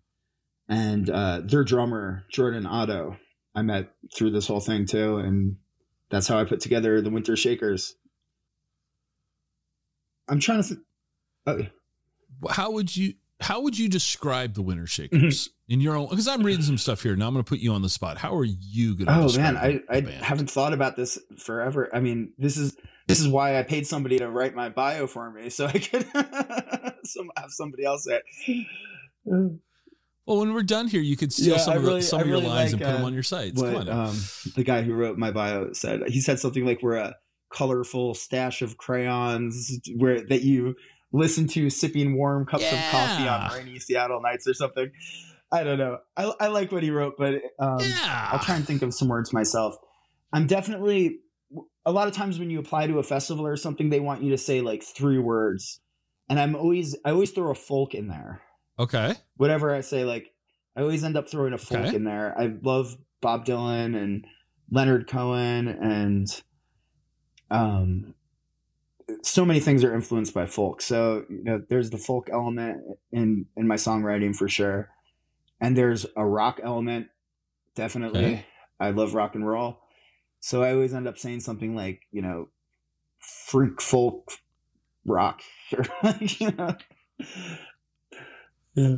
and 0.68 1.10
uh, 1.10 1.42
their 1.46 1.64
drummer 1.64 2.26
Jordan 2.32 2.66
Otto 2.66 3.18
I 3.56 3.62
met 3.64 3.90
through 4.16 4.32
this 4.32 4.48
whole 4.48 4.60
thing 4.60 4.86
too, 4.86 5.18
and 5.18 5.58
that's 6.10 6.28
how 6.28 6.40
I 6.40 6.46
put 6.46 6.60
together 6.60 7.02
the 7.02 7.10
Winter 7.10 7.36
Shakers. 7.36 7.96
I'm 10.28 10.40
trying 10.40 10.62
to. 10.62 10.68
Th- 10.70 10.82
How 12.50 12.72
would 12.72 12.96
you 12.96 13.14
how 13.40 13.62
would 13.62 13.78
you 13.78 13.88
describe 13.90 14.54
the 14.56 14.62
Winter 14.62 14.84
Mm-hmm. 14.84 15.18
Shakers 15.20 15.50
in 15.68 15.80
your 15.82 15.96
own? 15.96 16.10
Because 16.10 16.28
I'm 16.28 16.42
reading 16.44 16.64
some 16.64 16.78
stuff 16.78 17.04
here. 17.04 17.16
Now 17.16 17.28
I'm 17.28 17.34
going 17.34 17.44
to 17.44 17.48
put 17.50 17.60
you 17.60 17.72
on 17.74 17.82
the 17.84 17.90
spot. 17.90 18.18
How 18.18 18.36
are 18.36 18.44
you 18.46 18.96
going 18.96 19.06
to? 19.08 19.14
oh 19.16 19.38
man, 19.38 19.58
I, 19.58 19.80
I 19.90 20.02
band? 20.02 20.24
haven't 20.24 20.50
thought 20.52 20.74
about 20.74 20.96
this 20.96 21.20
forever. 21.38 21.90
I 21.94 22.00
mean, 22.00 22.34
this 22.38 22.58
is 22.58 22.76
this 23.08 23.20
is 23.20 23.28
why 23.28 23.58
I 23.60 23.64
paid 23.64 23.86
somebody 23.88 24.18
to 24.20 24.30
write 24.30 24.54
my 24.56 24.70
bio 24.70 25.08
for 25.08 25.30
me, 25.32 25.50
so 25.50 25.66
I 25.68 25.74
could 25.74 26.06
some, 27.06 27.30
have 27.38 27.52
somebody 27.52 27.86
else 27.86 28.04
say. 28.06 28.22
it. 28.46 28.68
Well, 30.26 30.40
when 30.40 30.54
we're 30.54 30.64
done 30.64 30.88
here, 30.90 31.00
you 31.02 31.16
could 31.16 31.32
steal 31.32 31.54
Yeah, 31.54 31.58
some 31.60 31.74
I 31.74 31.78
of, 31.78 31.84
really- 31.86 32.02
some 32.02 32.20
I 32.20 32.22
of 32.24 32.28
your 32.28 32.38
really 32.38 32.50
lines 32.50 32.74
like, 32.74 32.82
and 32.82 32.90
put 32.90 32.94
them 32.98 33.04
uh, 33.04 33.08
on 33.08 33.14
your 33.14 33.24
sites. 33.24 33.62
Come 33.62 33.76
on. 33.76 33.88
um, 33.90 34.18
the 34.56 34.64
guy 34.64 34.82
who 34.82 34.94
wrote 34.94 35.18
my 35.18 35.32
bio 35.32 35.72
said. 35.74 36.02
He 36.08 36.20
said 36.22 36.40
something 36.40 36.66
like, 36.66 36.82
"We're 36.84 36.98
a 36.98 37.16
colorful 37.54 38.14
stash 38.14 38.62
of 38.62 38.78
crayons, 38.78 39.80
where 39.96 40.22
that 40.26 40.42
you 40.42 40.76
listen 41.12 41.48
to 41.48 41.70
sipping 41.70 42.16
warm 42.18 42.46
cups 42.46 42.72
of 42.72 42.80
coffee 42.92 43.28
on 43.28 43.52
rainy 43.54 43.80
Seattle 43.80 44.22
nights 44.22 44.48
or 44.48 44.54
something." 44.54 44.92
I 45.50 45.64
don't 45.64 45.78
know. 45.78 46.00
I, 46.18 46.34
I 46.42 46.48
like 46.48 46.74
what 46.74 46.84
he 46.84 46.90
wrote, 46.92 47.14
but 47.18 47.36
um, 47.58 47.80
yeah. 47.80 48.30
I'll 48.34 48.40
try 48.40 48.56
and 48.58 48.68
think 48.68 48.82
of 48.82 48.94
some 48.94 49.08
words 49.08 49.32
myself. 49.32 49.76
I'm 50.34 50.46
definitely 50.46 51.20
a 51.86 51.92
lot 51.94 52.10
of 52.10 52.14
times 52.14 52.38
when 52.38 52.50
you 52.50 52.60
apply 52.60 52.88
to 52.88 53.00
a 53.00 53.04
festival 53.04 53.48
or 53.48 53.56
something, 53.56 53.90
they 53.90 54.02
want 54.02 54.22
you 54.22 54.32
to 54.32 54.38
say 54.38 54.60
like 54.60 54.84
three 54.84 55.18
words, 55.20 55.80
and 56.30 56.38
I'm 56.38 56.54
always 56.56 56.98
I 57.06 57.12
always 57.12 57.32
throw 57.32 57.50
a 57.52 57.56
folk 57.56 57.96
in 57.96 58.10
there 58.10 58.42
Okay. 58.78 59.16
whatever 59.38 59.74
I 59.74 59.80
say, 59.82 60.04
like 60.04 60.34
I 60.76 60.82
always 60.82 61.04
end 61.04 61.16
up 61.16 61.30
throwing 61.30 61.54
a 61.54 61.58
folk 61.58 61.86
Okay. 61.86 61.96
in 61.96 62.04
there. 62.04 62.38
I 62.38 62.54
love 62.62 62.98
Bob 63.22 63.46
Dylan 63.46 63.96
and 63.96 64.26
Leonard 64.70 65.08
Cohen 65.08 65.70
and 65.70 66.28
um 67.50 68.14
so 69.24 69.46
many 69.46 69.60
things 69.60 69.84
are 69.84 69.94
influenced 69.94 70.34
by 70.34 70.46
folk. 70.46 70.82
So, 70.82 71.26
you 71.30 71.44
know, 71.44 71.62
there's 71.70 71.90
the 71.90 71.98
folk 71.98 72.30
element 72.32 72.82
in 73.12 73.46
in 73.56 73.68
my 73.68 73.76
songwriting 73.76 74.36
for 74.36 74.48
sure. 74.50 74.90
And 75.62 75.76
there's 75.78 76.06
a 76.16 76.26
rock 76.26 76.60
element 76.64 77.08
definitely. 77.76 78.26
Okay. 78.26 78.46
I 78.80 78.92
love 78.92 79.14
rock 79.14 79.36
and 79.36 79.48
roll. 79.48 79.80
So 80.40 80.62
I 80.64 80.74
always 80.74 80.94
end 80.94 81.08
up 81.08 81.18
saying 81.18 81.40
something 81.40 81.76
like, 81.76 82.02
you 82.12 82.22
know, 82.22 82.50
freak 83.20 83.82
folk 83.82 84.32
rock 85.06 85.42
or 85.78 85.86
like, 86.04 86.40
you 86.40 86.52
know. 86.52 86.76
Yeah. 88.76 88.98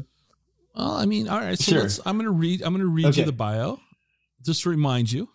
Well, 0.75 0.91
I 0.91 1.05
mean, 1.05 1.27
all 1.27 1.39
right. 1.39 1.57
So 1.57 1.71
Sure. 1.71 1.81
let's. 1.81 1.99
I'm 2.05 2.15
going 2.17 2.25
to 2.25 2.31
read. 2.31 2.61
I'm 2.61 2.75
to 2.77 2.85
read 2.85 3.05
Okay. 3.07 3.21
you 3.21 3.25
the 3.25 3.31
bio, 3.31 3.79
just 4.45 4.63
to 4.63 4.69
remind 4.69 5.11
you. 5.11 5.29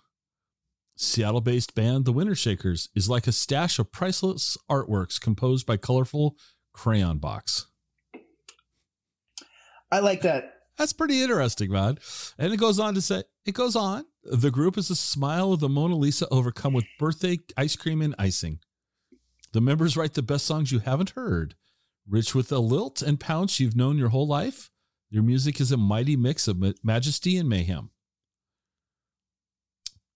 Seattle-based 0.97 1.75
band 1.75 2.05
The 2.05 2.13
Winter 2.13 2.35
Shakers 2.35 2.89
is 2.95 3.09
like 3.09 3.27
a 3.27 3.33
stash 3.33 3.79
of 3.79 3.91
priceless 3.91 4.57
artworks 4.71 5.21
composed 5.21 5.67
by 5.67 5.77
colorful 5.77 6.37
crayon 6.73 7.19
box. 7.19 7.67
I 9.91 10.01
like 10.01 10.23
that. 10.23 10.53
That's 10.79 10.93
pretty 10.93 11.23
interesting, 11.23 11.71
man. 11.71 11.99
And 12.39 12.53
it 12.53 12.57
goes 12.57 12.79
on 12.79 12.95
to 12.95 13.01
say, 13.01 13.25
it 13.45 13.55
goes 13.55 13.77
on. 13.77 14.05
The 14.25 14.51
group 14.51 14.77
is 14.77 14.91
a 14.91 14.97
smile 14.97 15.53
of 15.53 15.61
the 15.61 15.69
Mona 15.69 15.97
Lisa 15.97 16.29
overcome 16.31 16.73
with 16.73 16.87
birthday 16.99 17.39
ice 17.57 17.77
cream 17.77 18.03
and 18.03 18.15
icing. 18.19 18.59
The 19.53 19.61
members 19.61 19.97
write 19.97 20.15
the 20.15 20.23
best 20.23 20.47
songs 20.47 20.73
you 20.73 20.81
haven't 20.81 21.11
heard, 21.11 21.55
rich 22.09 22.35
with 22.35 22.49
the 22.49 22.61
lilt 22.61 23.03
and 23.03 23.21
pounce 23.21 23.61
you've 23.61 23.77
known 23.77 23.99
your 23.99 24.09
whole 24.09 24.27
life. 24.27 24.71
Your 25.11 25.23
music 25.23 25.61
is 25.61 25.71
a 25.71 25.77
mighty 25.77 26.17
mix 26.17 26.49
of 26.49 26.61
majesty 26.83 27.37
and 27.37 27.49
mayhem. 27.49 27.91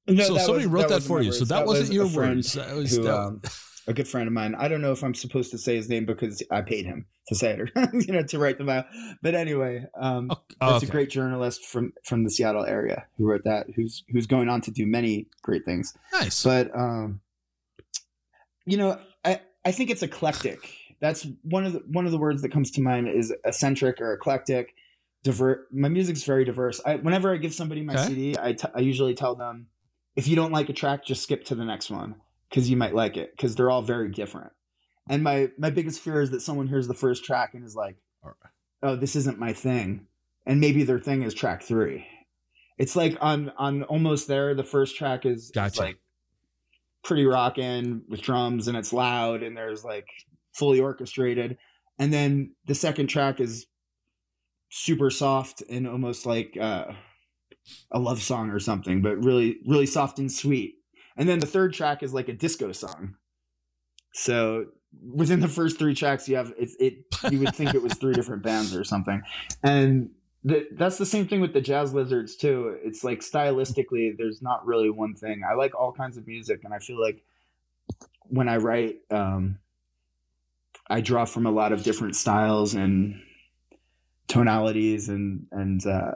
No, 0.08 0.24
so 0.24 0.38
somebody 0.38 0.66
was- 0.66 0.66
wrote 0.66 0.88
that, 0.88 0.94
wasn't 0.94 1.04
for 1.08 1.22
you. 1.22 1.32
So 1.32 1.40
words. 1.40 1.48
that, 1.50 1.66
wasn't 1.66 1.88
was 1.88 1.94
your 1.94 2.06
words. 2.08 2.52
That 2.54 2.74
was 2.74 2.96
who, 2.96 3.08
um, 3.08 3.42
a 3.86 3.92
good 3.92 4.08
friend 4.08 4.26
of 4.26 4.32
mine. 4.32 4.54
I 4.54 4.68
don't 4.68 4.80
know 4.82 4.92
if 4.92 5.02
I'm 5.02 5.14
supposed 5.14 5.50
to 5.52 5.58
say 5.58 5.76
his 5.76 5.88
name 5.88 6.04
because 6.06 6.42
I 6.50 6.62
paid 6.62 6.84
him 6.84 7.06
to 7.28 7.34
say 7.34 7.52
it 7.52 7.60
or 7.60 7.68
you 7.92 8.12
know 8.12 8.22
to 8.22 8.38
write 8.38 8.58
them 8.58 8.68
out. 8.68 8.86
But 9.22 9.34
anyway, 9.34 9.84
um, 10.00 10.30
okay. 10.30 10.42
That's 10.60 10.76
okay. 10.78 10.86
a 10.86 10.90
great 10.90 11.10
journalist 11.10 11.64
from 11.66 11.92
from 12.04 12.24
the 12.24 12.30
Seattle 12.30 12.64
area 12.64 13.06
who 13.16 13.26
wrote 13.26 13.44
that. 13.44 13.66
Who's 13.76 14.04
who's 14.10 14.26
going 14.26 14.48
on 14.48 14.60
to 14.62 14.70
do 14.70 14.86
many 14.86 15.26
great 15.42 15.64
things. 15.64 15.94
nice. 16.12 16.42
But 16.42 16.74
um, 16.76 17.20
you 18.66 18.76
know, 18.76 18.98
I 19.24 19.40
I 19.64 19.72
think 19.72 19.90
it's 19.90 20.02
eclectic. 20.02 20.58
That's 21.00 21.26
one 21.42 21.64
of 21.64 21.72
the 21.74 21.82
one 21.86 22.06
of 22.06 22.12
the 22.12 22.18
words 22.18 22.42
that 22.42 22.50
comes 22.52 22.70
to 22.72 22.80
mind 22.82 23.08
is 23.08 23.32
eccentric 23.44 24.00
or 24.00 24.12
eclectic. 24.14 24.74
Divert. 25.24 25.66
My 25.72 25.88
music's 25.88 26.22
very 26.22 26.44
diverse. 26.44 26.80
I 26.86 26.96
whenever 26.96 27.32
I 27.32 27.38
give 27.38 27.52
somebody 27.52 27.82
my 27.82 27.94
Okay. 27.94 28.06
CD, 28.06 28.36
I, 28.40 28.52
t- 28.52 28.68
I 28.74 28.80
usually 28.80 29.14
tell 29.14 29.34
them 29.34 29.66
if 30.18 30.26
you 30.26 30.34
don't 30.34 30.50
like 30.50 30.68
a 30.68 30.72
track, 30.72 31.04
just 31.04 31.22
skip 31.22 31.44
to 31.44 31.54
the 31.54 31.64
next 31.64 31.90
one 31.90 32.16
because 32.50 32.68
you 32.68 32.76
might 32.76 32.92
like 32.92 33.16
it 33.16 33.30
because 33.36 33.54
they're 33.54 33.70
all 33.70 33.82
very 33.82 34.10
different. 34.10 34.50
And 35.08 35.22
my 35.22 35.50
my 35.56 35.70
biggest 35.70 36.00
fear 36.00 36.20
is 36.20 36.32
that 36.32 36.42
someone 36.42 36.66
hears 36.66 36.88
the 36.88 36.92
first 36.92 37.24
track 37.24 37.54
and 37.54 37.64
is 37.64 37.76
like, 37.76 37.94
"Oh, 38.82 38.96
this 38.96 39.14
isn't 39.14 39.38
my 39.38 39.52
thing," 39.52 40.08
and 40.44 40.60
maybe 40.60 40.82
their 40.82 40.98
thing 40.98 41.22
is 41.22 41.34
track 41.34 41.62
three. 41.62 42.04
It's 42.78 42.96
like 42.96 43.16
on 43.20 43.52
on 43.58 43.84
almost 43.84 44.26
there. 44.26 44.56
The 44.56 44.64
first 44.64 44.96
track 44.96 45.24
is, 45.24 45.52
is 45.74 45.78
like 45.78 45.98
pretty 47.04 47.24
rockin' 47.24 48.02
with 48.08 48.20
drums 48.20 48.66
and 48.66 48.76
it's 48.76 48.92
loud 48.92 49.44
and 49.44 49.56
there's 49.56 49.84
like 49.84 50.08
fully 50.52 50.80
orchestrated, 50.80 51.58
and 51.96 52.12
then 52.12 52.56
the 52.66 52.74
second 52.74 53.06
track 53.06 53.38
is 53.38 53.68
super 54.68 55.10
soft 55.10 55.62
and 55.70 55.86
almost 55.86 56.26
like 56.26 56.58
uh, 56.60 56.86
a 57.90 57.98
love 57.98 58.22
song 58.22 58.50
or 58.50 58.58
something, 58.58 59.02
but 59.02 59.22
really 59.22 59.58
really 59.66 59.86
soft 59.86 60.18
and 60.18 60.30
sweet. 60.30 60.76
And 61.16 61.28
then 61.28 61.40
the 61.40 61.46
third 61.46 61.72
track 61.72 62.02
is 62.02 62.14
like 62.14 62.28
a 62.28 62.32
disco 62.32 62.72
song. 62.72 63.16
So 64.12 64.66
within 65.02 65.40
the 65.40 65.48
first 65.48 65.78
three 65.78 65.94
tracks, 65.94 66.28
you 66.28 66.36
have 66.36 66.52
it's 66.58 66.76
it. 66.78 67.04
You 67.30 67.40
would 67.40 67.54
think 67.54 67.74
it 67.74 67.82
was 67.82 67.94
three 67.94 68.14
different 68.18 68.42
bands 68.42 68.74
or 68.74 68.84
something, 68.84 69.22
and 69.62 70.10
the, 70.44 70.66
that's 70.72 70.98
the 70.98 71.06
same 71.06 71.26
thing 71.26 71.40
with 71.40 71.52
the 71.52 71.60
Jazz 71.60 71.92
Lizards 71.92 72.36
too. 72.36 72.76
It's 72.82 73.04
like 73.04 73.20
stylistically, 73.20 74.16
there's 74.16 74.40
not 74.40 74.64
really 74.66 74.90
one 74.90 75.14
thing. 75.14 75.42
I 75.48 75.54
like 75.54 75.74
all 75.74 75.92
kinds 75.92 76.16
of 76.16 76.26
music, 76.26 76.60
and 76.64 76.72
I 76.72 76.78
feel 76.78 77.00
like 77.00 77.22
when 78.28 78.48
I 78.48 78.56
write, 78.56 78.96
um, 79.10 79.58
I 80.88 81.00
draw 81.00 81.24
from 81.24 81.46
a 81.46 81.50
lot 81.50 81.72
of 81.72 81.82
different 81.82 82.16
styles 82.16 82.74
and 82.74 83.20
tonalities, 84.28 85.08
and 85.08 85.46
and 85.50 85.84
uh, 85.86 86.12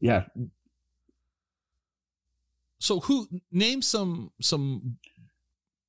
yeah, 0.00 0.24
so 2.78 3.00
who 3.00 3.28
name 3.50 3.82
some 3.82 4.30
some 4.40 4.98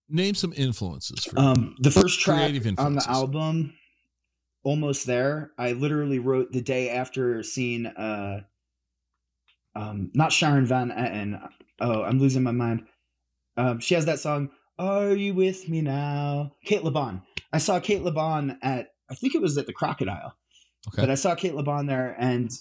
name 0.10 0.36
some 0.36 0.54
influences 0.56 1.26
for 1.26 1.40
you. 1.40 1.46
Um, 1.46 1.76
the 1.80 1.92
first 1.92 2.20
track 2.20 2.52
on 2.78 2.96
the 2.96 3.06
album, 3.08 3.74
almost 4.64 5.06
there. 5.06 5.52
I 5.58 5.74
literally 5.74 6.20
wrote 6.20 6.52
the 6.52 6.62
day 6.62 6.90
after 6.90 7.44
seeing, 7.44 7.86
uh, 7.86 8.42
um, 9.76 10.12
not 10.14 10.32
Sharon 10.32 10.66
Van 10.66 10.90
Etten. 10.92 11.50
Oh, 11.80 12.04
I'm 12.04 12.20
losing 12.20 12.44
my 12.44 12.52
mind. 12.52 12.86
Um, 13.58 13.80
she 13.80 13.96
has 13.96 14.06
that 14.06 14.20
song. 14.20 14.50
Are 14.80 15.14
you 15.14 15.34
with 15.34 15.68
me 15.68 15.82
now? 15.82 16.54
Cate 16.64 16.84
Le 16.84 16.92
Bon. 16.92 17.22
I 17.52 17.58
saw 17.58 17.80
Cate 17.80 18.04
Le 18.04 18.12
Bon 18.12 18.58
at. 18.62 18.94
I 19.10 19.16
think 19.16 19.36
it 19.36 19.42
was 19.42 19.58
at 19.58 19.66
the 19.66 19.74
Crocodile. 19.74 20.36
Okay. 20.90 21.02
But 21.02 21.10
I 21.10 21.16
saw 21.16 21.34
Cate 21.34 21.56
Le 21.56 21.64
Bon 21.64 21.86
there, 21.86 22.16
and 22.20 22.52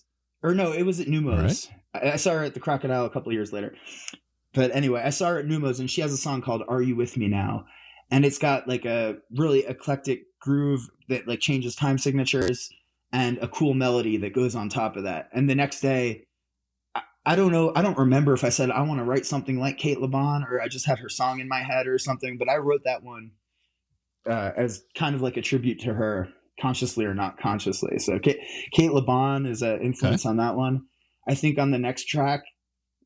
or 0.43 0.55
no, 0.55 0.73
it 0.73 0.85
was 0.85 1.01
at 1.01 1.07
Neumos. 1.07 1.69
I, 2.03 2.13
I 2.13 2.17
saw 2.17 2.33
her 2.33 2.45
at 2.45 2.55
the 2.55 2.61
Crocodile 2.61 3.05
a 3.05 3.11
couple 3.11 3.33
years 3.33 3.53
later. 3.53 3.75
But 4.55 4.75
anyway, 4.75 5.03
I 5.05 5.11
saw 5.11 5.29
her 5.29 5.39
at 5.39 5.47
Neumos, 5.47 5.81
and 5.81 5.91
she 5.91 6.01
has 6.01 6.13
a 6.13 6.17
song 6.17 6.41
called 6.41 6.63
"Are 6.69 6.83
You 6.83 6.97
With 6.97 7.17
Me 7.17 7.29
Now," 7.29 7.67
and 8.11 8.25
it's 8.25 8.39
got 8.39 8.67
like 8.67 8.85
a 8.85 9.17
really 9.37 9.67
eclectic 9.67 10.25
groove 10.41 10.89
that 11.09 11.29
like 11.29 11.41
changes 11.41 11.75
time 11.75 11.99
signatures 11.99 12.71
and 13.13 13.39
a 13.39 13.49
cool 13.49 13.75
melody 13.75 14.17
that 14.19 14.33
goes 14.33 14.55
on 14.55 14.69
top 14.69 14.97
of 14.97 15.05
that. 15.05 15.29
And 15.33 15.49
the 15.49 15.55
next 15.55 15.81
day, 15.81 16.27
I, 16.95 17.03
I 17.25 17.37
don't 17.37 17.53
know, 17.53 17.73
I 17.75 17.83
don't 17.83 17.99
remember 17.99 18.33
if 18.33 18.45
I 18.45 18.49
said 18.49 18.71
I 18.71 18.83
want 18.83 18.99
to 19.01 19.05
write 19.05 19.27
something 19.27 19.59
like 19.59 19.79
Cate 19.79 20.01
Le 20.01 20.09
Bon 20.09 20.45
or 20.45 20.61
I 20.61 20.69
just 20.69 20.87
had 20.87 20.99
her 20.99 21.09
song 21.09 21.41
in 21.41 21.49
my 21.49 21.61
head 21.61 21.87
or 21.87 21.99
something, 21.99 22.37
but 22.39 22.49
I 22.49 22.57
wrote 22.57 22.83
that 22.85 23.03
one 23.03 23.33
uh, 24.29 24.53
as 24.57 24.83
kind 24.95 25.15
of 25.15 25.23
like 25.23 25.37
a 25.37 25.43
tribute 25.43 25.81
to 25.81 25.95
her, 25.95 26.29
consciously 26.61 27.05
or 27.05 27.15
not 27.15 27.39
consciously. 27.39 27.99
So 27.99 28.19
Cate, 28.19 28.41
Kate 28.73 28.91
LeBon 28.91 29.49
is 29.49 29.63
an 29.63 29.81
influence 29.81 30.27
on 30.27 30.39
that 30.39 30.57
one. 30.57 30.87
I 31.29 31.35
think 31.35 31.59
on 31.59 31.71
the 31.71 31.79
next 31.79 32.05
track, 32.09 32.43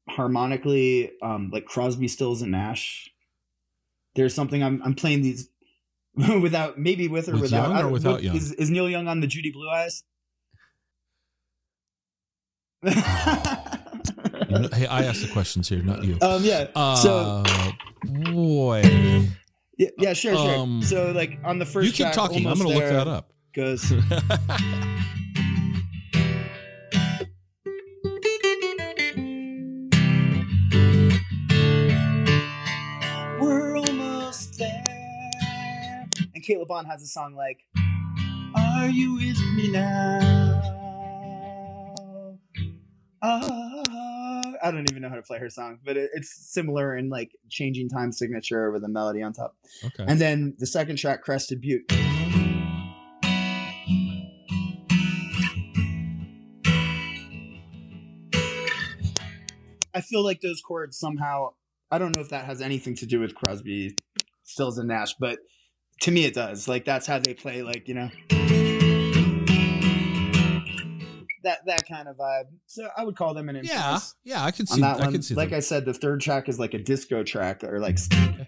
harmonically, 0.09 1.12
um, 1.22 1.50
like 1.52 1.64
Crosby, 1.64 2.09
Stills, 2.09 2.42
and 2.42 2.52
Nash. 2.52 3.11
There's 4.14 4.35
something 4.35 4.62
I'm 4.62 4.83
I'm 4.85 4.94
playing 4.94 5.22
these 5.22 5.48
without 6.42 6.78
maybe 6.78 7.09
with 7.09 7.28
or 7.28 7.33
With 7.33 7.42
without 7.42 7.68
Young 7.70 7.83
or 7.85 7.88
without 7.90 8.12
what- 8.14 8.22
Young? 8.22 8.37
Is, 8.37 8.52
is 8.52 8.70
Neil 8.70 8.88
Young 8.88 9.09
on 9.09 9.20
the 9.20 9.26
Judy 9.26 9.52
Blue 9.52 9.68
Eyes? 9.70 10.02
Hey, 14.72 14.87
I 14.87 15.04
asked 15.04 15.22
the 15.22 15.30
questions 15.33 15.68
here, 15.68 15.83
not 15.83 16.02
you. 16.04 16.18
um 16.22 16.42
yeah. 16.42 16.66
Uh, 16.74 16.96
so 16.96 17.42
boy, 18.04 18.83
yeah, 19.78 19.88
yeah, 19.98 20.12
sure, 20.12 20.35
sure. 20.35 20.56
um, 20.59 20.83
so 20.83 21.12
like 21.12 21.38
on 21.44 21.59
the 21.59 21.66
first 21.66 21.87
you 21.87 21.92
keep 21.92 22.06
track, 22.06 22.14
talking. 22.14 22.46
I'm 22.46 22.59
going 22.59 22.68
to 22.70 22.74
look 22.74 22.85
that 22.88 23.06
up. 23.06 23.33
Goes 23.54 23.92
Cate 36.50 36.58
Le 36.58 36.66
Bon 36.66 36.84
has 36.84 37.00
a 37.00 37.06
song 37.06 37.36
like, 37.36 37.64
Are 38.56 38.88
you 38.88 39.14
with 39.14 39.38
me 39.54 39.70
now? 39.70 40.60
Ah. 43.22 44.42
I 44.60 44.72
don't 44.72 44.90
even 44.90 45.00
know 45.00 45.08
how 45.08 45.14
to 45.14 45.22
play 45.22 45.38
her 45.38 45.48
song, 45.48 45.78
but 45.84 45.96
it, 45.96 46.10
it's 46.12 46.52
similar 46.52 46.96
in 46.96 47.08
like 47.08 47.30
changing 47.50 47.88
time 47.88 48.10
signature 48.10 48.72
with 48.72 48.82
a 48.82 48.88
melody 48.88 49.22
on 49.22 49.32
top. 49.32 49.54
okay. 49.84 50.04
And 50.08 50.20
then 50.20 50.56
the 50.58 50.66
second 50.66 50.96
track, 50.96 51.22
Crested 51.22 51.60
Butte. 51.60 51.84
I 59.94 60.00
feel 60.00 60.24
like 60.24 60.40
those 60.40 60.60
chords 60.60 60.98
somehow, 60.98 61.50
I 61.92 61.98
don't 61.98 62.16
know 62.16 62.22
if 62.22 62.30
that 62.30 62.44
has 62.46 62.60
anything 62.60 62.96
to 62.96 63.06
do 63.06 63.20
with 63.20 63.36
Crosby, 63.36 63.94
Stills, 64.42 64.78
and 64.78 64.88
Nash, 64.88 65.14
but 65.14 65.38
to 66.00 66.10
me 66.10 66.24
it 66.24 66.34
does. 66.34 66.66
Like 66.66 66.84
that's 66.84 67.06
how 67.06 67.18
they 67.18 67.34
play, 67.34 67.62
like, 67.62 67.86
you 67.88 67.94
know. 67.94 68.10
That, 71.42 71.64
that 71.66 71.88
kind 71.88 72.06
of 72.06 72.16
vibe. 72.16 72.44
So 72.66 72.88
I 72.96 73.04
would 73.04 73.16
call 73.16 73.32
them 73.32 73.48
an 73.48 73.56
yeah, 73.56 73.60
influence 73.60 74.14
yeah, 74.24 74.44
I 74.44 74.50
can 74.50 74.66
on 74.70 74.76
see. 74.76 74.80
that 74.82 75.00
I 75.00 75.04
one. 75.04 75.12
can 75.12 75.22
see. 75.22 75.34
Like 75.34 75.50
them. 75.50 75.56
I 75.56 75.60
said, 75.60 75.84
the 75.86 75.94
third 75.94 76.20
track 76.20 76.48
is 76.48 76.58
like 76.58 76.74
a 76.74 76.78
disco 76.78 77.22
track 77.22 77.64
or 77.64 77.80
like 77.80 77.98
st- 77.98 78.46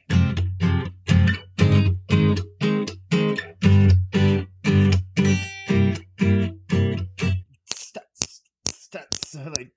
like 9.35 9.73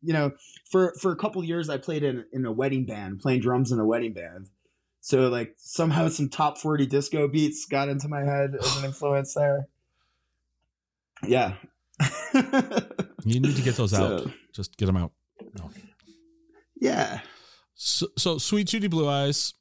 you 0.00 0.12
know 0.14 0.32
for 0.70 0.94
for 1.00 1.12
a 1.12 1.16
couple 1.16 1.44
years 1.44 1.68
i 1.68 1.76
played 1.76 2.02
in 2.02 2.24
in 2.32 2.46
a 2.46 2.52
wedding 2.52 2.86
band 2.86 3.20
playing 3.20 3.40
drums 3.40 3.70
in 3.70 3.78
a 3.78 3.84
wedding 3.84 4.14
band 4.14 4.48
so 5.08 5.28
like 5.28 5.54
somehow 5.56 6.08
some 6.08 6.28
top 6.28 6.58
40 6.58 6.86
disco 6.86 7.28
beats 7.28 7.64
got 7.66 7.88
into 7.88 8.08
my 8.08 8.24
head 8.24 8.56
as 8.58 8.76
an 8.78 8.84
influence 8.90 9.34
there 9.34 9.68
yeah 11.22 11.54
you 13.24 13.38
need 13.40 13.54
to 13.54 13.62
get 13.62 13.76
those 13.76 13.94
out. 14.00 14.22
So- 14.24 14.30
Just 14.52 14.76
get 14.76 14.86
them 14.86 14.96
out. 14.96 15.12
yeah 16.80 17.20
So, 17.74 18.08
so 18.18 18.38
Suite 18.38 18.66
Judy 18.66 18.88
Blue 18.88 19.08
Eyes 19.08 19.54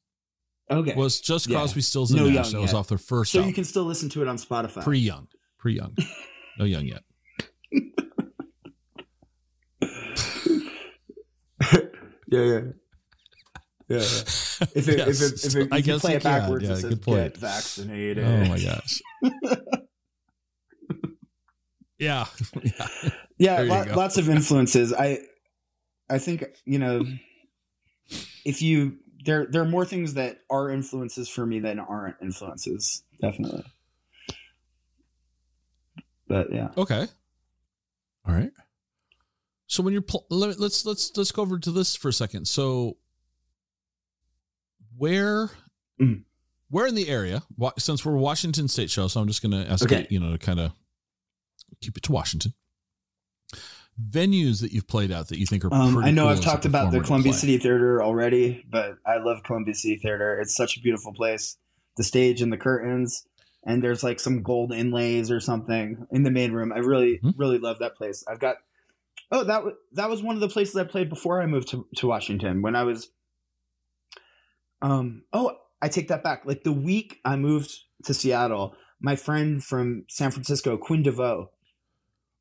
okay 0.72 0.96
was 0.96 1.22
just 1.22 1.48
Yeah. 1.48 1.58
Crosby, 1.60 1.82
Stills, 1.82 2.10
and 2.12 2.22
No 2.22 2.28
Nash. 2.30 2.50
That 2.52 2.60
was 2.62 2.72
yet. 2.72 2.80
off 2.80 2.88
their 2.88 2.98
first 2.98 3.32
so 3.32 3.38
album. 3.40 3.50
you 3.50 3.54
can 3.54 3.66
still 3.66 3.84
listen 3.86 4.10
to 4.10 4.22
it 4.24 4.28
on 4.28 4.38
spotify 4.38 4.84
Pre 4.84 4.98
Young, 4.98 5.28
pre 5.60 5.74
Young, 5.76 5.96
no 6.58 6.66
Young 6.66 6.86
yet. 6.88 7.04
yeah 12.28 12.42
yeah 12.42 12.62
yeah. 13.88 13.98
If 14.74 14.88
it, 14.88 14.98
Yes. 15.00 15.22
if 15.22 15.22
it, 15.22 15.46
if, 15.46 15.56
it, 15.56 15.74
I 15.74 15.78
if 15.80 15.88
you 15.88 15.94
guess 15.94 16.02
play 16.02 16.16
it 16.16 16.24
backwards, 16.24 16.64
Yeah, 16.64 16.72
it 16.72 16.78
says 16.78 16.96
get 16.96 17.38
vaccinated. 17.38 18.24
Oh 18.26 18.46
my 18.46 18.60
gosh. 18.60 19.02
yeah, 22.00 22.26
yeah. 22.64 22.88
yeah, 23.38 23.62
lot, 23.62 23.88
lots 23.96 24.18
of 24.18 24.30
influences. 24.30 24.94
I, 24.94 25.20
I 26.10 26.20
think 26.20 26.46
you 26.66 26.80
know, 26.80 27.06
if 28.46 28.62
you 28.62 28.98
there, 29.26 29.46
there 29.46 29.62
are 29.62 29.68
more 29.68 29.86
things 29.86 30.14
that 30.16 30.40
are 30.50 30.70
influences 30.70 31.28
for 31.28 31.46
me 31.46 31.60
than 31.60 31.80
aren't 31.80 32.16
influences. 32.22 33.04
Definitely. 33.22 33.64
But 36.28 36.52
yeah, 36.52 36.70
Okay. 36.78 37.08
All 38.28 38.34
right. 38.34 38.52
So 39.68 39.84
when 39.84 39.94
you're 39.94 40.02
pl- 40.02 40.26
let, 40.30 40.60
let's 40.60 40.86
let's 40.86 41.12
let's 41.18 41.32
go 41.32 41.42
over 41.42 41.60
to 41.60 41.72
this 41.72 41.96
for 41.96 42.10
a 42.10 42.14
second. 42.14 42.48
So 42.48 42.98
where 44.98 45.50
Mm. 46.02 46.24
where 46.70 46.88
in 46.88 46.96
the 46.96 47.08
area? 47.08 47.44
Since 47.78 48.04
we're 48.06 48.16
a 48.16 48.20
Washington 48.20 48.68
State 48.68 48.90
show, 48.90 49.08
so 49.08 49.22
I'm 49.22 49.28
just 49.28 49.42
going 49.42 49.52
to 49.52 49.70
ask 49.72 49.86
Okay. 49.86 50.02
you, 50.10 50.16
you 50.16 50.20
know, 50.20 50.32
to 50.32 50.38
kind 50.38 50.60
of 50.60 50.72
keep 51.82 51.96
it 51.98 52.04
to 52.04 52.12
Washington. 52.12 52.54
Venues 54.12 54.60
that 54.62 54.74
you've 54.74 54.88
played 54.88 55.10
at 55.12 55.30
that 55.30 55.38
you 55.40 55.46
think 55.46 55.64
are 55.64 55.74
Um, 55.74 55.94
pretty 55.94 56.10
I 56.10 56.12
know 56.12 56.24
cool 56.24 56.32
I've 56.32 56.42
talked 56.42 56.66
about 56.66 56.92
the 56.92 57.00
Columbia. 57.00 57.32
City 57.32 57.58
Theater 57.58 58.04
already, 58.04 58.66
but 58.70 58.98
I 59.06 59.18
love 59.20 59.44
Columbia 59.44 59.74
City 59.74 59.96
Theater. 59.98 60.38
It's 60.40 60.54
such 60.56 60.76
a 60.76 60.82
beautiful 60.82 61.14
place. 61.14 61.56
The 61.96 62.04
stage 62.04 62.42
and 62.42 62.52
the 62.52 62.58
curtains, 62.58 63.26
and 63.66 63.82
there's 63.82 64.04
like 64.04 64.20
some 64.20 64.44
gold 64.44 64.74
inlays 64.74 65.32
or 65.32 65.40
something 65.40 66.06
in 66.12 66.24
the 66.24 66.32
main 66.32 66.52
room. 66.52 66.74
I 66.74 66.80
really, 66.80 67.20
Mhm. 67.24 67.36
really 67.38 67.58
love 67.58 67.80
that 67.80 67.96
place. 67.96 68.22
I've 68.28 68.40
got. 68.40 68.58
Oh, 69.32 69.46
that 69.46 69.64
was 69.64 69.74
that 69.94 70.10
was 70.10 70.22
one 70.22 70.36
of 70.36 70.42
the 70.42 70.50
places 70.50 70.76
I 70.76 70.84
played 70.84 71.10
before 71.10 71.42
I 71.42 71.46
moved 71.46 71.70
to, 71.70 71.88
to 71.96 72.08
Washington 72.08 72.62
when 72.62 72.76
I 72.76 72.84
was. 72.84 73.10
Um. 74.90 75.24
Oh, 75.34 75.58
I 75.82 75.88
take 75.90 76.08
that 76.10 76.24
back. 76.24 76.46
Like 76.46 76.64
the 76.64 76.72
week 76.72 77.20
I 77.26 77.36
moved 77.36 77.72
to 78.06 78.14
Seattle, 78.14 78.76
my 79.02 79.16
friend 79.16 79.64
from 79.64 80.06
San 80.10 80.32
Francisco, 80.32 80.78
Quinn 80.78 81.04
DeVeaux, 81.04 81.50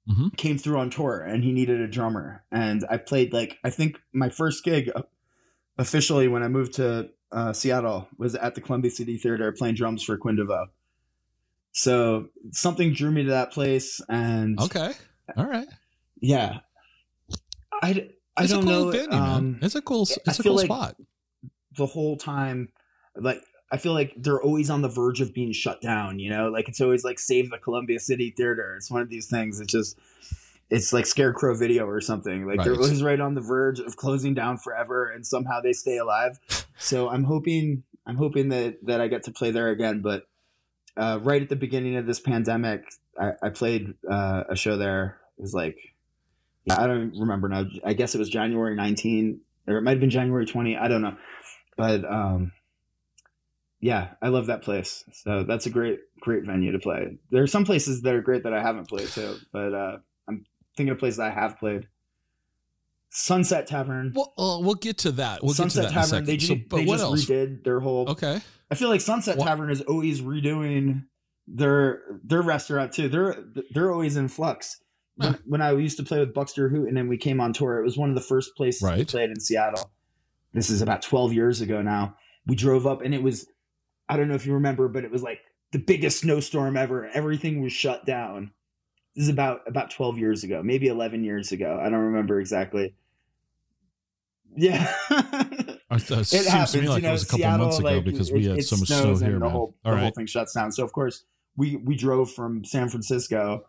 Mhm. 0.08 0.36
came 0.36 0.58
through 0.58 0.78
on 0.78 0.90
tour 0.90 1.20
and 1.20 1.42
he 1.42 1.52
needed 1.52 1.80
a 1.80 1.88
drummer. 1.88 2.44
And 2.52 2.84
I 2.90 2.98
played 2.98 3.32
like 3.32 3.58
I 3.64 3.70
think 3.70 3.98
my 4.12 4.28
first 4.28 4.62
gig 4.64 4.90
officially 5.78 6.28
when 6.28 6.42
I 6.42 6.48
moved 6.48 6.74
to 6.74 7.10
uh, 7.32 7.52
Seattle 7.52 8.08
was 8.18 8.34
at 8.36 8.54
the 8.54 8.60
Columbia 8.60 8.90
City 8.90 9.16
Theater 9.16 9.50
playing 9.52 9.74
drums 9.76 10.02
for 10.04 10.16
Quinn 10.18 10.36
DeVeaux. 10.36 10.66
So 11.72 12.28
something 12.52 12.92
drew 12.92 13.10
me 13.10 13.24
to 13.24 13.30
that 13.30 13.50
place, 13.52 14.00
and 14.08 14.60
Okay, 14.60 14.92
all 15.36 15.46
right. 15.46 15.66
yeah, 16.20 16.60
I 17.82 18.08
I 18.36 18.42
It's 18.44 18.52
don't 18.52 18.62
a 18.62 18.66
cool 18.66 18.84
know. 18.84 18.90
venue, 18.92 19.16
um, 19.16 19.52
man. 19.52 19.58
It's 19.62 19.74
a 19.74 19.82
cool. 19.82 20.02
It's 20.02 20.38
a 20.38 20.42
cool 20.42 20.56
like- 20.56 20.66
spot. 20.66 20.96
The 21.76 21.86
whole 21.86 22.16
time 22.16 22.68
like 23.16 23.40
i 23.72 23.76
feel 23.76 23.92
like 23.92 24.12
they're 24.16 24.42
always 24.42 24.70
on 24.70 24.82
the 24.82 24.88
verge 24.88 25.20
of 25.20 25.32
being 25.34 25.52
shut 25.52 25.80
down 25.80 26.18
you 26.18 26.30
know? 26.30 26.48
Like 26.48 26.68
it's 26.68 26.80
always 26.80 27.04
like 27.04 27.18
save 27.18 27.50
the 27.50 27.58
columbia 27.58 27.98
city 28.00 28.30
theater. 28.36 28.74
It's 28.76 28.90
one 28.90 29.02
of 29.02 29.08
these 29.08 29.26
things 29.28 29.60
it's 29.60 29.72
just 29.72 29.98
it's 30.70 30.92
like 30.92 31.06
scarecrow 31.06 31.54
video 31.54 31.86
or 31.86 32.00
something. 32.00 32.46
Like 32.46 32.62
they're 32.64 32.72
Right. 32.72 32.80
always 32.82 33.02
right 33.02 33.20
on 33.20 33.34
the 33.34 33.40
verge 33.40 33.80
of 33.80 33.96
closing 33.96 34.32
down 34.34 34.56
forever 34.56 35.06
and 35.10 35.26
somehow 35.26 35.60
they 35.60 35.72
stay 35.72 35.98
alive. 35.98 36.38
So 36.78 37.08
i'm 37.08 37.24
hoping 37.24 37.82
i'm 38.06 38.16
hoping 38.16 38.48
that 38.50 38.84
that 38.86 39.00
i 39.00 39.08
get 39.08 39.22
to 39.24 39.30
play 39.30 39.50
there 39.50 39.68
again 39.68 40.00
but 40.02 40.26
uh, 40.96 41.18
right 41.22 41.42
at 41.42 41.48
the 41.48 41.56
beginning 41.56 41.96
of 41.96 42.06
this 42.06 42.20
pandemic 42.20 42.84
i, 43.18 43.32
I 43.42 43.48
played 43.48 43.94
uh, 44.08 44.44
a 44.48 44.56
show 44.56 44.76
there. 44.76 45.18
It 45.38 45.42
was 45.42 45.54
like 45.54 45.76
i 46.70 46.86
don't 46.86 47.12
remember 47.18 47.48
now. 47.48 47.64
I 47.84 47.92
guess 47.94 48.14
it 48.14 48.18
was 48.18 48.28
january 48.28 48.74
19 48.74 49.40
or 49.66 49.76
it 49.78 49.82
might 49.82 49.92
have 49.92 50.00
been 50.00 50.10
january 50.10 50.46
20 50.46 50.76
i 50.76 50.88
don't 50.88 51.02
know 51.02 51.16
but 51.76 52.04
um 52.04 52.52
yeah 53.80 54.10
i 54.22 54.28
love 54.28 54.46
that 54.46 54.62
place. 54.62 55.04
So 55.12 55.44
that's 55.44 55.66
a 55.66 55.70
great 55.70 56.00
great 56.20 56.44
venue 56.44 56.72
to 56.72 56.78
play. 56.78 57.18
There 57.30 57.42
are 57.42 57.46
some 57.46 57.64
places 57.64 58.02
that 58.02 58.14
are 58.14 58.22
great 58.22 58.42
that 58.44 58.54
i 58.54 58.62
haven't 58.62 58.88
played 58.88 59.08
too 59.08 59.36
but 59.52 59.74
uh 59.74 59.96
i'm 60.28 60.44
thinking 60.76 60.90
of 60.92 60.98
places 60.98 61.18
i 61.20 61.30
have 61.30 61.58
played. 61.58 61.88
Sunset 63.16 63.68
tavern. 63.68 64.12
Well, 64.12 64.32
uh, 64.36 64.58
we'll 64.60 64.74
get 64.74 64.98
to 64.98 65.12
that. 65.12 65.40
We'll 65.44 65.54
sunset 65.54 65.84
get 65.84 65.88
to 65.90 65.94
that 65.94 66.06
tavern 66.08 66.24
they, 66.24 66.38
So, 66.38 66.56
but 66.68 66.78
they 66.78 66.84
what 66.84 66.94
just 66.98 67.04
else? 67.04 67.24
redid 67.26 67.62
their 67.62 67.78
whole 67.78 68.08
Okay. 68.10 68.40
i 68.72 68.74
feel 68.74 68.88
like 68.88 69.00
sunset 69.00 69.36
What- 69.38 69.46
tavern 69.46 69.70
is 69.70 69.82
always 69.82 70.20
redoing 70.20 71.04
their 71.46 72.02
their 72.24 72.42
restaurant 72.42 72.92
too. 72.92 73.08
They're 73.08 73.36
they're 73.72 73.92
always 73.92 74.16
in 74.16 74.28
flux. 74.28 74.80
When, 75.16 75.32
Huh. 75.34 75.38
when 75.46 75.62
i 75.62 75.70
used 75.70 75.96
to 75.98 76.02
play 76.02 76.18
with 76.18 76.34
Buxter 76.34 76.68
Hoot'n 76.70 76.88
and 76.88 76.96
then 76.96 77.06
we 77.06 77.16
came 77.16 77.40
on 77.40 77.52
tour 77.52 77.78
it 77.78 77.84
was 77.84 77.96
one 77.96 78.08
of 78.08 78.16
the 78.16 78.20
first 78.20 78.56
places 78.56 78.82
we 78.82 79.04
played 79.04 79.30
in 79.30 79.38
seattle 79.38 79.92
this 80.54 80.70
is 80.70 80.80
about 80.80 81.02
12 81.02 81.32
years 81.34 81.60
ago 81.60 81.82
now 81.82 82.16
we 82.46 82.54
drove 82.54 82.86
up 82.86 83.02
and 83.02 83.14
it 83.14 83.22
was 83.22 83.46
i 84.08 84.16
don't 84.16 84.28
know 84.28 84.34
if 84.34 84.46
you 84.46 84.54
remember 84.54 84.88
but 84.88 85.04
it 85.04 85.10
was 85.10 85.22
like 85.22 85.40
the 85.72 85.78
biggest 85.78 86.20
snowstorm 86.20 86.76
ever 86.76 87.08
everything 87.12 87.60
was 87.62 87.72
shut 87.72 88.06
down 88.06 88.52
this 89.14 89.24
is 89.24 89.28
about 89.28 89.60
about 89.66 89.90
12 89.90 90.16
years 90.18 90.44
ago 90.44 90.62
maybe 90.62 90.86
11 90.86 91.22
years 91.24 91.52
ago 91.52 91.78
i 91.82 91.84
don't 91.90 92.00
remember 92.00 92.40
exactly 92.40 92.94
yeah 94.56 94.92
it 95.10 96.10
it 96.10 96.24
seems 96.26 96.46
happens. 96.46 96.72
to 96.72 96.80
me 96.80 96.88
like 96.88 96.98
you 96.98 97.02
know, 97.02 97.08
it 97.08 97.12
was 97.12 97.22
a 97.22 97.26
couple 97.26 97.38
Seattle, 97.40 97.58
months 97.66 97.78
ago 97.78 97.88
like, 97.88 98.04
because 98.04 98.30
it- 98.30 98.34
we 98.34 98.44
had 98.46 98.62
so 98.64 98.76
much 98.76 98.88
snow 98.88 99.16
here, 99.16 99.38
the 99.38 99.48
whole, 99.48 99.74
the 99.84 99.96
whole 99.96 100.10
thing 100.10 100.26
shuts 100.26 100.52
down. 100.54 100.70
So 100.72 100.84
of 100.84 100.92
course 100.92 101.24
we 101.56 101.76
we 101.76 101.96
drove 101.96 102.32
from 102.32 102.64
San 102.64 102.88
Francisco. 102.88 103.66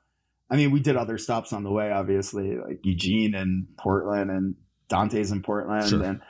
I 0.49 0.55
mean, 0.57 0.69
we 0.71 0.79
did 0.79 0.95
other 0.95 1.17
stops 1.17 1.53
on 1.53 1.63
the 1.63 1.71
way, 1.71 1.91
obviously, 1.91 2.55
like 2.57 2.79
Eugene 2.83 3.33
and 3.33 3.65
Portland 3.77 4.29
and 4.29 4.55
Dante's 4.89 5.31
in 5.31 5.41
Portland, 5.41 5.89
Sure. 5.89 6.03
and 6.03 6.21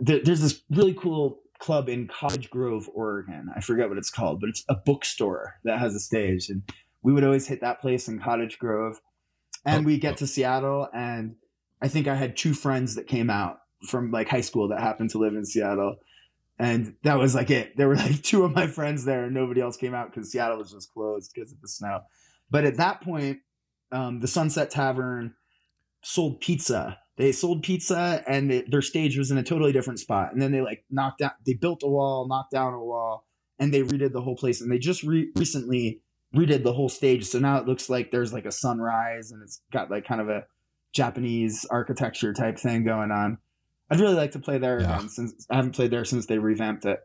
there, 0.00 0.20
there's 0.22 0.40
this 0.40 0.62
really 0.70 0.94
cool 0.94 1.40
club 1.58 1.88
in 1.88 2.08
Cottage 2.08 2.50
Grove, 2.50 2.88
Oregon. 2.94 3.50
I 3.54 3.60
forget 3.60 3.88
what 3.88 3.98
it's 3.98 4.10
called, 4.10 4.40
but 4.40 4.48
it's 4.48 4.64
a 4.68 4.74
bookstore 4.74 5.56
that 5.64 5.78
has 5.78 5.94
a 5.94 6.00
stage, 6.00 6.48
and 6.48 6.62
we 7.02 7.12
would 7.12 7.24
always 7.24 7.46
hit 7.46 7.60
that 7.60 7.80
place 7.80 8.08
in 8.08 8.20
Cottage 8.20 8.58
Grove. 8.58 9.00
And 9.64 9.84
Oh, 9.84 9.86
we 9.86 9.98
get 9.98 10.14
oh. 10.14 10.16
to 10.16 10.26
Seattle, 10.26 10.88
and 10.94 11.36
I 11.82 11.88
think 11.88 12.08
I 12.08 12.14
had 12.14 12.36
two 12.36 12.54
friends 12.54 12.94
that 12.94 13.06
came 13.06 13.30
out 13.30 13.60
from 13.88 14.10
like 14.10 14.28
high 14.28 14.40
school 14.40 14.68
that 14.68 14.80
happened 14.80 15.10
to 15.10 15.18
live 15.18 15.34
in 15.34 15.44
Seattle. 15.44 15.96
And 16.58 16.94
that 17.04 17.18
was 17.18 17.34
like 17.34 17.50
it. 17.50 17.76
There 17.76 17.88
were 17.88 17.96
like 17.96 18.22
two 18.22 18.44
of 18.44 18.54
my 18.54 18.66
friends 18.66 19.04
there, 19.04 19.24
and 19.24 19.34
nobody 19.34 19.60
else 19.60 19.76
came 19.76 19.94
out 19.94 20.12
because 20.12 20.30
Seattle 20.30 20.58
was 20.58 20.72
just 20.72 20.92
closed 20.92 21.32
because 21.34 21.52
of 21.52 21.60
the 21.60 21.68
snow. 21.68 22.00
But 22.50 22.64
at 22.64 22.76
that 22.78 23.02
point, 23.02 23.40
um, 23.92 24.20
the 24.20 24.28
Sunset 24.28 24.70
Tavern 24.70 25.34
sold 26.02 26.40
pizza. 26.40 26.98
They 27.20 27.32
sold 27.32 27.62
pizza, 27.62 28.24
and 28.26 28.50
they, 28.50 28.62
their 28.62 28.80
stage 28.80 29.18
was 29.18 29.30
in 29.30 29.36
a 29.36 29.42
totally 29.42 29.72
different 29.72 30.00
spot. 30.00 30.32
And 30.32 30.40
then 30.40 30.52
they 30.52 30.62
like 30.62 30.84
knocked 30.90 31.20
out, 31.20 31.32
they 31.44 31.52
built 31.52 31.82
a 31.82 31.86
wall, 31.86 32.26
knocked 32.26 32.52
down 32.52 32.72
a 32.72 32.82
wall, 32.82 33.26
and 33.58 33.74
they 33.74 33.82
redid 33.82 34.12
the 34.12 34.22
whole 34.22 34.36
place. 34.36 34.60
And 34.62 34.72
they 34.72 34.78
just 34.78 35.02
re- 35.02 35.30
recently 35.36 36.00
redid 36.34 36.62
the 36.62 36.72
whole 36.72 36.88
stage, 36.88 37.26
so 37.26 37.38
now 37.38 37.58
it 37.58 37.66
looks 37.66 37.90
like 37.90 38.10
there's 38.10 38.32
like 38.32 38.46
a 38.46 38.52
sunrise, 38.52 39.32
and 39.32 39.42
it's 39.42 39.60
got 39.70 39.90
like 39.90 40.06
kind 40.06 40.20
of 40.20 40.28
a 40.28 40.46
Japanese 40.92 41.66
architecture 41.70 42.32
type 42.32 42.58
thing 42.58 42.84
going 42.84 43.10
on. 43.10 43.36
I'd 43.90 44.00
really 44.00 44.14
like 44.14 44.32
to 44.32 44.38
play 44.38 44.56
there 44.58 44.80
Yeah. 44.80 44.96
again 44.96 45.08
since 45.08 45.46
I 45.50 45.56
haven't 45.56 45.72
played 45.74 45.90
there 45.90 46.04
since 46.04 46.24
they 46.26 46.38
revamped 46.38 46.84
it. 46.86 47.00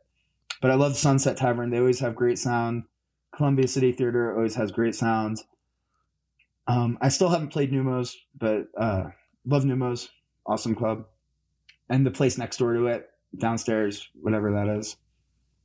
But 0.61 0.71
I 0.71 0.75
love 0.75 0.95
Sunset 0.95 1.35
Tavern. 1.37 1.71
They 1.71 1.79
always 1.79 1.99
have 1.99 2.15
great 2.15 2.39
sound. 2.39 2.83
Columbia 3.35 3.67
City 3.67 3.91
Theater 3.91 4.33
always 4.33 4.55
has 4.55 4.71
great 4.71 4.95
sound. 4.95 5.39
Um, 6.67 6.97
I 7.01 7.09
still 7.09 7.29
haven't 7.29 7.49
played 7.49 7.71
Neumos, 7.71 8.13
but 8.39 8.67
uh, 8.77 9.09
love 9.45 9.63
Neumos. 9.63 10.09
Awesome 10.45 10.75
club. 10.75 11.05
And 11.89 12.05
the 12.05 12.11
place 12.11 12.37
next 12.37 12.57
door 12.57 12.73
to 12.73 12.87
it, 12.87 13.09
downstairs, 13.37 14.07
whatever 14.15 14.51
that 14.53 14.67
is. 14.67 14.97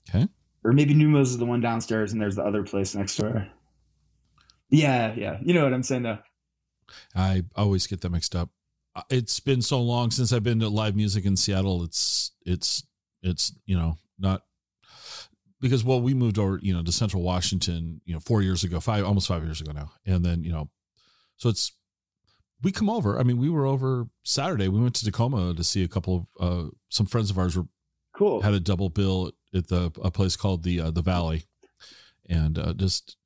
Okay. 0.08 0.28
Or 0.64 0.72
maybe 0.72 0.94
Neumos 0.94 1.22
is 1.22 1.38
the 1.38 1.46
one 1.46 1.60
downstairs 1.60 2.12
and 2.12 2.20
there's 2.20 2.36
the 2.36 2.44
other 2.44 2.62
place 2.62 2.94
next 2.94 3.16
door. 3.16 3.48
Yeah, 4.68 5.14
yeah. 5.14 5.38
You 5.42 5.54
know 5.54 5.64
what 5.64 5.72
I'm 5.74 5.82
saying 5.82 6.02
though. 6.02 6.18
I 7.14 7.44
always 7.56 7.86
get 7.86 8.00
that 8.02 8.10
mixed 8.10 8.34
up. 8.34 8.50
Uh, 8.94 9.02
It's 9.10 9.40
been 9.40 9.62
so 9.62 9.80
long 9.80 10.10
since 10.10 10.32
I've 10.32 10.42
been 10.42 10.60
to 10.60 10.68
live 10.68 10.96
music 10.96 11.24
in 11.24 11.36
Seattle. 11.36 11.82
It's 11.84 12.32
it's 12.44 12.84
it's 13.22 13.52
you 13.66 13.76
know 13.76 13.96
not 14.18 14.42
because 15.60 15.84
well 15.84 16.00
we 16.00 16.14
moved 16.14 16.38
over 16.38 16.58
you 16.62 16.72
know 16.74 16.82
to 16.82 16.92
Central 16.92 17.22
Washington 17.22 18.00
you 18.04 18.14
know 18.14 18.20
four 18.20 18.42
years 18.42 18.64
ago 18.64 18.80
five 18.80 19.04
almost 19.04 19.28
five 19.28 19.44
years 19.44 19.60
ago 19.60 19.72
now 19.72 19.92
and 20.06 20.24
then 20.24 20.42
you 20.42 20.52
know 20.52 20.70
so 21.36 21.48
it's 21.48 21.72
we 22.62 22.72
come 22.72 22.88
over. 22.90 23.18
I 23.18 23.22
mean 23.22 23.38
we 23.38 23.48
were 23.50 23.66
over 23.66 24.06
Saturday. 24.24 24.68
We 24.68 24.80
went 24.80 24.94
to 24.96 25.04
Tacoma 25.04 25.54
to 25.54 25.64
see 25.64 25.82
a 25.84 25.88
couple 25.88 26.28
of 26.38 26.66
uh, 26.66 26.70
some 26.88 27.06
friends 27.06 27.30
of 27.30 27.38
ours 27.38 27.56
were 27.56 27.66
Cool. 28.16 28.42
had 28.42 28.52
a 28.52 28.60
double 28.60 28.90
bill 28.90 29.32
at 29.54 29.68
the 29.68 29.90
a 30.02 30.10
place 30.10 30.36
called 30.36 30.62
the 30.62 30.80
uh, 30.80 30.90
the 30.90 31.00
Valley 31.02 31.44
and 32.28 32.58
uh, 32.58 32.72
just 32.74 33.16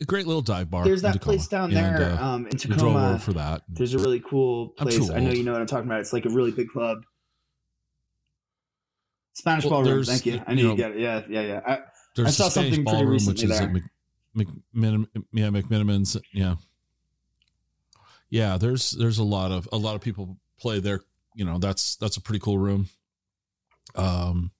a 0.00 0.04
great 0.04 0.26
little 0.26 0.40
dive 0.42 0.70
bar. 0.70 0.84
There's 0.84 1.02
that 1.02 1.20
place 1.20 1.46
Tacoma. 1.48 1.74
down 1.74 1.84
And, 1.84 1.96
there 2.02 2.12
uh, 2.12 2.24
um, 2.24 2.46
in 2.46 2.52
we 2.52 2.58
drove 2.76 2.78
Tacoma. 2.92 3.08
over 3.10 3.18
for 3.18 3.32
that. 3.34 3.62
There's 3.68 3.94
a 3.94 3.98
really 3.98 4.20
cool 4.20 4.68
place. 4.70 5.10
I 5.10 5.20
know 5.20 5.30
you 5.32 5.42
know 5.42 5.52
what 5.52 5.60
I'm 5.60 5.66
talking 5.66 5.86
about. 5.86 6.00
It's 6.00 6.12
like 6.12 6.24
a 6.26 6.30
really 6.30 6.52
big 6.52 6.68
club. 6.68 6.98
Spanish 9.34 9.64
Well, 9.64 9.82
ballroom. 9.82 10.04
Thank 10.04 10.24
you. 10.26 10.40
I 10.46 10.52
you 10.52 10.56
knew 10.56 10.62
you 10.62 10.68
know, 10.68 10.76
get 10.76 10.90
it. 10.92 11.00
Yeah, 11.00 11.22
yeah, 11.28 11.40
yeah. 11.42 11.60
I, 11.66 11.78
There's 12.14 12.28
I 12.28 12.30
saw 12.30 12.48
Spanish 12.48 12.54
something 12.74 12.84
pretty 12.84 12.98
ballroom, 13.04 13.26
which 13.26 13.42
recently 13.42 13.54
is 13.54 13.60
at 13.60 13.72
there. 13.72 13.82
Mc, 14.34 14.48
McMinim, 14.74 15.06
yeah, 15.32 15.48
McMenamin's. 15.48 16.16
Yeah, 16.32 16.54
yeah. 18.30 18.56
There's 18.58 18.92
there's 18.92 19.18
a 19.18 19.24
lot 19.24 19.50
of 19.52 19.68
a 19.72 19.76
lot 19.76 19.94
of 19.94 20.00
people 20.00 20.38
play 20.58 20.80
there. 20.80 21.00
You 21.34 21.44
know, 21.44 21.58
that's 21.58 21.96
that's 21.96 22.16
a 22.16 22.20
pretty 22.20 22.40
cool 22.40 22.58
room. 22.58 22.88
Um, 23.94 24.50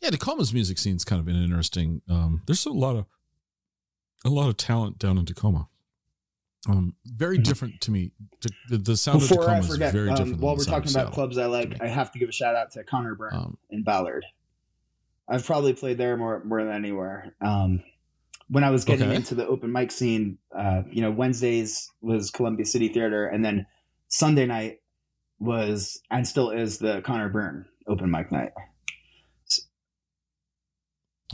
yeah, 0.00 0.10
Tacoma's 0.10 0.52
music 0.52 0.78
scene's 0.78 1.04
kind 1.04 1.20
of 1.20 1.28
an 1.28 1.42
interesting. 1.42 2.02
Um, 2.08 2.42
there's 2.46 2.66
a 2.66 2.70
lot 2.70 2.96
of 2.96 3.06
a 4.24 4.30
lot 4.30 4.48
of 4.48 4.56
talent 4.56 4.98
down 4.98 5.18
in 5.18 5.26
Tacoma. 5.26 5.68
Um, 6.66 6.94
very 7.04 7.38
Mhm. 7.38 7.44
different 7.44 7.80
to 7.82 7.90
me. 7.90 8.10
The, 8.40 8.50
the, 8.70 8.78
the 8.78 8.96
sound 8.96 9.20
Before 9.20 9.42
of 9.44 9.48
I 9.50 9.54
Tacoma 9.56 9.72
forget, 9.72 9.88
is 9.88 9.92
very 9.92 10.08
um, 10.08 10.14
different. 10.16 10.40
while 10.40 10.56
we're 10.56 10.64
talking 10.64 10.90
about 10.90 11.12
clubs 11.12 11.36
I 11.36 11.44
like. 11.44 11.76
I 11.82 11.88
have 11.88 12.10
to 12.12 12.18
give 12.18 12.30
a 12.30 12.32
shout 12.32 12.56
out 12.56 12.70
to 12.72 12.84
Conor 12.84 13.14
Byrne 13.14 13.34
Um, 13.34 13.58
in 13.68 13.82
Ballard. 13.82 14.24
I've 15.28 15.44
probably 15.44 15.74
played 15.74 15.98
there 15.98 16.16
more 16.16 16.42
more 16.44 16.64
than 16.64 16.72
anywhere. 16.72 17.34
Um, 17.42 17.82
when 18.54 18.62
I 18.62 18.70
was 18.70 18.84
getting 18.84 19.06
Okay. 19.06 19.16
into 19.16 19.34
the 19.34 19.46
open 19.48 19.72
mic 19.72 19.90
scene, 19.90 20.38
uh, 20.56 20.82
you 20.88 21.02
know, 21.02 21.10
Wednesdays 21.10 21.90
was 22.00 22.30
Columbia 22.30 22.64
City 22.64 22.86
Theater, 22.88 23.26
and 23.26 23.44
then 23.44 23.66
Sunday 24.08 24.46
night 24.46 24.76
was 25.40 26.00
and 26.08 26.26
still 26.26 26.50
is 26.50 26.78
the 26.78 27.02
Conor 27.02 27.28
Byrne 27.30 27.66
open 27.88 28.12
mic 28.12 28.30
night. 28.30 28.52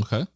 Okay. 0.00 0.26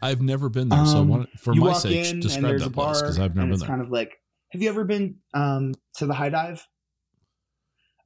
I've 0.00 0.22
never 0.22 0.48
been 0.48 0.68
there, 0.68 0.84
so 0.84 0.98
I 0.98 1.02
Um, 1.02 1.08
want, 1.08 1.40
for 1.40 1.54
my 1.56 1.72
sake, 1.72 2.20
describe 2.20 2.58
that 2.60 2.72
place 2.72 3.02
because 3.02 3.18
I've 3.18 3.34
never 3.34 3.48
been 3.48 3.52
it's 3.54 3.60
there. 3.62 3.68
kind 3.68 3.80
of 3.82 3.90
like 3.90 4.12
have 4.52 4.62
you 4.62 4.68
ever 4.68 4.84
been 4.84 5.16
um 5.34 5.74
to 5.96 6.06
the 6.06 6.14
high 6.14 6.28
dive 6.28 6.66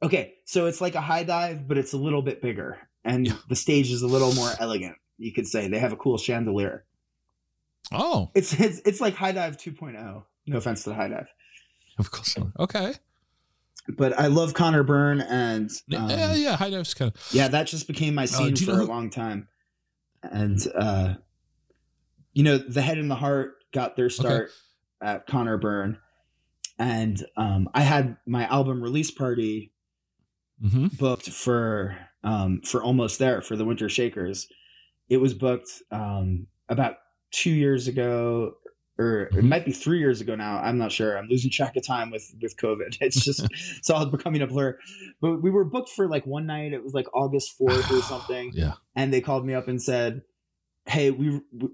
okay 0.02 0.34
so 0.46 0.66
it's 0.66 0.80
like 0.80 0.94
a 0.94 1.00
high 1.02 1.22
dive 1.22 1.68
but 1.68 1.76
it's 1.76 1.92
a 1.92 1.98
little 1.98 2.22
bit 2.22 2.40
bigger 2.40 2.78
and 3.04 3.26
Yeah. 3.26 3.36
the 3.48 3.56
stage 3.56 3.90
is 3.90 4.00
a 4.02 4.06
little 4.06 4.32
more 4.34 4.50
elegant 4.58 4.96
you 5.18 5.32
could 5.34 5.46
say 5.46 5.68
they 5.68 5.78
have 5.78 5.92
a 5.92 5.96
cool 5.96 6.16
chandelier 6.18 6.84
oh, 7.92 8.30
it's 8.34 8.52
it's, 8.58 8.80
it's 8.84 9.00
like 9.00 9.14
high 9.14 9.32
dive 9.32 9.56
2.0 9.56 10.24
no 10.46 10.56
offense 10.56 10.84
to 10.84 10.90
the 10.90 10.94
high 10.96 11.08
dive 11.08 11.28
of 11.98 12.10
course. 12.10 12.36
Okay. 12.58 12.94
but 13.96 14.18
i 14.18 14.26
love 14.26 14.54
conor 14.54 14.82
byrne 14.82 15.20
and 15.20 15.70
um, 15.96 16.10
yeah, 16.10 16.34
yeah. 16.34 16.56
High 16.56 16.70
dive's 16.70 16.94
kind 16.94 17.12
of. 17.14 17.20
yeah 17.32 17.48
that 17.48 17.66
just 17.66 17.86
became 17.86 18.14
my 18.14 18.24
scene 18.26 18.54
do 18.54 18.64
you 18.64 18.70
for 18.72 18.78
a 18.78 18.84
who- 18.84 18.86
long 18.90 19.10
time 19.10 19.48
and 20.22 20.60
uh 20.74 21.14
you 22.32 22.42
know 22.42 22.58
the 22.58 22.82
head 22.82 22.98
and 22.98 23.10
the 23.10 23.14
heart 23.16 23.54
got 23.72 23.96
their 23.96 24.10
start 24.10 24.50
at 25.00 25.26
conor 25.26 25.56
byrne 25.58 25.98
and 26.78 27.24
um 27.36 27.68
i 27.74 27.82
had 27.82 28.16
my 28.26 28.46
album 28.46 28.82
release 28.82 29.10
party 29.10 29.72
hmm 30.60 30.86
booked 30.98 31.28
for 31.30 31.96
um 32.24 32.60
for 32.62 32.82
almost 32.82 33.18
there 33.18 33.40
for 33.42 33.56
the 33.56 33.64
winter 33.64 33.88
shakers 33.88 34.48
it 35.08 35.18
was 35.18 35.34
booked 35.34 35.70
um 35.90 36.46
about 36.68 36.96
two 37.42 37.50
years 37.64 37.86
ago 37.88 38.54
or 38.98 39.24
it 39.24 39.32
Mhm. 39.34 39.48
might 39.52 39.66
be 39.66 39.72
three 39.72 39.98
years 39.98 40.22
ago 40.22 40.34
now 40.34 40.58
i'm 40.66 40.78
not 40.78 40.90
sure. 40.90 41.18
I'm 41.18 41.28
losing 41.28 41.50
track 41.50 41.76
of 41.76 41.84
time 41.86 42.10
with 42.10 42.26
with 42.40 42.56
covid. 42.56 42.96
It's 43.06 43.22
just 43.22 43.40
it's 43.78 43.90
all 43.90 44.06
becoming 44.06 44.40
a 44.42 44.46
blur. 44.46 44.78
But 45.20 45.42
we 45.42 45.50
were 45.50 45.64
booked 45.74 45.90
for 45.90 46.08
like 46.08 46.24
one 46.26 46.46
night. 46.46 46.72
It 46.72 46.82
was 46.82 46.94
like 46.94 47.06
august 47.14 47.48
4th 47.60 47.90
or 47.90 48.02
something. 48.12 48.52
Yeah. 48.54 48.74
and 48.94 49.12
they 49.12 49.20
called 49.20 49.44
me 49.46 49.52
up 49.54 49.68
and 49.68 49.80
said 49.82 50.22
hey 50.86 51.10
we, 51.10 51.40
we 51.52 51.68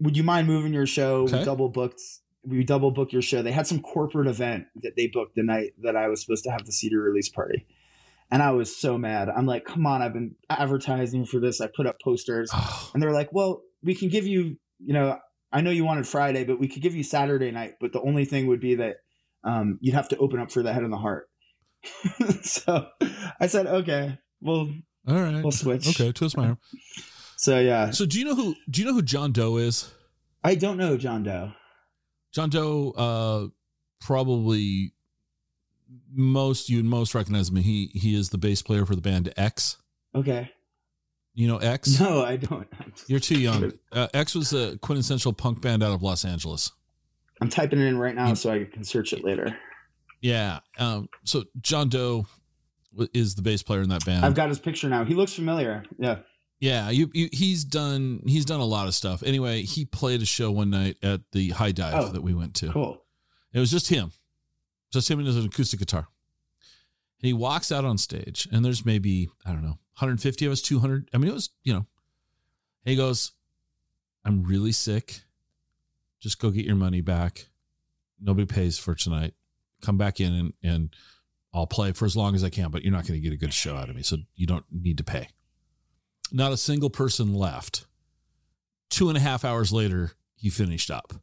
would 0.00 0.16
you 0.16 0.24
mind 0.24 0.46
moving 0.46 0.72
your 0.74 0.86
show? 0.86 1.22
Okay. 1.22 1.38
we 1.38 1.44
double 1.44 1.68
booked 1.68 2.00
we 2.44 2.62
double 2.64 2.90
booked 2.92 3.12
your 3.12 3.22
show. 3.22 3.42
They 3.42 3.50
had 3.52 3.66
some 3.66 3.80
corporate 3.80 4.28
event 4.28 4.66
that 4.82 4.94
they 4.96 5.06
booked 5.06 5.34
the 5.36 5.42
night 5.44 5.72
that 5.82 5.94
i 5.96 6.08
was 6.08 6.20
supposed 6.22 6.44
to 6.44 6.50
have 6.50 6.64
the 6.66 6.72
cedar 6.72 7.00
release 7.00 7.28
party. 7.28 7.64
And 8.30 8.42
i 8.42 8.50
was 8.50 8.76
so 8.76 8.98
mad. 8.98 9.28
I'm 9.28 9.46
like 9.46 9.64
come 9.64 9.86
on 9.86 10.02
i've 10.02 10.12
been 10.18 10.34
advertising 10.50 11.26
for 11.26 11.38
this. 11.38 11.60
I 11.60 11.68
put 11.68 11.86
up 11.86 12.00
posters. 12.02 12.50
And 12.92 13.00
they're 13.02 13.12
like 13.20 13.32
well 13.32 13.62
we 13.84 13.94
can 13.94 14.08
give 14.08 14.26
you 14.26 14.56
you 14.78 14.92
know 14.92 15.18
i 15.52 15.60
know 15.60 15.70
you 15.70 15.84
wanted 15.84 16.06
friday 16.06 16.44
but 16.44 16.58
we 16.58 16.68
could 16.68 16.82
give 16.82 16.94
you 16.94 17.02
saturday 17.02 17.50
night 17.50 17.74
but 17.80 17.92
the 17.92 18.00
only 18.02 18.24
thing 18.24 18.46
would 18.46 18.60
be 18.60 18.74
that 18.76 18.96
um, 19.44 19.78
you'd 19.80 19.94
have 19.94 20.08
to 20.08 20.16
open 20.18 20.40
up 20.40 20.50
for 20.50 20.62
the 20.62 20.72
head 20.72 20.82
and 20.82 20.92
the 20.92 20.96
heart 20.96 21.28
so 22.42 22.86
i 23.40 23.46
said 23.46 23.66
okay 23.66 24.18
well 24.40 24.68
all 25.08 25.14
right. 25.20 25.40
we'll 25.42 25.52
switch. 25.52 25.88
Okay, 25.88 26.10
twist 26.10 26.36
my 26.36 26.46
arm. 26.48 26.58
so 27.36 27.60
yeah 27.60 27.90
So, 27.90 28.06
do 28.06 28.18
you 28.18 28.24
know 28.24 28.34
who? 28.34 28.56
Do 28.68 28.80
you 28.80 28.86
know 28.88 28.92
who 28.92 29.02
John 29.02 29.30
Doe 29.30 29.56
is? 29.58 29.92
i 30.42 30.54
don't 30.56 30.76
know 30.76 30.96
john 30.96 31.22
doe 31.22 31.52
John 32.32 32.50
Doe, 32.50 32.90
uh, 32.90 33.46
probably 34.04 34.92
most 36.12 36.68
you'd 36.68 36.84
most 36.84 37.14
recognize 37.14 37.48
him. 37.48 37.56
He 37.56 37.86
he 37.94 38.14
is 38.14 38.28
the 38.30 38.36
bass 38.38 38.60
player 38.62 38.84
for 38.84 38.94
the 38.94 39.00
band 39.00 39.32
X. 39.36 39.78
okay 40.14 40.50
You 41.36 41.46
know 41.48 41.58
X? 41.58 42.00
no 42.00 42.22
i 42.24 42.36
don't 42.36 42.66
You're 43.06 43.20
too 43.20 43.38
young. 43.38 43.72
Uh, 43.92 44.08
X 44.14 44.34
was 44.34 44.52
a 44.52 44.76
quintessential 44.78 45.32
punk 45.32 45.60
band 45.60 45.82
out 45.84 45.92
of 45.92 46.02
Los 46.02 46.24
Angeles. 46.24 46.72
i'm 47.40 47.48
typing 47.50 47.78
it 47.80 47.84
in 47.86 47.98
right 47.98 48.14
now 48.14 48.34
so 48.34 48.50
i 48.50 48.64
can 48.64 48.82
search 48.82 49.12
it 49.12 49.22
later 49.22 49.56
Yeah. 50.22 50.60
Um. 50.78 51.08
So 51.24 51.44
John 51.60 51.88
Doe 51.90 52.26
is 53.12 53.34
the 53.34 53.42
bass 53.42 53.62
player 53.62 53.82
in 53.82 53.90
that 53.90 54.04
band. 54.06 54.24
i've 54.24 54.34
got 54.34 54.48
his 54.48 54.58
picture 54.58 54.88
now 54.88 55.04
he 55.04 55.14
looks 55.14 55.34
familiar 55.34 55.84
yeah 55.98 56.18
Yeah, 56.58 56.88
you, 56.88 57.10
you 57.12 57.28
he's 57.32 57.62
done 57.64 58.22
he's 58.26 58.46
done 58.46 58.60
a 58.60 58.64
lot 58.64 58.88
of 58.88 58.94
stuff. 58.94 59.22
Anyway, 59.22 59.62
he 59.62 59.84
played 59.84 60.22
a 60.22 60.26
show 60.26 60.50
one 60.50 60.70
night 60.70 60.96
at 61.02 61.20
the 61.32 61.50
High 61.50 61.72
Dive 61.72 61.94
Oh, 61.96 62.12
that 62.12 62.22
we 62.22 62.32
went 62.32 62.54
to. 62.60 62.70
cool 62.72 63.04
It 63.52 63.60
was 63.60 63.70
just 63.70 63.88
him, 63.90 64.12
just 64.90 65.10
him 65.10 65.18
and 65.18 65.26
his 65.28 65.36
acoustic 65.44 65.78
guitar. 65.80 66.08
And 67.20 67.28
he 67.28 67.32
walks 67.32 67.72
out 67.72 67.84
on 67.84 67.98
stage, 67.98 68.46
and 68.52 68.64
there's 68.64 68.84
maybe 68.84 69.28
I 69.44 69.52
don't 69.52 69.62
know 69.62 69.78
150 69.98 70.46
of 70.46 70.52
us, 70.52 70.60
200. 70.62 71.08
I 71.14 71.18
mean, 71.18 71.30
it 71.30 71.34
was 71.34 71.50
you 71.62 71.72
know. 71.72 71.86
He 72.84 72.94
goes, 72.94 73.32
"I'm 74.24 74.44
really 74.44 74.72
sick. 74.72 75.22
Just 76.20 76.38
go 76.38 76.50
get 76.50 76.66
your 76.66 76.76
money 76.76 77.00
back. 77.00 77.48
Nobody 78.20 78.46
pays 78.46 78.78
for 78.78 78.94
tonight. 78.94 79.34
Come 79.82 79.98
back 79.98 80.20
in 80.20 80.32
and 80.32 80.52
and 80.62 80.96
I'll 81.52 81.66
play 81.66 81.92
for 81.92 82.04
as 82.04 82.16
long 82.16 82.34
as 82.34 82.44
I 82.44 82.50
can, 82.50 82.70
but 82.70 82.82
you're 82.82 82.92
not 82.92 83.06
going 83.06 83.20
to 83.20 83.24
get 83.24 83.32
a 83.32 83.38
good 83.38 83.54
show 83.54 83.76
out 83.76 83.88
of 83.88 83.96
me, 83.96 84.02
so 84.02 84.18
you 84.34 84.46
don't 84.46 84.66
need 84.70 84.98
to 84.98 85.04
pay." 85.04 85.28
Not 86.32 86.52
a 86.52 86.56
single 86.56 86.90
person 86.90 87.32
left. 87.32 87.86
Two 88.90 89.08
and 89.08 89.16
a 89.16 89.20
half 89.20 89.44
hours 89.44 89.72
later, 89.72 90.12
he 90.34 90.50
finished 90.50 90.90
up. 90.90 91.14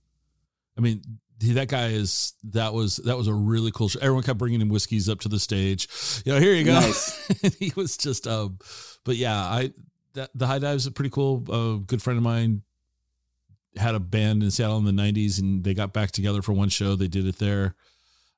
I 0.77 0.81
mean, 0.81 1.19
that 1.51 1.67
guy 1.67 1.87
is 1.87 2.33
that 2.51 2.73
was 2.73 2.97
that 2.97 3.17
was 3.17 3.27
a 3.27 3.33
really 3.33 3.71
cool 3.71 3.89
show. 3.89 3.99
Everyone 3.99 4.23
kept 4.23 4.39
bringing 4.39 4.61
him 4.61 4.69
whiskeys 4.69 5.09
up 5.09 5.19
to 5.21 5.29
the 5.29 5.39
stage. 5.39 5.87
You 6.25 6.33
know, 6.33 6.39
here 6.39 6.53
you 6.53 6.63
go. 6.63 6.73
Nice. 6.73 7.27
He 7.59 7.71
was 7.75 7.97
just 7.97 8.25
um, 8.27 8.57
but 9.03 9.15
yeah, 9.17 9.35
I 9.35 9.73
that 10.13 10.29
the 10.33 10.47
high 10.47 10.59
dive 10.59 10.77
is 10.77 10.87
a 10.87 10.91
pretty 10.91 11.09
cool. 11.09 11.43
A 11.51 11.79
good 11.79 12.01
friend 12.01 12.17
of 12.17 12.23
mine 12.23 12.61
had 13.75 13.95
a 13.95 13.99
band 13.99 14.43
in 14.43 14.51
Seattle 14.51 14.77
in 14.77 14.85
the 14.85 14.91
'90s, 14.91 15.39
and 15.39 15.63
they 15.63 15.73
got 15.73 15.93
back 15.93 16.11
together 16.11 16.41
for 16.41 16.53
one 16.53 16.69
show. 16.69 16.95
They 16.95 17.07
did 17.07 17.25
it 17.27 17.39
there. 17.39 17.75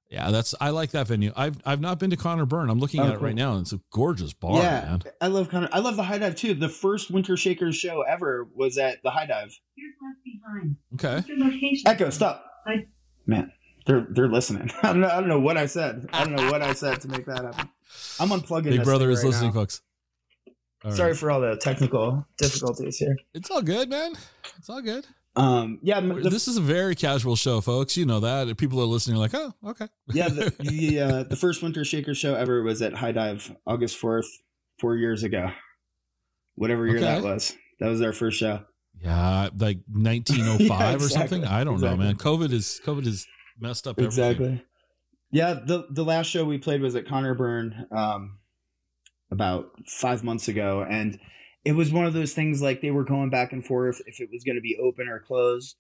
Yeah, 0.10 0.30
that's 0.32 0.54
I 0.62 0.70
like 0.70 0.92
that 0.92 1.08
venue. 1.08 1.34
I've 1.36 1.58
I've 1.66 1.82
not 1.82 2.00
been 2.00 2.12
to 2.12 2.16
Conor 2.16 2.46
Byrne. 2.46 2.70
I'm 2.70 2.80
looking 2.80 3.02
Oh, 3.02 3.08
at 3.08 3.16
it 3.16 3.22
right 3.22 3.36
now, 3.36 3.54
and 3.54 3.62
it's 3.62 3.74
a 3.74 3.82
gorgeous 3.92 4.34
bar, 4.34 4.62
yeah, 4.62 4.82
man. 4.82 5.02
I 5.20 5.28
love 5.28 5.50
kind 5.50 5.66
of. 5.66 5.72
I 5.74 5.80
love 5.80 5.96
the 5.98 6.04
High 6.04 6.20
Dive 6.20 6.36
too. 6.36 6.54
The 6.54 6.70
first 6.70 7.10
Winter 7.12 7.36
Shakers 7.36 7.76
show 7.76 8.02
ever 8.04 8.48
was 8.56 8.78
at 8.78 9.02
the 9.04 9.10
High 9.10 9.26
Dive. 9.26 9.60
Here's 9.76 9.94
left 10.02 10.24
behind. 10.24 10.76
Okay. 10.94 11.16
What's 11.16 11.28
your 11.28 11.40
location? 11.40 11.84
Echo, 11.88 12.10
stop. 12.12 12.46
Hi. 12.68 12.86
Man, 13.28 13.52
they're 13.86 14.08
they're 14.10 14.30
listening. 14.30 14.72
I 14.84 14.88
don't 14.88 15.02
know. 15.02 15.08
I 15.08 15.20
don't 15.20 15.30
know 15.30 15.40
what 15.40 15.58
I 15.58 15.66
said. 15.66 16.08
I 16.14 16.24
don't 16.24 16.36
know 16.36 16.52
what 16.52 16.62
I 16.62 16.74
said 16.74 17.02
to 17.02 17.08
make 17.08 17.26
that 17.26 17.44
happen. 17.44 17.70
I'm 18.20 18.30
unplugging. 18.30 18.72
Big 18.72 18.84
Brother 18.84 19.10
is 19.10 19.20
right 19.20 19.30
listening, 19.30 19.50
now. 19.50 19.62
folks. 19.62 19.82
All 20.84 20.92
right. 20.92 20.98
Sorry 20.98 21.14
for 21.16 21.32
all 21.32 21.42
the 21.42 21.58
technical 21.58 22.28
difficulties 22.38 22.98
here. 22.98 23.18
It's 23.34 23.50
all 23.50 23.62
good, 23.62 23.90
man. 23.90 24.14
It's 24.58 24.70
all 24.70 24.82
good. 24.82 25.06
Um, 25.36 25.80
yeah, 25.82 26.00
the, 26.00 26.30
this 26.30 26.48
is 26.48 26.58
a 26.58 26.62
very 26.62 26.96
casual 26.96 27.36
show, 27.36 27.60
folks. 27.60 27.98
You 27.98 28.06
know 28.06 28.22
that. 28.22 28.56
People 28.58 28.80
are 28.80 28.86
listening, 28.86 29.18
are 29.18 29.20
like, 29.20 29.34
oh, 29.34 29.54
okay. 29.66 29.88
yeah, 30.08 30.30
the 30.30 30.54
the, 30.60 31.00
uh, 31.00 31.24
the 31.24 31.36
first 31.36 31.62
Winter 31.62 31.84
Shakers 31.84 32.18
show 32.18 32.36
ever 32.36 32.64
was 32.64 32.82
at 32.82 32.94
High 32.94 33.12
Dive, 33.12 33.54
August 33.68 33.98
fourth, 33.98 34.28
four 34.80 34.96
years 34.96 35.24
ago. 35.24 35.52
Whatever 36.56 36.88
year 36.88 37.02
that 37.02 37.22
was, 37.22 37.54
that 37.80 37.88
was 37.88 38.02
our 38.02 38.14
first 38.14 38.40
show. 38.40 38.62
Yeah, 39.02 39.50
like 39.58 39.80
1905 39.92 40.70
Yeah, 40.70 40.96
or 40.96 41.10
something. 41.10 41.46
I 41.46 41.64
don't 41.64 41.80
know, 41.80 41.96
man. 41.96 42.16
COVID 42.16 42.52
is 42.52 42.82
COVID 42.86 43.06
is 43.06 43.28
messed 43.60 43.88
up 43.88 44.00
everything. 44.00 44.32
Exactly. 44.32 44.66
Yeah, 45.32 45.54
the 45.54 45.88
the 45.90 46.04
last 46.04 46.28
show 46.28 46.46
we 46.46 46.58
played 46.58 46.82
was 46.82 46.96
at 46.96 47.08
Conor 47.08 47.36
Byrne 47.36 47.88
um, 47.92 48.40
about 49.32 49.72
five 49.88 50.24
months 50.24 50.48
ago, 50.48 50.86
and 50.90 51.20
it 51.64 51.74
was 51.74 51.92
one 51.92 52.06
of 52.06 52.14
those 52.14 52.34
things 52.34 52.62
like 52.62 52.82
they 52.82 52.92
were 52.92 53.04
going 53.04 53.30
back 53.30 53.52
and 53.52 53.66
forth 53.66 54.02
if 54.06 54.20
it 54.20 54.30
was 54.32 54.44
going 54.44 54.56
to 54.56 54.62
be 54.62 54.78
open 54.82 55.08
or 55.08 55.20
closed, 55.20 55.76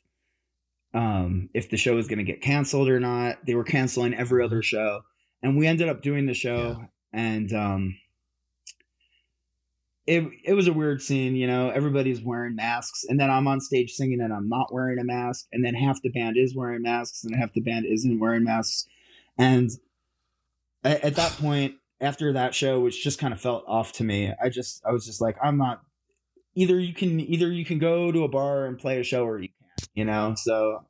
um, 0.93 1.49
if 1.53 1.69
the 1.69 1.77
show 1.77 1.95
was 1.95 2.07
going 2.07 2.17
to 2.17 2.23
get 2.23 2.41
canceled 2.41 2.89
or 2.89 2.99
not. 2.99 3.45
They 3.45 3.55
were 3.55 3.63
canceling 3.63 4.13
every 4.13 4.43
other 4.43 4.61
show, 4.61 5.01
and 5.41 5.57
we 5.57 5.67
ended 5.67 5.89
up 5.89 6.01
doing 6.01 6.25
the 6.25 6.33
show, 6.33 6.85
and 7.13 7.53
um, 7.53 7.97
it 10.07 10.23
it 10.43 10.53
was 10.53 10.67
a 10.67 10.73
weird 10.73 11.01
scene. 11.01 11.35
You 11.35 11.47
know, 11.47 11.69
everybody's 11.69 12.21
wearing 12.21 12.55
masks, 12.55 13.03
and 13.07 13.19
then 13.19 13.29
I'm 13.31 13.47
on 13.47 13.59
stage 13.61 13.91
singing, 13.93 14.21
and 14.21 14.33
I'm 14.33 14.47
not 14.49 14.71
wearing 14.73 14.99
a 14.99 15.03
mask, 15.03 15.47
and 15.51 15.63
then 15.65 15.73
half 15.75 16.01
the 16.01 16.09
band 16.09 16.37
is 16.37 16.55
wearing 16.55 16.81
masks, 16.83 17.23
and 17.23 17.35
half 17.35 17.53
the 17.53 17.61
band 17.61 17.85
isn't 17.85 18.19
wearing 18.19 18.43
masks, 18.43 18.87
and 19.37 19.69
at, 20.83 21.03
at 21.03 21.15
that 21.15 21.31
point, 21.33 21.75
after 21.99 22.33
that 22.33 22.53
show, 22.53 22.79
which 22.79 23.03
just 23.03 23.17
kind 23.19 23.33
of 23.33 23.41
felt 23.41 23.63
off 23.67 23.91
to 23.93 24.03
me, 24.03 24.31
I 24.41 24.49
just 24.49 24.83
I 24.85 24.91
was 24.91 25.05
just 25.05 25.21
like, 25.21 25.37
I'm 25.43 25.57
not. 25.57 25.81
Either 26.57 26.79
you 26.79 26.93
can 26.93 27.19
either 27.19 27.51
you 27.51 27.65
can 27.65 27.79
go 27.79 28.11
to 28.11 28.23
a 28.23 28.27
bar 28.29 28.65
and 28.65 28.77
play 28.77 28.99
a 28.99 29.03
show, 29.03 29.25
or 29.25 29.39
you 29.41 29.49
can't. 29.49 29.89
You 29.93 30.05
know, 30.05 30.35
so 30.37 30.85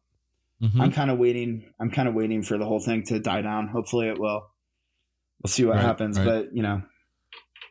Mhm. 0.62 0.80
I'm 0.80 0.92
kind 0.92 1.10
of 1.12 1.18
waiting. 1.18 1.66
I'm 1.80 1.90
kind 1.92 2.08
of 2.08 2.14
waiting 2.16 2.42
for 2.44 2.58
the 2.58 2.66
whole 2.66 2.80
thing 2.80 3.04
to 3.06 3.20
die 3.20 3.42
down. 3.42 3.68
Hopefully, 3.68 4.08
it 4.08 4.18
will. 4.20 4.48
We'll 5.44 5.50
see 5.50 5.66
what 5.66 5.76
Right, 5.76 5.82
happens, 5.84 6.18
right. 6.18 6.26
but 6.26 6.56
you 6.56 6.62
know, 6.64 6.82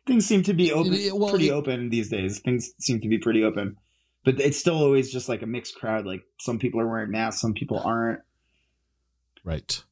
things 0.06 0.26
seem 0.26 0.42
to 0.44 0.54
be 0.54 0.72
open, 0.72 0.92
well, 1.18 1.30
pretty 1.30 1.48
it- 1.48 1.52
open 1.52 1.90
these 1.90 2.08
days. 2.10 2.38
Things 2.40 2.70
seem 2.80 3.00
to 3.00 3.08
be 3.08 3.18
pretty 3.18 3.42
open, 3.44 3.76
but 4.24 4.40
it's 4.40 4.58
still 4.58 4.76
always 4.76 5.10
just 5.12 5.28
like 5.28 5.42
a 5.42 5.46
mixed 5.46 5.74
crowd. 5.76 6.06
Like 6.06 6.22
some 6.40 6.58
people 6.58 6.80
are 6.80 6.88
wearing 6.88 7.10
masks, 7.10 7.40
some 7.40 7.54
people 7.54 7.80
aren't. 7.84 8.20
Right. 9.44 9.82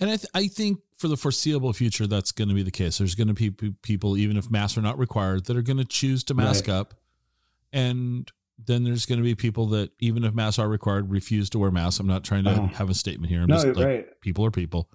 And 0.00 0.08
I, 0.10 0.16
th- 0.16 0.30
I 0.34 0.46
think 0.48 0.78
for 0.96 1.08
the 1.08 1.16
foreseeable 1.16 1.72
future, 1.74 2.06
that's 2.06 2.32
going 2.32 2.48
to 2.48 2.54
be 2.54 2.62
the 2.62 2.70
case. 2.70 2.98
There's 2.98 3.14
going 3.14 3.28
to 3.28 3.34
be 3.34 3.50
people, 3.82 4.16
even 4.16 4.36
if 4.36 4.50
masks 4.50 4.78
are 4.78 4.82
not 4.82 4.98
required, 4.98 5.44
that 5.46 5.56
are 5.56 5.62
going 5.62 5.76
to 5.78 5.84
choose 5.84 6.24
to 6.24 6.34
mask 6.34 6.66
Right. 6.66 6.74
up. 6.74 6.94
And 7.72 8.30
then 8.64 8.84
there's 8.84 9.04
going 9.06 9.18
to 9.18 9.22
be 9.24 9.34
people 9.34 9.66
that, 9.68 9.90
even 10.00 10.24
if 10.24 10.32
masks 10.34 10.58
are 10.58 10.68
required, 10.68 11.10
refuse 11.10 11.50
to 11.50 11.58
wear 11.58 11.70
masks. 11.70 12.00
I'm 12.00 12.06
not 12.06 12.24
trying 12.24 12.44
to 12.44 12.50
Uh-huh. 12.50 12.66
have 12.74 12.88
a 12.90 12.94
statement 12.94 13.30
here. 13.30 13.42
I'm 13.42 13.48
No, 13.48 13.56
just 13.56 13.66
like, 13.76 13.86
right. 13.86 14.06
people 14.22 14.46
are 14.46 14.50
people. 14.50 14.88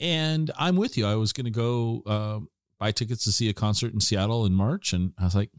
And 0.00 0.50
I'm 0.58 0.76
with 0.76 0.96
you. 0.98 1.06
I 1.06 1.14
was 1.14 1.32
going 1.32 1.44
to 1.46 1.50
go 1.50 2.02
uh, 2.06 2.40
buy 2.78 2.92
tickets 2.92 3.24
to 3.24 3.32
see 3.32 3.48
a 3.48 3.54
concert 3.54 3.92
in 3.92 4.00
Seattle 4.00 4.46
in 4.46 4.52
March, 4.52 4.92
and 4.92 5.12
I 5.18 5.24
was 5.24 5.34
like, 5.34 5.50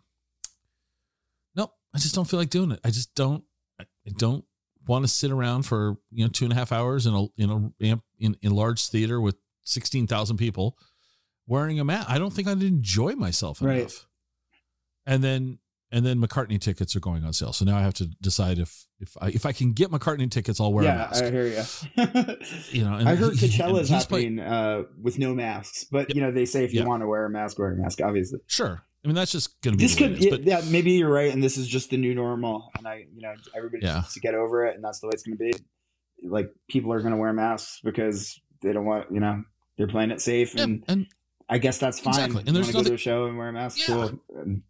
nope, 1.55 1.71
I 1.93 1.99
just 1.99 2.15
don't 2.15 2.25
feel 2.25 2.39
like 2.39 2.49
doing 2.49 2.71
it. 2.71 2.79
I 2.83 2.89
just 2.89 3.13
don't. 3.15 3.43
I 3.79 3.85
don't 4.17 4.45
want 4.87 5.03
to 5.03 5.09
sit 5.09 5.31
around 5.31 5.63
for 5.63 5.97
you 6.11 6.25
know 6.25 6.31
two 6.31 6.45
and 6.45 6.53
a 6.53 6.55
half 6.55 6.71
hours 6.71 7.05
in 7.05 7.13
a 7.13 7.27
in 7.37 7.73
a 7.81 7.99
in 8.19 8.35
in 8.41 8.51
a 8.51 8.55
large 8.55 8.87
theater 8.87 9.19
with 9.19 9.35
sixteen 9.63 10.07
thousand 10.07 10.37
people 10.37 10.77
wearing 11.45 11.79
a 11.79 11.83
mask. 11.83 12.09
I 12.09 12.17
don't 12.19 12.31
think 12.31 12.47
I'd 12.47 12.61
enjoy 12.63 13.13
myself 13.13 13.61
enough. 13.61 13.71
Right. 13.71 14.05
And 15.05 15.23
then 15.23 15.59
and 15.91 16.05
then 16.05 16.19
McCartney 16.21 16.59
tickets 16.59 16.95
are 16.95 16.99
going 16.99 17.23
on 17.23 17.33
sale. 17.33 17.53
So 17.53 17.63
now 17.65 17.77
I 17.77 17.81
have 17.81 17.93
to 17.95 18.07
decide 18.21 18.59
if 18.59 18.85
if 18.99 19.15
I 19.21 19.27
if 19.29 19.45
I 19.45 19.51
can 19.51 19.73
get 19.73 19.89
McCartney 19.89 20.29
tickets, 20.29 20.59
I'll 20.59 20.73
wear 20.73 20.83
a 20.83 20.87
yeah, 20.87 20.95
mask. 20.97 21.23
I 21.23 21.31
hear 21.31 21.45
you. 21.47 21.63
you 22.71 22.83
know, 22.83 22.95
and 22.95 23.07
I 23.09 23.15
heard 23.15 23.35
he- 23.35 23.47
Coachella's 23.47 23.89
and 23.89 23.97
he's 23.97 24.05
play- 24.05 24.23
happening 24.23 24.39
uh, 24.39 24.83
with 25.01 25.17
no 25.19 25.33
masks, 25.33 25.85
but 25.85 26.13
you 26.15 26.21
know 26.21 26.31
they 26.31 26.45
say 26.45 26.63
if 26.63 26.73
you 26.73 26.81
Yeah. 26.81 26.87
want 26.87 27.01
to 27.03 27.07
wear 27.07 27.25
a 27.25 27.29
mask, 27.29 27.57
wear 27.59 27.71
a 27.71 27.75
mask. 27.75 28.01
Obviously, 28.01 28.39
Sure. 28.47 28.83
I 29.03 29.07
mean, 29.07 29.15
that's 29.15 29.31
just 29.31 29.61
going 29.61 29.73
to 29.73 29.77
be 29.77 29.85
this 29.85 29.95
could 29.95 30.13
is, 30.13 30.25
yeah, 30.25 30.31
but 30.31 30.43
yeah, 30.43 30.61
maybe 30.69 30.91
you're 30.93 31.11
right, 31.11 31.31
and 31.31 31.41
this 31.41 31.57
is 31.57 31.67
just 31.67 31.91
the 31.91 31.97
new 31.97 32.13
normal, 32.15 32.69
and 32.77 32.87
I 32.87 33.05
you 33.13 33.21
know 33.21 33.33
everybody 33.55 33.85
Yeah. 33.85 33.95
needs 33.97 34.13
to 34.15 34.19
get 34.19 34.33
over 34.33 34.65
it, 34.65 34.75
and 34.75 34.83
that's 34.83 34.99
the 34.99 35.07
way 35.07 35.11
it's 35.13 35.23
going 35.23 35.37
to 35.37 35.43
be. 35.43 35.53
Like 36.27 36.49
people 36.67 36.91
are 36.91 36.99
going 36.99 37.11
to 37.13 37.17
wear 37.17 37.31
masks 37.31 37.79
because 37.83 38.41
they 38.61 38.73
don't 38.73 38.85
want 38.85 39.11
you 39.11 39.19
know 39.19 39.43
they're 39.77 39.87
playing 39.87 40.11
it 40.11 40.19
safe, 40.19 40.55
and 40.55 40.83
and 40.87 41.05
I 41.47 41.59
guess 41.59 41.77
that's 41.77 41.99
fine. 41.99 42.15
Exactly. 42.15 42.43
And 42.47 42.55
there's 42.55 42.67
to 42.67 42.73
go 42.73 42.83
to 42.83 42.95
a 42.95 42.97
show 42.97 43.25
and 43.25 43.37
wear 43.37 43.49
a 43.49 43.53
mask, 43.53 43.77
Yeah. 43.79 43.85
cool. 43.85 44.19
And 44.35 44.63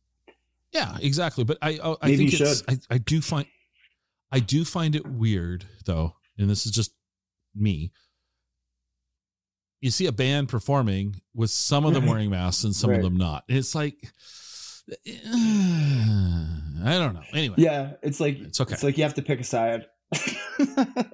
yeah, 0.77 0.97
exactly. 1.01 1.43
But 1.43 1.57
I 1.61 1.79
oh, 1.81 1.97
I, 2.01 2.09
I 2.09 2.17
think 2.17 2.33
it's 2.33 2.63
I, 2.67 2.77
I 2.89 2.97
do 2.97 3.21
find 3.21 3.47
I 4.31 4.39
do 4.39 4.63
find 4.65 4.95
it 4.95 5.07
weird 5.07 5.65
though, 5.85 6.15
and 6.37 6.49
this 6.49 6.65
is 6.65 6.71
just 6.71 6.93
me. 7.55 7.91
You 9.81 9.91
see 9.91 10.07
a 10.07 10.11
band 10.11 10.49
performing 10.49 11.15
with 11.35 11.51
some 11.51 11.85
of 11.85 11.93
them 11.93 12.05
wearing 12.07 12.29
masks 12.31 12.63
and 12.63 12.75
some 12.75 12.89
Right. 12.89 12.97
of 12.97 13.03
them 13.03 13.15
not. 13.15 13.43
And 13.47 13.57
it's 13.57 13.75
like 13.75 13.95
I 15.15 16.97
don't 16.97 17.13
know. 17.13 17.21
Anyway. 17.33 17.55
yeah, 17.57 17.93
it's 18.01 18.19
like 18.19 18.39
It's 18.39 18.59
okay. 18.59 18.73
It's 18.73 18.83
like 18.83 18.97
you 18.97 19.03
have 19.03 19.13
to 19.15 19.21
pick 19.21 19.39
a 19.39 19.43
side. 19.43 19.85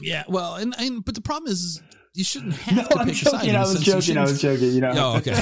Yeah, 0.00 0.24
well, 0.28 0.54
and, 0.54 0.74
and 0.78 1.04
but 1.04 1.14
the 1.14 1.20
problem 1.20 1.50
is 1.50 1.82
you 2.18 2.24
shouldn't 2.24 2.54
have 2.64 2.76
no, 2.76 2.82
to 2.84 2.98
I'm 2.98 3.06
pick 3.06 3.14
a 3.14 3.18
side. 3.18 3.40
joking. 3.40 3.56
I 3.56 3.60
was 3.60 3.80
joking. 3.80 4.18
I 4.18 4.22
was 4.22 4.42
joking. 4.42 4.72
You 4.72 4.80
know. 4.80 4.92
Oh, 4.96 5.16
okay. 5.18 5.40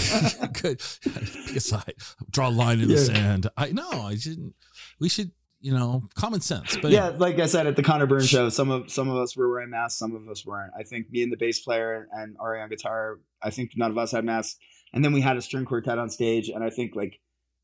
Good. 0.62 0.82
Pick 1.02 1.56
a 1.56 1.60
side. 1.60 1.94
Draw 2.30 2.48
a 2.48 2.50
line 2.50 2.80
in 2.80 2.88
the 2.88 2.94
Yeah. 2.94 3.00
sand. 3.00 3.46
I 3.56 3.72
no, 3.72 3.88
I 3.90 4.16
shouldn't. 4.16 4.54
We 5.00 5.08
should, 5.08 5.30
you 5.60 5.72
know, 5.72 6.02
common 6.14 6.42
sense. 6.42 6.76
But 6.80 6.90
yeah, 6.90 7.08
like 7.16 7.38
I 7.38 7.46
said 7.46 7.66
at 7.66 7.76
the 7.76 7.82
Conor 7.82 8.06
Byrne's 8.06 8.28
show, 8.28 8.50
some 8.50 8.70
of 8.70 8.90
some 8.92 9.08
of 9.08 9.16
us 9.16 9.34
were 9.36 9.50
wearing 9.50 9.70
masks, 9.70 9.98
some 9.98 10.14
of 10.14 10.28
us 10.28 10.44
weren't. 10.44 10.72
I 10.78 10.82
think 10.82 11.10
me 11.10 11.22
and 11.22 11.32
the 11.32 11.36
bass 11.38 11.60
player 11.60 12.08
and 12.12 12.36
Ari 12.38 12.60
on 12.60 12.68
guitar, 12.68 13.20
I 13.42 13.48
think 13.50 13.70
none 13.74 13.90
of 13.90 13.96
us 13.98 14.12
had 14.12 14.24
masks. 14.24 14.56
And 14.92 15.04
then 15.04 15.12
we 15.12 15.22
had 15.22 15.36
a 15.38 15.42
string 15.42 15.64
quartet 15.64 15.98
on 15.98 16.10
stage, 16.10 16.48
and 16.50 16.62
I 16.62 16.70
think 16.70 16.94
like 16.94 17.20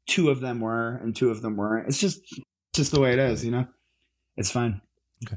two 0.06 0.30
of 0.30 0.40
them 0.40 0.60
were 0.60 0.96
and 0.96 1.14
two 1.14 1.30
of 1.30 1.42
them 1.42 1.56
weren't. 1.56 1.86
It's 1.88 1.98
just 1.98 2.20
just 2.72 2.92
the 2.92 3.00
way 3.00 3.12
it 3.12 3.18
is, 3.18 3.44
you 3.44 3.50
know. 3.50 3.66
It's 4.38 4.50
fine. 4.50 4.80
Okay. 5.26 5.36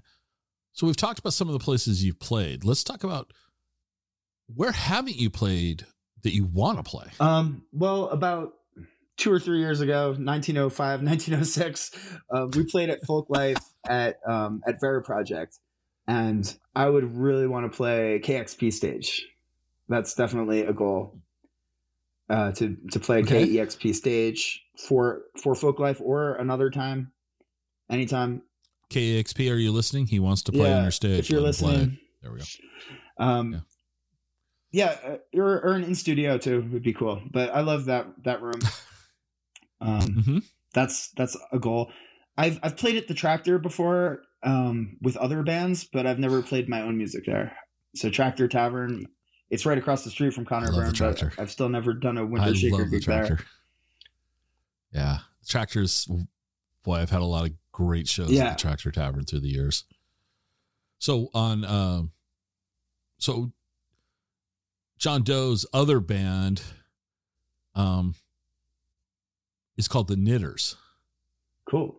So 0.71 0.87
we've 0.87 0.97
talked 0.97 1.19
about 1.19 1.33
some 1.33 1.47
of 1.49 1.53
the 1.53 1.59
places 1.59 2.03
you've 2.03 2.19
played. 2.19 2.63
Let's 2.65 2.83
talk 2.83 3.03
about 3.03 3.31
where 4.53 4.71
haven't 4.71 5.15
you 5.15 5.29
played 5.29 5.85
that 6.23 6.33
you 6.33 6.45
want 6.45 6.77
to 6.77 6.83
play? 6.83 7.07
Um, 7.19 7.63
well, 7.71 8.09
about 8.09 8.53
two 9.17 9.31
or 9.31 9.39
three 9.39 9.59
years 9.59 9.81
ago, 9.81 10.09
1905, 10.09 11.01
1906, 11.01 11.91
uh, 12.33 12.47
we 12.55 12.65
played 12.65 12.89
at 12.89 13.03
Folk 13.05 13.27
Life 13.29 13.57
at 13.87 14.19
um, 14.27 14.61
at 14.67 14.79
Vera 14.81 15.01
Project, 15.01 15.57
and 16.07 16.57
I 16.75 16.87
would 16.89 17.15
really 17.15 17.47
want 17.47 17.71
to 17.71 17.75
play 17.75 18.19
KEXP 18.23 18.71
stage. 18.73 19.27
That's 19.87 20.13
definitely 20.15 20.61
a 20.61 20.73
goal. 20.73 21.19
Uh, 22.27 22.51
to 22.53 22.75
to 22.91 22.99
play 22.99 23.19
Okay. 23.19 23.47
KEXP 23.47 23.93
stage 23.93 24.63
for 24.87 25.21
for 25.41 25.53
Folk 25.53 25.77
Life 25.79 26.01
or 26.03 26.33
another 26.35 26.71
time, 26.71 27.11
anytime. 27.87 28.41
KEXP, 28.89 29.51
are 29.51 29.55
you 29.57 29.71
listening? 29.71 30.07
He 30.07 30.19
wants 30.19 30.41
to 30.43 30.51
play 30.51 30.69
Yeah, 30.69 30.77
on 30.77 30.83
your 30.83 30.91
stage. 30.91 31.19
if 31.19 31.29
you're 31.29 31.41
listening, 31.41 31.99
There 32.23 32.31
we 32.31 32.39
go. 32.39 32.45
Um, 33.23 33.53
yeah, 33.53 33.59
uh, 34.83 35.17
or, 35.33 35.61
or 35.61 35.73
an 35.73 35.83
in 35.83 35.95
studio 35.95 36.37
too 36.37 36.67
would 36.71 36.83
be 36.83 36.93
cool. 36.93 37.21
But 37.31 37.53
I 37.53 37.61
love 37.61 37.85
that 37.85 38.07
that 38.23 38.41
room. 38.41 38.61
Um, 39.81 40.23
hmm 40.23 40.37
that's 40.75 41.09
that's 41.17 41.35
a 41.51 41.57
goal. 41.57 41.91
I've 42.37 42.59
I've 42.61 42.77
played 42.77 42.97
at 42.97 43.07
the 43.07 43.13
Tractor 43.13 43.57
before 43.57 44.21
um, 44.43 44.97
with 45.01 45.17
other 45.17 45.41
bands, 45.41 45.85
but 45.91 46.05
I've 46.05 46.19
never 46.19 46.43
played 46.43 46.69
my 46.69 46.81
own 46.81 46.97
music 46.97 47.25
there. 47.25 47.57
So 47.95 48.09
Tractor 48.09 48.47
Tavern, 48.47 49.05
it's 49.49 49.65
right 49.65 49.77
across 49.77 50.03
the 50.03 50.09
street 50.11 50.33
from 50.33 50.45
Conor 50.45 50.71
Byrne, 50.71 50.93
but 50.99 51.23
I've 51.39 51.49
still 51.49 51.69
never 51.69 51.93
done 51.93 52.17
a 52.17 52.25
winter 52.25 52.53
shaker 52.53 52.77
love 52.77 52.91
the 52.91 52.99
gig 52.99 53.07
there. 53.07 53.25
tractor. 53.25 53.45
Yeah, 54.91 55.17
tractors. 55.47 56.07
Boy, 56.83 56.95
I've 56.95 57.09
had 57.09 57.21
a 57.21 57.25
lot 57.25 57.47
of 57.47 57.53
great 57.71 58.07
shows 58.07 58.37
at 58.37 58.57
the 58.57 58.61
Tractor 58.61 58.91
Tavern 58.91 59.25
through 59.25 59.39
the 59.39 59.49
years. 59.49 59.85
So 60.99 61.29
on, 61.33 61.65
um, 61.65 62.11
so 63.17 63.51
John 64.97 65.21
Doe's 65.23 65.65
other 65.73 65.99
band, 65.99 66.61
um, 67.75 68.15
is 69.77 69.87
called 69.87 70.07
the 70.07 70.15
Knitters, 70.15 70.75
Cool. 71.69 71.95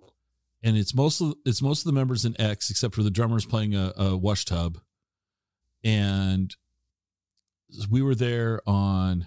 and 0.63 0.77
it's 0.77 0.95
most 0.95 1.21
of 1.21 1.35
it's 1.45 1.61
most 1.61 1.81
of 1.81 1.85
the 1.87 1.93
members 1.99 2.25
in 2.25 2.39
X, 2.41 2.71
except 2.71 2.95
for 2.95 3.03
the 3.03 3.11
drummer's 3.11 3.45
playing 3.45 3.75
a, 3.75 3.93
a 3.97 4.17
wash 4.17 4.45
tub, 4.47 4.79
and 5.85 6.55
we 7.91 8.01
were 8.01 8.15
there 8.15 8.61
on 8.67 9.27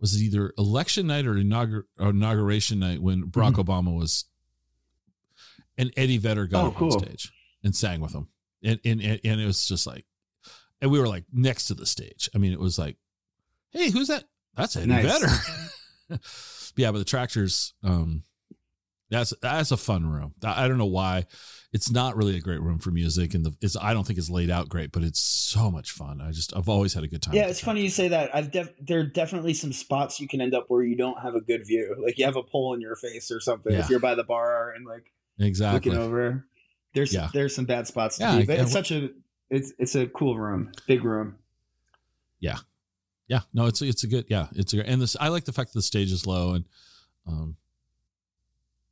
was 0.00 0.14
it 0.14 0.24
either 0.24 0.54
election 0.56 1.06
night 1.08 1.26
or 1.26 1.34
inaugur- 1.34 1.84
or 1.98 2.08
inauguration 2.10 2.78
night 2.78 3.02
when 3.02 3.24
Barack 3.24 3.54
Obama 3.56 3.94
was 3.94 4.24
and 5.76 5.92
Eddie 5.96 6.16
Vedder 6.18 6.46
got 6.46 6.64
Mm-hmm. 6.64 6.66
Oh, 6.66 6.70
up 6.70 6.76
cool. 6.76 6.92
on 6.94 7.00
stage 7.00 7.32
and 7.62 7.76
sang 7.76 8.00
with 8.00 8.14
him. 8.14 8.28
And 8.62 8.80
and 8.84 9.02
and 9.02 9.40
it 9.40 9.44
was 9.44 9.66
just 9.68 9.86
like 9.86 10.06
and 10.80 10.90
we 10.90 10.98
were 10.98 11.08
like 11.08 11.24
next 11.32 11.66
to 11.66 11.74
the 11.74 11.86
stage. 11.86 12.28
I 12.34 12.38
mean, 12.38 12.52
it 12.52 12.60
was 12.60 12.78
like, 12.78 12.96
hey, 13.70 13.90
who's 13.90 14.08
that? 14.08 14.24
That's 14.56 14.76
Eddie 14.76 14.86
Nice. 14.88 15.04
Vedder. 15.04 16.20
yeah, 16.76 16.90
but 16.92 16.98
the 16.98 17.04
tractors, 17.04 17.74
um, 17.82 18.24
that's 19.10 19.32
that's 19.42 19.70
a 19.72 19.76
fun 19.76 20.08
room. 20.08 20.34
I 20.44 20.64
I 20.64 20.68
don't 20.68 20.78
know 20.78 20.86
why. 20.86 21.26
It's 21.72 21.90
not 21.90 22.16
really 22.16 22.36
a 22.36 22.40
great 22.40 22.60
room 22.60 22.78
for 22.78 22.90
music, 22.90 23.34
and 23.34 23.44
the 23.44 23.54
it's 23.60 23.76
I 23.76 23.92
don't 23.92 24.04
think 24.06 24.18
it's 24.18 24.30
laid 24.30 24.50
out 24.50 24.68
great, 24.68 24.92
but 24.92 25.02
it's 25.04 25.20
so 25.20 25.70
much 25.70 25.90
fun. 25.92 26.20
I 26.20 26.30
just 26.32 26.56
I've 26.56 26.68
always 26.68 26.94
had 26.94 27.04
a 27.04 27.08
good 27.08 27.22
time. 27.22 27.34
Yeah, 27.34 27.46
it's 27.46 27.60
funny 27.60 27.82
you 27.82 27.90
say 27.90 28.08
that. 28.08 28.34
I've 28.34 28.50
def- 28.50 28.72
there 28.80 29.00
are 29.00 29.04
definitely 29.06 29.54
some 29.54 29.72
spots 29.72 30.20
you 30.20 30.28
can 30.28 30.40
end 30.40 30.54
up 30.54 30.64
where 30.68 30.82
you 30.82 30.96
don't 30.96 31.20
have 31.20 31.34
a 31.34 31.40
good 31.40 31.66
view. 31.66 31.96
Like 32.04 32.18
you 32.18 32.24
have 32.24 32.36
a 32.36 32.42
pole 32.42 32.74
in 32.74 32.80
your 32.80 32.96
face 32.96 33.30
or 33.30 33.40
something 33.40 33.72
Yeah. 33.72 33.80
if 33.80 33.90
you're 33.90 34.00
by 34.00 34.14
the 34.14 34.24
bar 34.24 34.70
and 34.70 34.84
like 34.86 35.12
Exactly. 35.38 35.90
looking 35.92 36.02
over. 36.04 36.44
There's 36.94 37.12
Yeah. 37.14 37.28
there's 37.32 37.54
some 37.54 37.64
bad 37.66 37.86
spots 37.86 38.18
to 38.18 38.24
Yeah, 38.24 38.38
be, 38.40 38.46
but 38.46 38.58
I- 38.58 38.62
it's 38.62 38.72
such 38.72 38.90
a 38.92 39.10
it's 39.50 39.72
it's 39.78 39.94
a 39.94 40.06
cool 40.06 40.38
room, 40.38 40.72
big 40.86 41.04
room. 41.04 41.36
Yeah, 42.38 42.58
yeah. 43.28 43.40
no, 43.52 43.66
it's 43.66 43.82
it's 43.82 44.04
a 44.04 44.06
good 44.06 44.26
yeah, 44.28 44.48
it's 44.54 44.72
a 44.72 44.86
and 44.86 45.00
this 45.00 45.16
I 45.20 45.28
like 45.28 45.44
the 45.44 45.52
fact 45.52 45.72
that 45.72 45.78
the 45.78 45.82
stage 45.82 46.12
is 46.12 46.26
low 46.26 46.54
and 46.54 46.64
um 47.26 47.56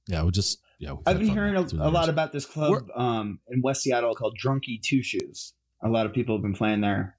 yeah, 0.06 0.22
we 0.22 0.30
just 0.30 0.60
yeah. 0.78 0.94
I've 1.06 1.18
been 1.18 1.28
hearing 1.28 1.56
a, 1.56 1.60
a 1.60 1.90
lot 1.90 2.08
about 2.08 2.32
this 2.32 2.46
club 2.46 2.88
um, 2.94 3.40
in 3.48 3.60
West 3.62 3.82
Seattle 3.82 4.14
called 4.14 4.38
Drunky 4.42 4.80
Two 4.80 5.02
Shoes. 5.02 5.52
A 5.82 5.88
lot 5.88 6.06
of 6.06 6.12
people 6.12 6.36
have 6.36 6.42
been 6.42 6.54
playing 6.54 6.80
there 6.80 7.18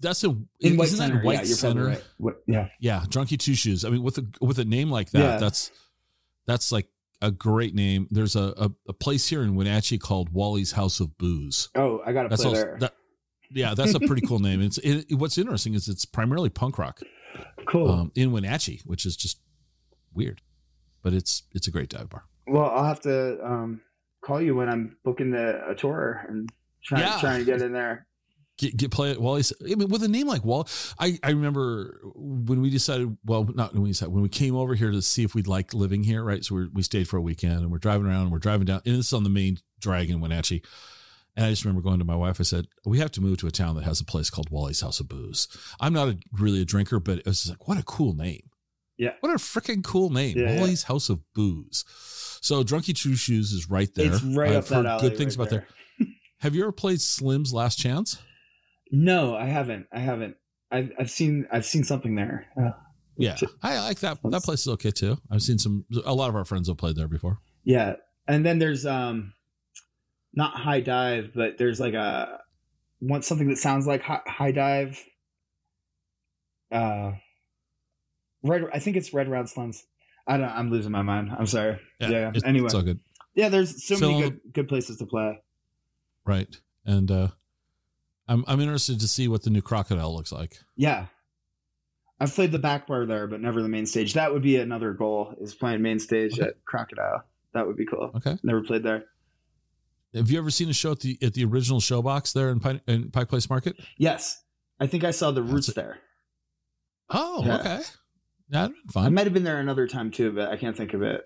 that's 0.00 0.22
a 0.24 0.36
in 0.60 0.76
White 0.76 0.88
Center. 0.88 1.20
White 1.22 1.46
yeah, 1.46 1.54
Center? 1.54 1.86
right. 1.86 2.04
What, 2.18 2.42
yeah, 2.46 2.68
Yeah, 2.78 3.04
Drunky 3.08 3.38
Two 3.38 3.54
Shoes. 3.54 3.84
I 3.84 3.90
mean, 3.90 4.02
with 4.02 4.18
a 4.18 4.26
with 4.40 4.58
a 4.58 4.64
name 4.64 4.90
like 4.90 5.10
that, 5.10 5.18
Yeah. 5.18 5.36
that's 5.38 5.72
that's 6.46 6.70
like 6.70 6.88
a 7.20 7.30
great 7.30 7.74
name. 7.74 8.06
There's 8.10 8.36
a, 8.36 8.54
a, 8.56 8.70
a 8.88 8.92
place 8.92 9.28
here 9.28 9.42
in 9.42 9.54
Wenatchee 9.56 9.98
called 9.98 10.32
Wally's 10.32 10.72
House 10.72 11.00
of 11.00 11.16
Booze. 11.18 11.68
Oh, 11.74 12.00
I 12.04 12.12
gotta 12.12 12.28
That's 12.28 12.42
play 12.42 12.50
also 12.50 12.62
there. 12.64 12.76
that. 12.80 12.94
Yeah, 13.50 13.74
that's 13.74 13.94
a 13.94 14.00
pretty 14.00 14.26
cool 14.26 14.40
name. 14.40 14.60
It's 14.60 14.76
it, 14.78 15.06
what's 15.14 15.38
interesting 15.38 15.72
is 15.74 15.88
it's 15.88 16.04
primarily 16.04 16.50
punk 16.50 16.78
rock 16.78 17.00
cool. 17.66 17.90
um, 17.90 18.12
in 18.14 18.30
Wenatchee, 18.30 18.82
which 18.84 19.06
is 19.06 19.16
just 19.16 19.40
weird, 20.12 20.42
but 21.02 21.14
it's 21.14 21.44
it's 21.52 21.66
a 21.66 21.70
great 21.70 21.88
dive 21.88 22.10
bar. 22.10 22.24
well, 22.46 22.66
I'll 22.70 22.84
have 22.84 23.00
to 23.00 23.38
um, 23.42 23.80
call 24.22 24.42
you 24.42 24.54
when 24.54 24.68
I'm 24.68 24.98
booking 25.02 25.30
the 25.30 25.62
a 25.66 25.74
tour 25.74 26.26
and 26.28 26.50
try 26.84 27.00
Yeah. 27.00 27.16
trying 27.20 27.38
to 27.38 27.44
get 27.46 27.62
in 27.62 27.72
there. 27.72 28.06
Get, 28.58 28.76
get 28.76 28.90
play 28.90 29.12
it 29.12 29.20
Wally's. 29.20 29.52
I 29.62 29.74
mean, 29.76 29.88
with 29.88 30.02
a 30.02 30.08
name 30.08 30.26
like 30.26 30.44
Wall, 30.44 30.68
I, 30.98 31.18
I 31.22 31.30
remember 31.30 32.00
when 32.14 32.60
we 32.60 32.70
decided, 32.70 33.16
well, 33.24 33.48
not 33.54 33.72
when 33.72 33.82
we 33.82 33.90
decided, 33.90 34.12
when 34.12 34.22
we 34.22 34.28
came 34.28 34.56
over 34.56 34.74
here 34.74 34.90
to 34.90 35.00
see 35.00 35.22
if 35.22 35.34
we'd 35.34 35.46
like 35.46 35.72
living 35.74 36.02
here, 36.02 36.24
right? 36.24 36.44
So 36.44 36.56
we 36.56 36.68
we 36.68 36.82
stayed 36.82 37.08
for 37.08 37.16
a 37.16 37.20
weekend 37.22 37.60
and 37.60 37.70
we're 37.70 37.78
driving 37.78 38.06
around 38.06 38.22
and 38.22 38.32
we're 38.32 38.38
driving 38.38 38.66
down, 38.66 38.82
and 38.84 38.96
this 38.96 39.06
is 39.06 39.12
on 39.12 39.22
the 39.22 39.30
main 39.30 39.58
drag 39.80 40.10
in 40.10 40.20
Wenatchee. 40.20 40.62
And 41.36 41.46
I 41.46 41.50
just 41.50 41.64
remember 41.64 41.82
going 41.82 42.00
to 42.00 42.04
my 42.04 42.16
wife. 42.16 42.40
I 42.40 42.42
said, 42.42 42.66
"We 42.84 42.98
have 42.98 43.12
to 43.12 43.20
move 43.20 43.38
to 43.38 43.46
a 43.46 43.52
town 43.52 43.76
that 43.76 43.84
has 43.84 44.00
a 44.00 44.04
place 44.04 44.28
called 44.28 44.50
Wally's 44.50 44.80
House 44.80 44.98
of 44.98 45.08
Booze." 45.08 45.46
I'm 45.78 45.92
not 45.92 46.08
a, 46.08 46.18
really 46.32 46.60
a 46.60 46.64
drinker, 46.64 46.98
but 46.98 47.18
it 47.18 47.26
was 47.26 47.42
just 47.42 47.50
like, 47.50 47.68
what 47.68 47.78
a 47.78 47.84
cool 47.84 48.12
name! 48.12 48.50
Yeah. 48.96 49.12
what 49.20 49.30
a 49.30 49.36
freaking 49.36 49.84
cool 49.84 50.10
name, 50.10 50.36
Yeah, 50.36 50.50
yeah. 50.50 50.60
Wally's 50.60 50.82
House 50.82 51.08
of 51.08 51.20
Booze. 51.32 51.84
So 52.40 52.64
Drunky 52.64 52.92
Two 52.92 53.14
Shoes 53.14 53.52
is 53.52 53.70
right 53.70 53.88
there. 53.94 54.12
It's 54.12 54.22
right 54.22 54.50
I've 54.50 54.56
up 54.56 54.64
that 54.66 54.86
alley. 54.86 55.08
good 55.10 55.16
things 55.16 55.38
right 55.38 55.46
about 55.46 55.64
there. 55.98 56.08
Have 56.40 56.56
you 56.56 56.62
ever 56.62 56.72
played 56.72 57.00
Slim's 57.00 57.52
Last 57.52 57.78
Chance? 57.78 58.18
No, 58.90 59.36
I 59.36 59.46
haven't. 59.46 59.86
I 59.92 59.98
haven't. 60.00 60.36
I've 60.70 60.92
I've 60.98 61.10
seen 61.10 61.46
I've 61.52 61.64
seen 61.66 61.84
something 61.84 62.14
there. 62.14 62.46
Uh, 62.60 62.70
Yeah, 63.16 63.36
I 63.62 63.80
like 63.80 64.00
that. 64.00 64.18
That 64.24 64.42
place 64.42 64.60
is 64.60 64.68
okay 64.68 64.90
too. 64.90 65.18
I've 65.30 65.42
seen 65.42 65.58
some. 65.58 65.84
A 66.04 66.14
lot 66.14 66.28
of 66.28 66.36
our 66.36 66.44
friends 66.44 66.68
have 66.68 66.76
played 66.76 66.96
there 66.96 67.08
before. 67.08 67.38
yeah, 67.64 67.94
and 68.26 68.44
then 68.46 68.58
there's 68.58 68.86
um, 68.86 69.32
not 70.34 70.52
high 70.54 70.80
dive, 70.80 71.32
but 71.34 71.58
there's 71.58 71.80
like 71.80 71.94
a 71.94 72.40
want 73.00 73.24
something 73.24 73.48
that 73.48 73.58
sounds 73.58 73.86
like 73.86 74.02
high, 74.02 74.20
high 74.26 74.52
dive. 74.52 75.02
Uh, 76.70 77.12
right. 78.42 78.62
I 78.72 78.78
think 78.78 78.96
it's 78.96 79.12
Red 79.12 79.28
Round 79.28 79.48
Slums. 79.48 79.84
I 80.26 80.36
don't. 80.36 80.48
I'm 80.50 80.70
losing 80.70 80.92
my 80.92 81.02
mind. 81.02 81.30
I'm 81.36 81.46
sorry. 81.46 81.80
Yeah. 82.00 82.30
it's, 82.34 82.44
anyway, 82.44 82.66
it's 82.66 82.74
all 82.74 82.82
good. 82.82 83.00
yeah. 83.34 83.48
There's 83.48 83.86
so 83.86 83.96
Phil- 83.96 84.12
many 84.12 84.22
good 84.22 84.40
good 84.52 84.68
places 84.68 84.98
to 84.98 85.06
play. 85.06 85.40
Right, 86.26 86.60
and 86.84 87.10
uh, 87.10 87.28
I'm 88.28 88.44
I'm 88.46 88.60
interested 88.60 89.00
to 89.00 89.08
see 89.08 89.28
what 89.28 89.42
the 89.42 89.50
new 89.50 89.62
crocodile 89.62 90.14
looks 90.14 90.32
like. 90.32 90.58
Yeah. 90.76 91.06
I've 92.20 92.34
played 92.34 92.50
the 92.52 92.58
back 92.58 92.86
bar 92.88 93.06
there, 93.06 93.26
but 93.28 93.40
never 93.40 93.62
the 93.62 93.68
main 93.68 93.86
stage. 93.86 94.14
That 94.14 94.32
would 94.32 94.42
be 94.42 94.56
another 94.56 94.92
goal 94.92 95.34
is 95.40 95.54
playing 95.54 95.82
main 95.82 96.00
stage 96.00 96.32
Okay. 96.38 96.48
at 96.48 96.64
Crocodile. 96.64 97.22
That 97.54 97.66
would 97.66 97.76
be 97.76 97.86
cool. 97.86 98.10
Okay. 98.16 98.36
Never 98.42 98.60
played 98.62 98.82
there. 98.82 99.04
Have 100.14 100.28
you 100.30 100.38
ever 100.38 100.50
seen 100.50 100.68
a 100.68 100.72
show 100.72 100.92
at 100.92 101.00
the 101.00 101.16
at 101.22 101.34
the 101.34 101.44
original 101.44 101.80
showbox 101.80 102.32
there 102.32 102.50
in 102.50 102.58
Pine, 102.60 102.80
in 102.88 103.10
Pike 103.10 103.28
Place 103.28 103.48
Market? 103.48 103.76
Yes. 103.98 104.42
I 104.80 104.86
think 104.88 105.04
I 105.04 105.10
saw 105.12 105.30
the 105.30 105.42
roots 105.42 105.72
there. 105.74 105.98
Oh, 107.10 107.42
Yeah. 107.44 107.58
okay. 107.58 107.80
That'd 108.50 108.76
been 108.94 109.04
I 109.04 109.08
might 109.10 109.24
have 109.24 109.34
been 109.34 109.44
there 109.44 109.58
another 109.60 109.86
time 109.86 110.10
too, 110.10 110.32
but 110.32 110.48
I 110.50 110.56
can't 110.56 110.76
think 110.76 110.94
of 110.94 111.02
it. 111.02 111.22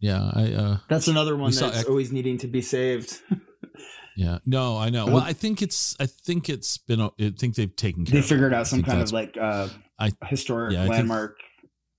yeah, 0.00 0.30
I 0.34 0.52
uh 0.52 0.76
That's 0.88 1.08
another 1.08 1.36
one 1.36 1.52
that's 1.52 1.84
always 1.84 2.10
needing 2.12 2.36
to 2.38 2.48
be 2.48 2.60
saved. 2.62 3.18
yeah. 4.16 4.38
No, 4.46 4.76
I 4.78 4.90
know. 4.90 5.06
Well, 5.06 5.18
I 5.22 5.32
think 5.32 5.62
it's 5.62 5.96
I 6.00 6.06
think 6.06 6.48
it's 6.48 6.78
been 6.78 7.00
I 7.00 7.10
think 7.38 7.54
they've 7.54 7.74
taken 7.74 8.04
care 8.04 8.12
they 8.12 8.18
of 8.18 8.24
it. 8.24 8.28
figured 8.28 8.54
out 8.54 8.66
some 8.66 8.82
kind 8.82 9.00
of 9.00 9.12
like 9.12 9.36
uh 9.40 9.68
I- 9.98 10.12
historic 10.26 10.72
yeah, 10.72 10.80
I 10.80 10.82
think- 10.84 10.94
landmark. 10.96 11.36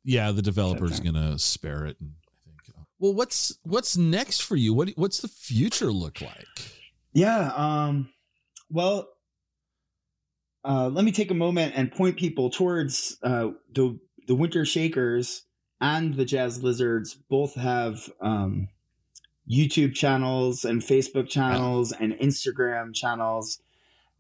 yeah, 0.04 0.32
the 0.32 0.42
developer's 0.42 1.00
thing. 1.00 1.14
going 1.14 1.32
to 1.32 1.40
spare 1.40 1.86
it 1.86 1.98
and 2.00 2.12
I 2.12 2.50
think 2.50 2.78
uh, 2.78 2.84
Well, 3.00 3.14
what's 3.14 3.58
what's 3.64 3.96
next 3.98 4.42
for 4.42 4.56
you? 4.56 4.74
What 4.74 4.90
what's 4.96 5.20
the 5.22 5.28
future 5.28 5.92
look 5.92 6.22
like? 6.22 6.48
Yeah. 7.14 7.52
Um, 7.56 8.10
well, 8.70 9.08
uh, 10.66 10.90
let 10.90 11.04
me 11.06 11.12
take 11.12 11.30
a 11.32 11.36
moment 11.36 11.74
and 11.76 11.92
point 11.92 12.18
people 12.18 12.50
towards 12.50 13.18
uh, 13.24 13.50
the 13.74 14.00
the 14.28 14.36
Winter 14.36 14.66
Shakers 14.66 15.44
and 15.82 16.16
the 16.16 16.26
Jazz 16.26 16.64
Lizards. 16.64 17.14
Both 17.30 17.56
have 17.56 18.10
um, 18.22 18.70
YouTube 19.50 19.94
channels 19.94 20.64
and 20.66 20.82
Facebook 20.82 21.30
channels 21.30 21.92
and 21.92 22.14
Instagram 22.14 22.94
channels. 22.94 23.60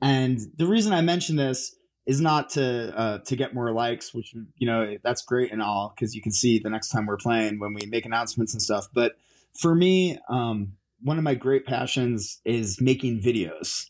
And 0.01 0.39
the 0.57 0.67
reason 0.67 0.91
I 0.93 1.01
mention 1.01 1.35
this 1.37 1.75
is 2.05 2.19
not 2.19 2.49
to 2.51 2.93
uh, 2.97 3.17
to 3.19 3.35
get 3.35 3.53
more 3.53 3.71
likes, 3.71 4.13
which 4.13 4.35
you 4.57 4.67
know 4.67 4.97
that's 5.03 5.21
great 5.21 5.51
and 5.51 5.61
all 5.61 5.93
because 5.95 6.13
you 6.13 6.21
can 6.21 6.33
see 6.33 6.59
the 6.59 6.69
next 6.69 6.89
time 6.89 7.05
we're 7.05 7.17
playing 7.17 7.59
when 7.59 7.73
we 7.73 7.85
make 7.87 8.05
announcements 8.05 8.53
and 8.53 8.61
stuff. 8.61 8.87
But 8.93 9.17
for 9.57 9.73
me, 9.73 10.19
um, 10.29 10.73
one 11.01 11.17
of 11.17 11.23
my 11.23 11.35
great 11.35 11.65
passions 11.65 12.41
is 12.43 12.81
making 12.81 13.21
videos. 13.21 13.89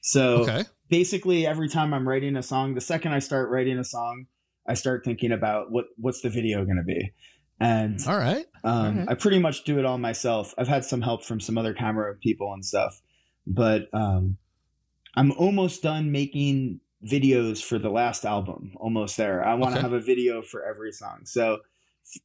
So 0.00 0.42
Okay. 0.42 0.64
basically, 0.88 1.46
every 1.46 1.68
time 1.68 1.94
I'm 1.94 2.08
writing 2.08 2.36
a 2.36 2.42
song, 2.42 2.74
the 2.74 2.80
second 2.80 3.12
I 3.12 3.20
start 3.20 3.48
writing 3.50 3.78
a 3.78 3.84
song, 3.84 4.26
I 4.66 4.74
start 4.74 5.04
thinking 5.04 5.30
about 5.30 5.70
what 5.70 5.86
what's 5.96 6.22
the 6.22 6.30
video 6.30 6.64
going 6.64 6.76
to 6.78 6.82
be, 6.82 7.12
and 7.62 7.98
All 8.06 8.16
right. 8.18 8.46
um, 8.64 8.86
Alright. 9.00 9.08
I 9.10 9.14
pretty 9.14 9.38
much 9.38 9.64
do 9.64 9.78
it 9.78 9.84
all 9.84 9.98
myself. 9.98 10.54
I've 10.58 10.68
had 10.68 10.84
some 10.84 11.00
help 11.02 11.24
from 11.24 11.40
some 11.40 11.56
other 11.58 11.74
camera 11.74 12.14
people 12.16 12.52
and 12.52 12.64
stuff, 12.64 13.00
but 13.46 13.88
um, 13.92 14.36
I'm 15.14 15.32
almost 15.32 15.82
done 15.82 16.12
making 16.12 16.80
videos 17.04 17.62
for 17.62 17.78
the 17.78 17.90
last 17.90 18.24
album. 18.24 18.72
Almost 18.76 19.16
there. 19.16 19.44
I 19.44 19.54
want 19.54 19.74
to 19.74 19.78
Okay. 19.80 19.82
have 19.88 19.92
a 19.92 20.00
video 20.00 20.42
for 20.42 20.64
every 20.64 20.92
song. 20.92 21.20
So 21.24 21.58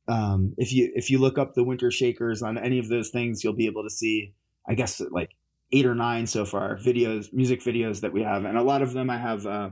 um, 0.07 0.53
if 0.57 0.73
you 0.73 0.91
if 0.95 1.09
you 1.09 1.19
look 1.19 1.37
up 1.37 1.53
the 1.53 1.63
Winter 1.63 1.91
Shakers 1.91 2.41
on 2.41 2.57
any 2.57 2.79
of 2.79 2.87
those 2.89 3.09
things, 3.09 3.43
you'll 3.43 3.53
be 3.53 3.67
able 3.67 3.83
to 3.83 3.89
see. 3.89 4.33
I 4.69 4.73
guess 4.73 5.01
like 5.11 5.31
eight 5.71 5.85
or 5.85 5.95
nine 5.95 6.27
so 6.27 6.45
far 6.45 6.77
videos, 6.77 7.31
music 7.31 7.61
videos 7.61 8.01
that 8.01 8.11
we 8.13 8.21
have, 8.23 8.43
and 8.45 8.57
a 8.57 8.63
lot 8.63 8.81
of 8.81 8.93
them 8.93 9.09
I 9.09 9.17
have 9.17 9.45
uh, 9.45 9.69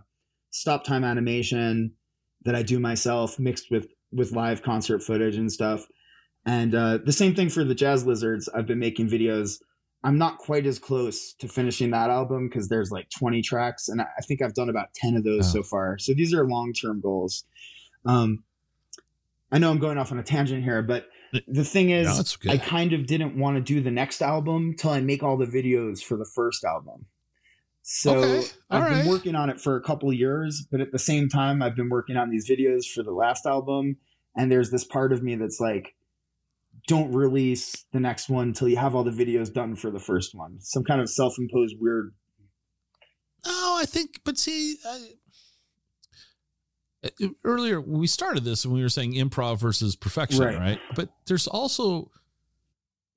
stop 0.51 0.84
time 0.86 1.03
animation 1.03 1.91
that 2.43 2.55
I 2.55 2.61
do 2.63 2.80
myself, 2.80 3.38
mixed 3.39 3.72
with 3.72 3.88
with 4.12 4.32
live 4.32 4.62
concert 4.64 5.01
footage 5.03 5.36
and 5.36 5.51
stuff. 5.51 5.86
And 6.45 6.76
uh, 6.76 6.99
the 7.03 7.12
same 7.14 7.34
thing 7.36 7.49
for 7.49 7.64
the 7.64 7.76
Jazz 7.76 8.06
Lizards. 8.06 8.47
I've 8.49 8.68
been 8.68 8.80
making 8.80 9.10
videos. 9.10 9.62
I'm 10.03 10.18
not 10.20 10.38
quite 10.38 10.68
as 10.68 10.78
close 10.78 11.34
to 11.39 11.47
finishing 11.47 11.89
that 11.91 12.12
album 12.12 12.47
because 12.47 12.70
there's 12.70 12.91
like 12.91 13.10
20 13.18 13.41
tracks, 13.41 13.89
and 13.89 13.99
I 14.01 14.22
think 14.28 14.41
I've 14.43 14.53
done 14.53 14.70
about 14.70 14.93
10 14.93 15.16
of 15.16 15.24
those 15.24 15.47
Oh. 15.49 15.53
so 15.60 15.64
far. 15.64 15.97
So 15.97 16.14
these 16.14 16.34
are 16.34 16.47
long 16.47 16.74
term 16.74 17.01
goals. 17.01 17.45
Um, 18.06 18.43
I 19.51 19.58
know 19.58 19.72
I'm 19.72 19.80
going 19.80 19.97
off 19.97 20.12
on 20.12 20.20
a 20.20 20.24
tangent 20.24 20.64
here, 20.64 20.84
but 20.84 21.08
the 21.47 21.64
thing 21.64 21.89
is, 21.89 22.38
No. 22.45 22.51
I 22.51 22.58
kind 22.58 22.93
of 22.93 23.08
didn't 23.08 23.36
want 23.38 23.56
to 23.58 23.62
do 23.62 23.82
the 23.82 23.89
next 23.91 24.22
album 24.22 24.76
till 24.78 24.91
I 24.91 25.01
make 25.01 25.24
all 25.24 25.38
the 25.38 25.45
videos 25.47 26.03
for 26.03 26.16
the 26.18 26.26
first 26.36 26.64
album. 26.64 27.08
So 27.88 28.17
Okay, 28.17 28.47
I've 28.71 28.81
all 28.83 28.89
been 28.89 29.07
working 29.07 29.36
on 29.36 29.51
it 29.51 29.61
for 29.61 29.75
a 29.75 29.81
couple 29.81 30.11
years, 30.11 30.65
but 30.71 30.81
at 30.81 30.91
the 30.91 30.97
same 30.97 31.29
time, 31.29 31.61
I've 31.61 31.75
been 31.75 31.89
working 31.89 32.17
on 32.17 32.31
these 32.31 32.49
videos 32.49 32.91
for 32.91 33.03
the 33.03 33.11
last 33.11 33.45
album. 33.45 33.97
And 34.36 34.51
there's 34.51 34.71
this 34.71 34.83
part 34.83 35.13
of 35.13 35.21
me 35.21 35.36
that's 35.36 35.59
like, 35.59 35.93
don't 36.88 37.13
release 37.13 37.86
the 37.93 37.99
next 37.99 38.27
one 38.27 38.47
until 38.47 38.67
you 38.67 38.77
have 38.77 38.95
all 38.95 39.03
the 39.03 39.11
videos 39.11 39.53
done 39.53 39.75
for 39.75 39.91
the 39.91 39.99
first 39.99 40.33
one. 40.33 40.57
Some 40.61 40.83
kind 40.83 40.99
of 40.99 41.11
self 41.11 41.36
imposed 41.38 41.75
weird. 41.79 42.15
Oh, 43.45 43.77
I 43.79 43.86
think, 43.86 44.21
but 44.23 44.39
see, 44.39 44.77
I, 44.83 45.09
uh, 47.21 47.27
earlier 47.43 47.79
we 47.79 48.07
started 48.07 48.43
this 48.45 48.65
and 48.65 48.73
we 48.73 48.81
were 48.81 48.89
saying 48.89 49.13
improv 49.13 49.59
versus 49.59 49.95
perfection, 49.95 50.43
Right. 50.43 50.57
right? 50.57 50.79
But 50.95 51.09
there's 51.27 51.45
also 51.47 52.09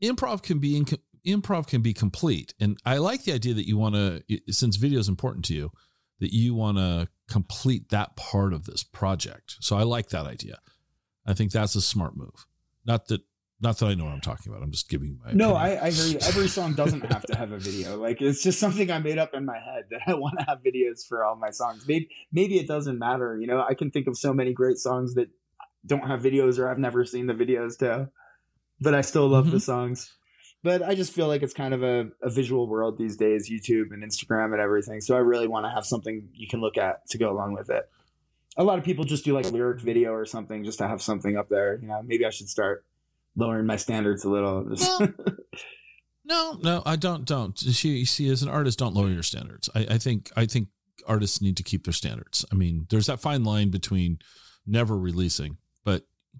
improv 0.03 0.43
can 0.43 0.59
be 0.59 0.79
inc- 0.79 1.01
improv 1.35 1.67
can 1.67 1.83
be 1.83 1.95
complete, 1.95 2.55
and 2.61 2.79
I 2.85 2.99
like 2.99 3.25
the 3.25 3.33
idea 3.33 3.55
that 3.55 3.67
you 3.67 3.77
want 3.77 3.95
to, 3.95 4.23
since 4.51 4.77
video 4.77 4.99
is 4.99 5.09
important 5.09 5.45
to 5.47 5.55
you, 5.55 5.71
that 6.21 6.33
you 6.33 6.55
want 6.55 6.79
to 6.79 7.09
complete 7.29 7.91
that 7.91 8.17
part 8.17 8.53
of 8.53 8.65
this 8.65 8.83
project. 8.83 9.57
So 9.61 9.77
I 9.77 9.83
like 9.83 10.09
that 10.09 10.27
idea. 10.27 10.59
I 11.27 11.35
think 11.35 11.53
that's 11.53 11.75
a 11.75 11.81
smart 11.81 12.17
move. 12.17 12.47
Not 12.85 13.09
that. 13.09 13.23
Not 13.61 13.77
that 13.79 13.87
I 13.87 13.95
know 13.95 14.05
what 14.05 14.13
I'm 14.13 14.21
talking 14.21 14.53
about. 14.53 14.63
I'm 14.63 14.71
just 14.71 14.89
giving 14.89 15.09
you 15.09 15.19
my 15.25 15.33
No, 15.33 15.57
opinion. 15.57 15.83
I, 15.83 15.87
I 15.87 15.91
hear 15.91 16.07
you. 16.07 16.19
Every 16.23 16.47
song 16.47 16.75
doesn't 16.75 17.01
have 17.13 17.23
to 17.25 17.37
have 17.37 17.51
a 17.51 17.59
video. 17.59 18.01
Like 18.01 18.23
it's 18.23 18.41
just 18.41 18.61
something 18.61 18.89
I 18.89 19.01
made 19.01 19.19
up 19.19 19.35
in 19.35 19.45
my 19.45 19.59
head 19.59 19.87
that 19.91 20.03
I 20.07 20.15
want 20.15 20.39
to 20.39 20.45
have 20.45 20.63
videos 20.63 21.05
for 21.05 21.25
all 21.25 21.35
my 21.35 21.51
songs. 21.51 21.85
Maybe 21.89 22.09
maybe 22.31 22.59
it 22.59 22.69
doesn't 22.69 23.01
matter. 23.01 23.37
You 23.37 23.49
know, 23.49 23.65
I 23.69 23.75
can 23.75 23.91
think 23.91 24.07
of 24.07 24.17
so 24.17 24.33
many 24.33 24.53
great 24.53 24.79
songs 24.79 25.15
that 25.15 25.29
don't 25.85 26.07
have 26.07 26.21
videos 26.21 26.59
or 26.61 26.69
I've 26.69 26.79
never 26.79 27.05
seen 27.05 27.27
the 27.27 27.35
videos 27.35 27.79
to, 27.79 28.11
but 28.81 28.95
I 28.95 29.01
still 29.01 29.27
love 29.27 29.47
the 29.47 29.57
mm-hmm. 29.57 29.59
songs. 29.59 30.13
But 30.63 30.83
I 30.83 30.95
just 30.95 31.13
feel 31.13 31.29
like 31.29 31.43
it's 31.43 31.55
kind 31.55 31.73
of 31.73 31.83
a, 31.83 32.09
a 32.21 32.31
visual 32.31 32.67
world 32.67 32.99
these 32.99 33.17
days, 33.17 33.49
YouTube 33.49 33.93
and 33.93 34.03
Instagram 34.03 34.53
and 34.53 34.61
everything. 34.61 35.01
So 35.01 35.15
I 35.15 35.21
really 35.21 35.47
want 35.47 35.67
to 35.67 35.71
have 35.71 35.87
something 35.87 36.29
you 36.35 36.49
can 36.49 36.61
look 36.61 36.77
at 36.77 37.07
to 37.11 37.19
go 37.19 37.31
along 37.31 37.55
with 37.55 37.71
it. 37.71 37.89
A 38.57 38.65
lot 38.65 38.79
of 38.79 38.85
people 38.85 39.05
just 39.05 39.25
do 39.25 39.35
like 39.35 39.51
lyric 39.53 39.81
video 39.81 40.13
or 40.13 40.27
something 40.27 40.65
just 40.65 40.79
to 40.79 40.89
have 40.89 41.01
something 41.01 41.37
up 41.37 41.49
there. 41.49 41.79
You 41.81 41.87
know, 41.87 42.03
maybe 42.05 42.27
I 42.27 42.31
should 42.31 42.49
start 42.49 42.85
lowering 43.37 43.67
my 43.67 43.77
standards 43.77 44.25
a 44.25 44.31
little. 44.31 44.69
Well, 44.81 45.15
no, 46.29 46.59
no, 46.63 46.83
I 46.85 46.97
don't. 46.97 47.25
Don't. 47.25 47.59
She, 47.59 48.05
see, 48.05 48.29
as 48.29 48.43
an 48.43 48.51
artist, 48.51 48.79
don't 48.79 48.95
lower 48.95 49.09
your 49.09 49.23
standards. 49.23 49.71
I, 49.75 49.87
I 49.93 49.99
think, 49.99 50.31
I 50.37 50.45
think 50.45 50.69
artists 51.07 51.41
need 51.41 51.57
to 51.57 51.63
keep 51.63 51.85
their 51.85 51.95
standards. 51.95 52.45
I 52.53 52.55
mean, 52.55 52.87
there's 52.91 53.07
that 53.07 53.21
fine 53.21 53.45
line 53.45 53.71
between 53.71 54.19
never 54.67 54.99
releasing, 54.99 55.57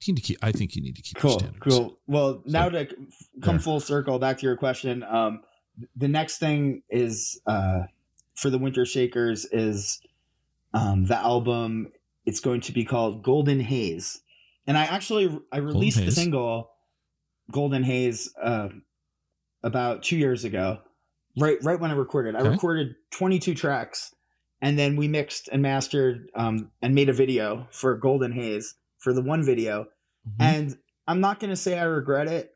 you 0.07 0.13
need 0.15 0.21
to 0.21 0.27
keep. 0.27 0.39
I 0.43 0.53
think 0.53 0.77
you 0.77 0.83
need 0.83 0.97
to 0.97 1.03
keep 1.03 1.17
cool 1.17 1.39
standards. 1.39 1.59
cool 1.61 1.99
well 2.07 2.43
now 2.47 2.69
to 2.69 2.87
come 3.43 3.57
there. 3.57 3.59
full 3.59 3.81
circle 3.81 4.19
back 4.19 4.39
to 4.39 4.47
your 4.47 4.57
question 4.57 5.03
um 5.03 5.41
the 5.97 6.09
next 6.09 6.39
thing 6.39 6.83
is 6.91 7.41
uh 7.47 7.83
for 8.35 8.51
the 8.51 8.59
winter 8.59 8.85
shakers 8.85 9.45
is 9.47 10.01
um 10.75 11.05
the 11.05 11.17
album 11.17 11.91
it's 12.27 12.41
going 12.41 12.61
to 12.61 12.73
be 12.73 12.85
called 12.85 13.23
golden 13.23 13.61
haze 13.61 14.21
and 14.67 14.77
i 14.77 14.85
actually 14.85 15.39
i 15.53 15.59
released 15.59 16.05
the 16.05 16.11
single 16.13 16.71
golden 17.51 17.83
haze 17.83 18.33
uh 18.43 18.69
about 19.63 20.03
two 20.03 20.17
years 20.17 20.45
ago 20.45 20.79
right 21.39 21.59
right 21.63 21.81
when 21.81 21.91
i 21.91 21.95
recorded 21.95 22.37
i 22.37 22.41
recorded 22.41 22.95
22 23.13 23.55
tracks 23.55 24.15
and 24.61 24.79
then 24.79 24.97
we 24.97 25.09
mixed 25.09 25.49
and 25.53 25.63
mastered 25.63 26.31
um 26.35 26.71
and 26.83 26.95
made 26.95 27.09
a 27.09 27.13
video 27.13 27.67
for 27.71 27.97
golden 27.97 28.33
haze 28.33 28.75
for 28.99 29.13
the 29.13 29.23
one 29.23 29.43
video 29.45 29.87
Mhm. 30.29 30.35
and 30.41 30.79
I'm 31.07 31.21
not 31.21 31.41
going 31.41 31.51
to 31.51 31.57
say 31.57 31.79
I 31.79 31.85
regret 31.85 32.27
it 32.29 32.55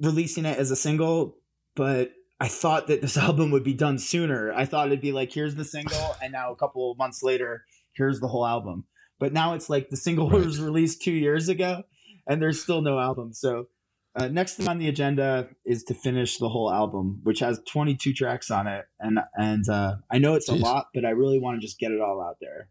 releasing 0.00 0.44
it 0.44 0.58
as 0.58 0.70
a 0.70 0.76
single, 0.76 1.36
but 1.74 2.12
I 2.40 2.46
thought 2.48 2.86
that 2.86 3.00
this 3.00 3.16
album 3.26 3.50
would 3.50 3.64
be 3.64 3.74
done 3.74 3.98
sooner. 3.98 4.52
I 4.52 4.64
thought 4.64 4.86
it'd 4.88 5.00
be 5.00 5.12
like, 5.12 5.32
here's 5.32 5.56
the 5.56 5.64
single, 5.64 6.14
and 6.22 6.32
now 6.32 6.52
a 6.52 6.56
couple 6.56 6.90
of 6.92 6.98
months 6.98 7.22
later, 7.22 7.64
here's 7.94 8.20
the 8.20 8.28
whole 8.28 8.46
album. 8.46 8.84
But 9.18 9.32
now 9.32 9.54
it's 9.54 9.68
like 9.68 9.90
the 9.90 9.96
single 9.96 10.30
Right. 10.30 10.44
was 10.46 10.60
released 10.60 11.02
two 11.02 11.10
years 11.12 11.48
ago, 11.48 11.82
and 12.28 12.40
there's 12.40 12.62
still 12.62 12.80
no 12.82 13.00
album. 13.00 13.32
So 13.32 13.68
uh, 14.14 14.28
next 14.28 14.54
thing 14.54 14.68
on 14.68 14.78
the 14.78 14.88
agenda 14.88 15.48
is 15.64 15.82
to 15.84 15.94
finish 15.94 16.38
the 16.38 16.48
whole 16.48 16.72
album, 16.72 17.20
which 17.24 17.40
has 17.40 17.60
22 17.68 18.12
tracks 18.12 18.50
on 18.52 18.66
it, 18.68 18.86
and 19.00 19.18
and 19.34 19.68
uh, 19.68 19.96
I 20.10 20.18
know 20.18 20.34
it's 20.34 20.48
Jeez. 20.48 20.60
a 20.60 20.62
lot, 20.64 20.86
but 20.94 21.04
I 21.04 21.10
really 21.10 21.40
want 21.40 21.60
to 21.60 21.66
just 21.66 21.78
get 21.80 21.90
it 21.90 22.00
all 22.00 22.22
out 22.22 22.36
there. 22.40 22.68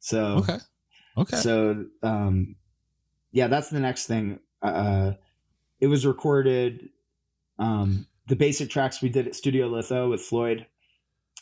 So 0.00 0.36
Okay. 0.38 0.58
Okay. 1.16 1.36
so 1.36 1.86
um, 2.02 2.56
yeah, 3.32 3.46
that's 3.48 3.70
the 3.70 3.80
next 3.80 4.06
thing. 4.06 4.40
Uh, 4.62 5.12
it 5.80 5.86
was 5.88 6.06
recorded. 6.06 6.88
Um, 7.58 8.06
the 8.26 8.36
basic 8.36 8.70
tracks 8.70 9.02
we 9.02 9.08
did 9.10 9.26
at 9.26 9.34
Studio 9.34 9.66
Litho 9.68 10.08
with 10.10 10.20
Floyd, 10.22 10.66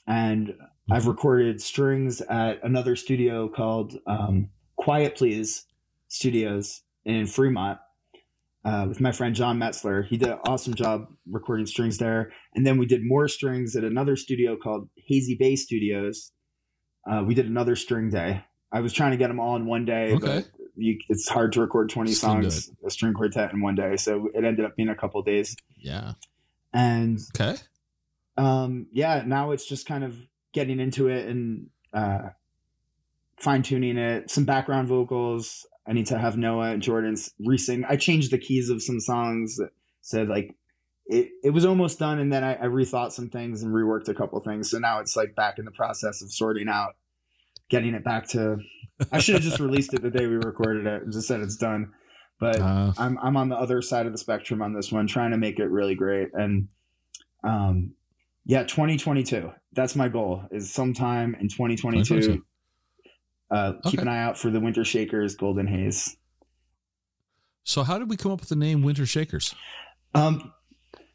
and 0.06 0.54
I've 0.90 1.04
Mhm. 1.04 1.08
recorded 1.08 1.62
strings 1.62 2.20
at 2.22 2.62
another 2.64 2.96
studio 2.96 3.48
called 3.48 3.98
um, 4.06 4.50
Quiet 4.76 5.16
Please 5.16 5.64
Studios 6.08 6.82
in 7.04 7.26
Fremont 7.26 7.78
uh, 8.64 8.86
with 8.88 9.00
my 9.00 9.12
friend 9.12 9.34
John 9.34 9.58
Metzler. 9.58 10.04
He 10.06 10.16
did 10.16 10.28
an 10.28 10.38
awesome 10.46 10.74
job 10.74 11.06
recording 11.30 11.66
strings 11.66 11.98
there. 11.98 12.32
And 12.54 12.66
then 12.66 12.78
we 12.78 12.86
did 12.86 13.00
more 13.04 13.28
strings 13.28 13.74
at 13.76 13.84
another 13.84 14.16
studio 14.16 14.56
called 14.56 14.88
Hazy 14.96 15.36
Bay 15.38 15.54
Studios. 15.56 16.32
Uh, 17.10 17.22
we 17.26 17.34
did 17.34 17.46
another 17.46 17.76
string 17.76 18.10
day. 18.10 18.44
I 18.72 18.80
was 18.80 18.92
trying 18.92 19.10
to 19.12 19.16
get 19.18 19.28
them 19.28 19.38
all 19.38 19.54
in 19.56 19.66
one 19.66 19.84
day, 19.84 20.12
Okay. 20.14 20.44
but 20.44 20.46
you, 20.76 20.98
it's 21.10 21.28
hard 21.28 21.52
to 21.52 21.60
record 21.60 21.90
20 21.90 22.10
Just 22.10 22.20
songs, 22.22 22.70
a 22.84 22.90
string 22.90 23.12
quartet 23.12 23.52
in 23.52 23.60
one 23.60 23.74
day. 23.74 23.96
So 23.96 24.28
it 24.34 24.44
ended 24.44 24.64
up 24.64 24.74
being 24.76 24.88
a 24.88 24.94
couple 24.96 25.22
days. 25.22 25.54
yeah. 25.78 26.14
And 26.72 27.18
Okay. 27.38 27.56
um 28.38 28.86
yeah 28.92 29.22
now 29.26 29.50
it's 29.50 29.66
just 29.66 29.86
kind 29.86 30.02
of 30.04 30.16
getting 30.54 30.80
into 30.80 31.08
it 31.08 31.28
and 31.28 31.66
uh 31.92 32.30
fine 33.38 33.62
tuning 33.62 33.98
it 33.98 34.30
some 34.30 34.44
background 34.46 34.88
vocals 34.88 35.66
i 35.86 35.92
need 35.92 36.06
to 36.06 36.16
have 36.18 36.38
noah 36.38 36.70
and 36.70 36.82
jordan's 36.82 37.30
re-sing 37.40 37.84
i 37.90 37.96
changed 37.96 38.30
the 38.30 38.38
keys 38.38 38.70
of 38.70 38.82
some 38.82 39.00
songs 39.00 39.56
that 39.56 39.68
said 40.00 40.28
like 40.28 40.54
it, 41.06 41.28
it 41.44 41.50
was 41.50 41.66
almost 41.66 41.98
done 41.98 42.18
and 42.20 42.32
then 42.32 42.42
I, 42.44 42.54
I 42.54 42.66
rethought 42.66 43.12
some 43.12 43.28
things 43.28 43.62
and 43.62 43.70
reworked 43.74 44.08
a 44.08 44.14
couple 44.14 44.40
things 44.40 44.70
so 44.70 44.78
now 44.78 45.00
it's 45.00 45.14
like 45.16 45.34
back 45.34 45.58
in 45.58 45.64
the 45.66 45.70
process 45.72 46.22
of 46.22 46.32
sorting 46.32 46.68
out 46.70 46.94
getting 47.72 47.94
it 47.94 48.04
back 48.04 48.28
to 48.28 48.56
i 49.10 49.18
should 49.18 49.34
have 49.34 49.42
just 49.42 49.58
released 49.58 49.92
it 49.94 50.02
the 50.02 50.10
day 50.10 50.26
we 50.26 50.36
recorded 50.36 50.86
it 50.86 51.02
and 51.02 51.12
just 51.12 51.26
said 51.26 51.40
it's 51.40 51.56
done 51.56 51.90
but 52.38 52.60
Uh, 52.60 52.92
I'm 52.98 53.18
I'm 53.18 53.36
on 53.36 53.48
the 53.48 53.56
other 53.56 53.80
side 53.82 54.04
of 54.06 54.12
the 54.12 54.18
spectrum 54.18 54.62
on 54.62 54.72
this 54.74 54.90
one, 54.92 55.06
trying 55.06 55.30
to 55.30 55.38
make 55.38 55.60
it 55.60 55.66
really 55.78 55.94
great. 55.94 56.28
And 56.34 56.66
um, 57.44 57.92
yeah, 58.44 58.64
2022. 58.64 59.52
That's 59.74 59.94
my 59.94 60.08
goal. 60.08 60.42
Is 60.50 60.72
sometime 60.72 61.36
in 61.40 61.46
2022. 61.48 62.02
2022. 62.04 62.44
Uh, 63.48 63.72
keep 63.88 64.00
Okay. 64.00 64.02
an 64.02 64.08
eye 64.08 64.22
out 64.24 64.36
for 64.38 64.50
the 64.50 64.58
Winter 64.58 64.84
Shakers 64.84 65.36
Golden 65.36 65.68
Haze. 65.68 66.16
so 67.64 67.84
how 67.84 67.96
did 67.98 68.10
we 68.10 68.16
come 68.16 68.32
up 68.32 68.40
with 68.40 68.48
the 68.48 68.56
name 68.56 68.82
Winter 68.82 69.06
Shakers? 69.06 69.54
Um, 70.14 70.52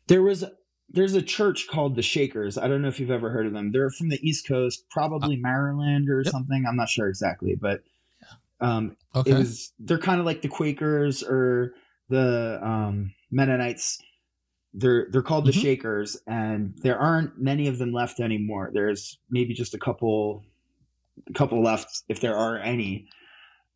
there 0.08 0.22
was 0.24 0.46
there's 0.90 1.14
a 1.16 1.22
church 1.22 1.68
called 1.68 1.96
the 1.96 2.02
Shakers. 2.02 2.58
I 2.58 2.68
don't 2.68 2.82
know 2.82 2.88
if 2.88 3.00
you've 3.00 3.12
ever 3.12 3.30
heard 3.30 3.46
of 3.46 3.54
them. 3.54 3.72
They're 3.72 3.90
from 3.90 4.10
the 4.10 4.20
East 4.28 4.48
Coast, 4.48 4.86
probably 4.90 5.36
Maryland 5.36 6.10
or 6.10 6.20
Uh, 6.20 6.24
Yep. 6.24 6.32
something. 6.32 6.66
I'm 6.68 6.76
not 6.78 6.90
sure 6.90 7.08
exactly, 7.10 7.56
but 7.56 7.84
um, 8.60 8.96
Okay. 9.16 9.32
it 9.32 9.34
was 9.38 9.74
they're 9.80 10.00
kind 10.00 10.20
of 10.20 10.26
like 10.26 10.42
the 10.42 10.48
Quakers 10.48 11.24
or 11.24 11.74
the 12.10 12.60
um, 12.66 13.14
Mennonites. 13.32 14.00
They're 14.74 15.08
they're 15.12 15.22
called 15.22 15.46
the 15.46 15.52
Mhm. 15.52 15.62
Shakers, 15.62 16.18
and 16.28 16.74
there 16.78 16.98
aren't 16.98 17.40
many 17.40 17.68
of 17.68 17.78
them 17.80 17.92
left 17.92 18.20
anymore. 18.20 18.72
There's 18.74 19.20
maybe 19.30 19.54
just 19.54 19.74
a 19.74 19.78
couple, 19.80 20.44
a 21.28 21.34
couple 21.34 21.62
left 21.62 22.04
if 22.10 22.20
there 22.20 22.36
are 22.36 22.58
any. 22.60 23.08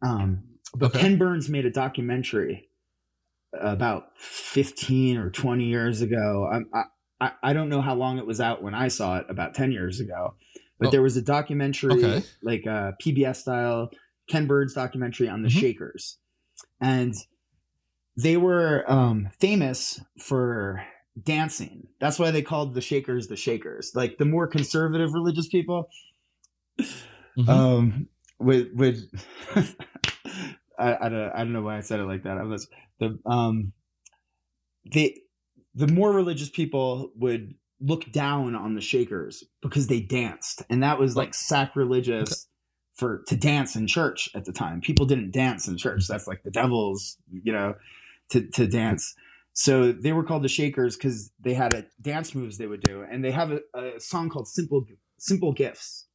Um, 0.01 0.43
but 0.76 0.88
Okay. 0.91 0.99
Ken 1.01 1.18
Burns 1.18 1.49
made 1.49 1.66
a 1.66 1.72
documentary 1.72 2.70
about 3.53 4.18
15 4.18 5.18
or 5.18 5.30
20 5.30 5.66
years 5.66 6.01
ago. 6.01 6.47
I'm- 6.51 6.70
I, 6.74 6.84
I 7.22 7.32
I 7.44 7.54
don't 7.54 7.70
know 7.70 7.82
how 7.82 7.96
long 7.96 8.18
it 8.18 8.26
was 8.26 8.42
out 8.42 8.62
when 8.64 8.74
I 8.74 8.90
saw 8.90 9.18
it 9.18 9.26
about 9.30 9.54
10 9.54 9.72
years 9.72 10.00
ago, 10.02 10.34
but 10.80 10.88
Oh. 10.88 10.92
there 10.92 11.02
was 11.02 11.16
a 11.16 11.22
documentary 11.22 12.04
Okay. 12.04 12.24
like 12.42 12.66
a 12.66 12.96
PBS 13.02 13.38
style 13.38 13.92
Ken 14.28 14.48
Burns 14.48 14.74
documentary 14.74 15.30
on 15.30 15.42
the 15.44 15.50
Mhm. 15.50 15.60
Shakers, 15.60 16.18
and 16.82 17.14
they 18.18 18.36
were 18.38 18.84
um, 18.92 19.30
famous 19.40 20.02
for 20.20 20.84
dancing. 21.22 21.88
That's 22.00 22.20
why 22.20 22.32
they 22.32 22.42
called 22.42 22.74
the 22.74 22.82
Shakers 22.82 23.28
the 23.28 23.36
Shakers. 23.38 23.92
Like 23.96 24.18
the 24.18 24.26
more 24.26 24.48
conservative 24.48 25.14
religious 25.14 25.48
people 25.48 25.90
Mhm. 27.38 27.48
um 27.50 28.08
with 28.40 28.70
with 28.74 29.10
I, 30.80 30.98
I 31.06 31.10
don't 31.10 31.32
I 31.32 31.38
don't 31.40 31.54
know 31.54 31.62
why 31.62 31.78
I 31.78 31.82
said 31.82 32.00
it 32.00 32.06
like 32.06 32.24
that. 32.24 32.38
I 32.38 32.44
was 32.44 32.68
the 33.00 33.18
um 33.26 33.74
the 34.86 35.16
the 35.74 35.88
more 35.88 36.12
religious 36.12 36.50
people 36.50 37.12
would 37.16 37.56
look 37.80 38.12
down 38.12 38.56
on 38.56 38.76
the 38.76 38.82
shakers 38.82 39.44
because 39.62 39.88
they 39.88 40.00
danced 40.00 40.62
and 40.70 40.84
that 40.84 41.00
was 41.00 41.16
like 41.16 41.34
sacrilegious 41.34 42.48
for 43.02 43.24
to 43.28 43.36
dance 43.36 43.76
in 43.76 43.88
church 43.88 44.30
at 44.36 44.46
the 44.46 44.52
time. 44.52 44.82
People 44.82 45.06
didn't 45.06 45.32
dance 45.32 45.68
in 45.68 45.78
church. 45.78 46.08
That's 46.08 46.28
like 46.28 46.44
the 46.44 46.52
devil's, 46.52 47.18
you 47.32 47.52
know, 47.52 47.76
to 48.30 48.48
to 48.52 48.68
dance. 48.68 49.16
So 49.54 49.92
they 49.92 50.14
were 50.14 50.24
called 50.24 50.44
the 50.44 50.50
Shakers 50.50 50.96
because 50.96 51.32
they 51.40 51.54
had 51.54 51.74
a 51.74 51.86
dance 52.00 52.36
moves 52.36 52.58
they 52.58 52.68
would 52.68 52.84
do, 52.84 53.04
and 53.10 53.24
they 53.24 53.32
have 53.32 53.52
a, 53.52 53.62
a 53.76 54.00
song 54.00 54.30
called 54.30 54.48
"Simple 54.48 54.86
Simple 55.18 55.52
Gifts" 55.52 56.08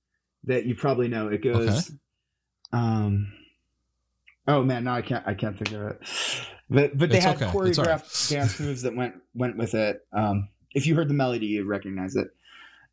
that 0.44 0.64
you 0.64 0.74
probably 0.74 1.08
know. 1.08 1.28
It 1.28 1.42
goes, 1.42 1.90
um, 2.72 3.32
oh 4.48 4.62
man, 4.62 4.84
now 4.84 4.94
I 4.94 5.02
can't 5.02 5.26
I 5.26 5.34
can't 5.34 5.56
think 5.58 5.72
of 5.72 5.82
it. 5.82 6.00
But 6.68 6.98
but 6.98 7.10
they 7.10 7.16
It's 7.16 7.24
had 7.26 7.36
okay. 7.36 7.46
All 7.46 7.60
right. 7.62 7.72
choreographed 7.72 8.30
dance 8.30 8.58
moves 8.60 8.82
that 8.82 8.96
went 8.96 9.14
went 9.34 9.56
with 9.56 9.74
it. 9.74 10.06
Um, 10.12 10.48
if 10.72 10.86
you 10.86 10.94
heard 10.94 11.08
the 11.08 11.14
melody, 11.14 11.46
you'd 11.46 11.66
recognize 11.66 12.16
it. 12.16 12.28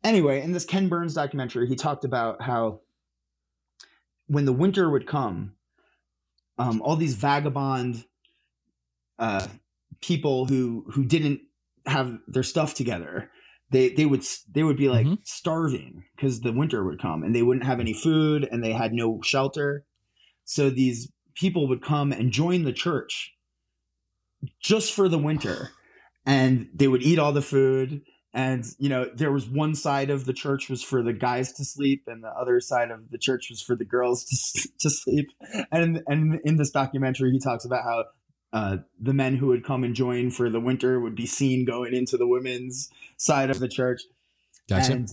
Anyway, 0.02 0.40
in 0.42 0.52
this 0.52 0.64
Ken 0.64 0.88
Burns 0.88 1.14
documentary, 1.14 1.66
he 1.66 1.76
talked 1.76 2.04
about 2.04 2.42
how 2.42 2.80
when 4.26 4.44
the 4.44 4.52
winter 4.52 4.88
would 4.88 5.06
come, 5.06 5.54
um, 6.58 6.80
all 6.82 6.96
these 6.96 7.14
vagabond 7.14 8.04
uh, 9.18 9.46
people 10.00 10.46
who 10.46 10.84
who 10.92 11.04
didn't 11.04 11.40
have 11.86 12.18
their 12.26 12.42
stuff 12.42 12.74
together, 12.74 13.30
they 13.70 13.90
they 13.90 14.06
would 14.06 14.24
they 14.50 14.62
would 14.62 14.76
be 14.76 14.88
like 14.88 15.06
Mhm. 15.06 15.18
starving 15.26 16.04
because 16.16 16.40
the 16.40 16.52
winter 16.52 16.84
would 16.84 17.00
come 17.00 17.22
and 17.22 17.34
they 17.34 17.42
wouldn't 17.42 17.66
have 17.66 17.80
any 17.80 17.92
food 17.92 18.48
and 18.50 18.62
they 18.62 18.72
had 18.72 18.92
no 18.92 19.20
shelter. 19.22 19.84
So 20.44 20.70
these 20.70 21.10
people 21.34 21.68
would 21.68 21.82
come 21.82 22.12
and 22.12 22.30
join 22.30 22.64
the 22.64 22.72
church 22.72 23.34
just 24.60 24.92
for 24.92 25.08
the 25.08 25.18
winter, 25.18 25.70
and 26.26 26.68
they 26.74 26.88
would 26.88 27.02
eat 27.02 27.18
all 27.18 27.32
the 27.32 27.42
food. 27.42 28.02
And 28.32 28.64
you 28.78 28.88
know, 28.88 29.08
there 29.14 29.30
was 29.30 29.46
one 29.46 29.74
side 29.74 30.10
of 30.10 30.24
the 30.24 30.32
church 30.32 30.68
was 30.68 30.82
for 30.82 31.02
the 31.02 31.12
guys 31.12 31.52
to 31.54 31.64
sleep, 31.64 32.04
and 32.06 32.22
the 32.22 32.28
other 32.28 32.60
side 32.60 32.90
of 32.90 33.10
the 33.10 33.18
church 33.18 33.48
was 33.48 33.62
for 33.62 33.76
the 33.76 33.84
girls 33.84 34.24
to 34.24 34.68
to 34.80 34.90
sleep. 34.90 35.30
And 35.70 36.02
and 36.06 36.40
in 36.44 36.56
this 36.56 36.70
documentary, 36.70 37.30
he 37.30 37.38
talks 37.38 37.64
about 37.64 37.84
how 37.84 38.04
uh, 38.52 38.76
the 39.00 39.12
men 39.12 39.36
who 39.36 39.48
would 39.48 39.64
come 39.64 39.82
and 39.82 39.94
join 39.94 40.30
for 40.30 40.48
the 40.48 40.60
winter 40.60 41.00
would 41.00 41.16
be 41.16 41.26
seen 41.26 41.64
going 41.64 41.92
into 41.92 42.16
the 42.16 42.26
women's 42.26 42.88
side 43.16 43.50
of 43.50 43.58
the 43.58 43.68
church. 43.68 44.02
Gotcha. 44.68 44.92
And 44.92 45.08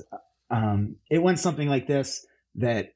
um, 0.51 0.95
it 1.09 1.23
went 1.23 1.39
something 1.39 1.67
like 1.67 1.87
this 1.87 2.25
that 2.55 2.93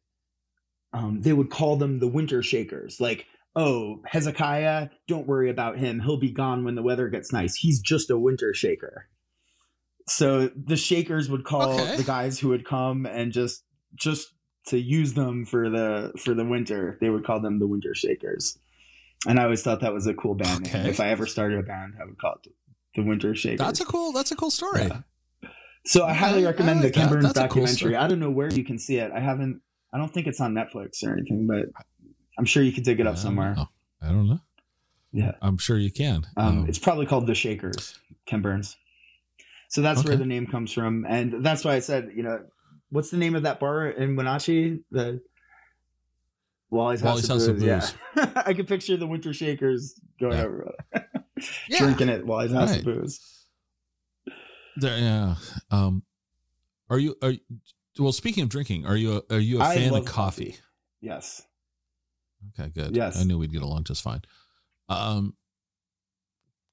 um, 0.95 1.21
they 1.21 1.33
would 1.33 1.49
call 1.49 1.75
them 1.75 1.99
the 1.99 2.07
winter 2.07 2.41
shakers. 2.41 2.99
Like, 2.99 3.25
oh, 3.55 4.01
Hezekiah, 4.05 4.89
don't 5.07 5.27
worry 5.27 5.49
about 5.49 5.77
him. 5.77 5.99
He'll 5.99 6.17
be 6.19 6.31
gone 6.31 6.63
when 6.63 6.75
the 6.75 6.81
weather 6.83 7.09
gets 7.09 7.31
nice. 7.33 7.55
He's 7.55 7.79
just 7.81 8.09
a 8.09 8.17
winter 8.17 8.53
shaker. 8.53 9.07
So 10.07 10.49
the 10.55 10.77
shakers 10.77 11.29
would 11.29 11.43
call 11.43 11.79
Okay. 11.79 11.97
the 11.97 12.03
guys 12.03 12.39
who 12.39 12.49
would 12.49 12.65
come 12.65 13.05
and 13.05 13.31
just 13.31 13.63
just 13.95 14.27
to 14.67 14.77
use 14.79 15.13
them 15.13 15.45
for 15.45 15.69
the 15.69 16.11
for 16.17 16.33
the 16.33 16.45
winter. 16.45 16.97
They 17.01 17.09
would 17.09 17.25
call 17.25 17.39
them 17.39 17.59
the 17.59 17.67
winter 17.67 17.95
shakers. 17.95 18.57
And 19.27 19.39
I 19.39 19.43
always 19.43 19.63
thought 19.63 19.81
that 19.81 19.93
was 19.93 20.05
a 20.05 20.13
cool 20.13 20.35
band 20.35 20.63
name. 20.65 20.75
Okay. 20.75 20.89
If 20.89 20.99
I 20.99 21.09
ever 21.09 21.25
started 21.25 21.57
a 21.59 21.63
band, 21.63 21.93
I 21.99 22.05
would 22.05 22.17
call 22.19 22.33
it 22.43 22.51
the 22.95 23.01
Winter 23.03 23.33
Shakers. 23.35 23.59
that's 23.59 23.79
a 23.81 23.85
cool. 23.85 24.11
That's 24.11 24.31
a 24.31 24.35
cool 24.35 24.51
story. 24.51 24.83
Yeah. 24.83 25.49
So 25.87 26.05
I 26.05 26.13
highly 26.13 26.45
I 26.45 26.49
recommend 26.49 26.81
like 26.81 26.93
the 26.93 26.99
Ken. 26.99 27.09
Burns 27.09 27.25
a 27.25 27.33
cool 27.33 27.43
documentary. 27.65 27.95
I 27.95 28.07
don't 28.07 28.19
know 28.19 28.29
where 28.29 28.51
you 28.51 28.63
can 28.63 28.77
see 28.77 28.97
it. 28.97 29.11
I 29.11 29.19
haven't. 29.19 29.61
I 29.95 29.97
don't 29.97 30.13
think 30.13 30.27
it's 30.27 30.41
on 30.41 30.53
Netflix 30.53 31.01
or 31.05 31.13
anything, 31.13 31.47
but 31.47 31.67
I'm 32.37 32.43
sure 32.43 32.61
you 32.61 32.73
could 32.73 32.83
dig 32.83 32.99
it 32.99 33.07
up 33.07 33.15
don't 33.15 33.21
somewhere. 33.23 33.55
know. 33.55 33.69
I 34.01 34.09
don't 34.09 34.27
know. 34.27 34.39
Yeah, 35.13 35.31
I'm 35.41 35.57
sure 35.57 35.77
you 35.77 35.89
can. 35.89 36.27
um, 36.35 36.59
Um, 36.59 36.65
it's 36.67 36.79
probably 36.79 37.05
called 37.05 37.27
The 37.27 37.33
Shakers, 37.35 37.97
Ken 38.25 38.41
Burns. 38.41 38.75
So 39.69 39.81
that's 39.81 40.03
where 40.03 40.17
the 40.17 40.25
name 40.25 40.47
comes 40.47 40.73
from, 40.73 41.05
and 41.07 41.45
that's 41.45 41.63
why 41.63 41.75
I 41.75 41.79
said, 41.79 42.11
you 42.13 42.23
know, 42.23 42.43
what's 42.89 43.09
the 43.09 43.15
name 43.17 43.35
of 43.35 43.43
that 43.43 43.61
bar 43.61 43.87
in 43.87 44.17
Wenatchee? 44.17 44.81
The 44.91 45.21
Wally's 46.69 46.99
House, 46.99 47.29
Wally's 47.29 47.29
of 47.29 47.29
House 47.29 47.47
of 47.47 47.59
Booze. 47.59 47.95
Yeah, 48.17 48.31
I 48.45 48.53
could 48.53 48.67
picture 48.67 48.97
the 48.97 49.07
Winter 49.07 49.31
Shakers 49.33 49.97
going 50.19 50.33
Yeah. 50.33 50.43
over, 50.43 50.75
yeah. 51.69 51.77
drinking 51.79 52.09
at 52.09 52.25
Wally's 52.25 52.51
House 52.51 52.71
Right. 52.71 52.79
of 52.79 52.85
Booze. 52.85 53.45
There, 54.77 54.97
yeah. 54.97 55.35
Um, 55.71 56.03
are 56.89 56.99
you? 56.99 57.15
Are 57.21 57.33
well? 58.03 58.11
Speaking 58.11 58.43
of 58.43 58.49
drinking, 58.49 58.85
are 58.85 58.95
you? 58.95 59.23
A, 59.29 59.35
are 59.35 59.39
you 59.39 59.59
a 59.59 59.63
I 59.63 59.75
fan 59.75 59.93
of 59.93 60.05
coffee? 60.05 60.57
Yes. 61.01 61.41
Okay, 62.59 62.69
good. 62.69 62.95
Yes. 62.95 63.19
I 63.19 63.23
knew 63.23 63.37
we'd 63.37 63.51
get 63.51 63.61
along 63.63 63.85
just 63.85 64.03
fine. 64.03 64.21
Um, 64.89 65.35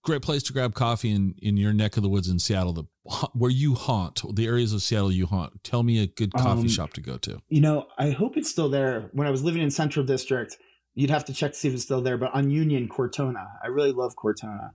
great 0.02 0.20
place 0.22 0.42
to 0.44 0.52
grab 0.52 0.74
coffee 0.74 1.10
in 1.10 1.34
in 1.40 1.56
your 1.56 1.72
neck 1.72 1.96
of 1.96 2.02
the 2.02 2.08
woods 2.08 2.28
in 2.28 2.38
Seattle. 2.38 2.72
The 2.72 2.84
where 3.32 3.50
you 3.50 3.74
haunt, 3.74 4.22
the 4.34 4.46
areas 4.46 4.72
of 4.72 4.82
Seattle 4.82 5.10
you 5.12 5.26
haunt. 5.26 5.64
Tell 5.64 5.82
me 5.82 6.02
a 6.02 6.06
good 6.06 6.32
coffee 6.32 6.62
Um, 6.62 6.68
shop 6.68 6.92
to 6.94 7.00
go 7.00 7.16
to. 7.18 7.40
You 7.48 7.60
know, 7.60 7.86
I 7.98 8.10
hope 8.10 8.36
it's 8.36 8.50
still 8.50 8.68
there. 8.68 9.10
When 9.12 9.26
I 9.26 9.30
was 9.30 9.42
living 9.42 9.62
in 9.62 9.70
Central 9.70 10.04
District, 10.04 10.56
you'd 10.94 11.10
have 11.10 11.24
to 11.26 11.32
check 11.34 11.52
to 11.52 11.58
see 11.58 11.68
if 11.68 11.74
it's 11.74 11.84
still 11.84 12.00
there. 12.02 12.18
But 12.18 12.34
on 12.34 12.50
Union, 12.50 12.88
Cortona, 12.88 13.46
I 13.62 13.68
really 13.68 13.92
love 13.92 14.14
Cortona. 14.16 14.72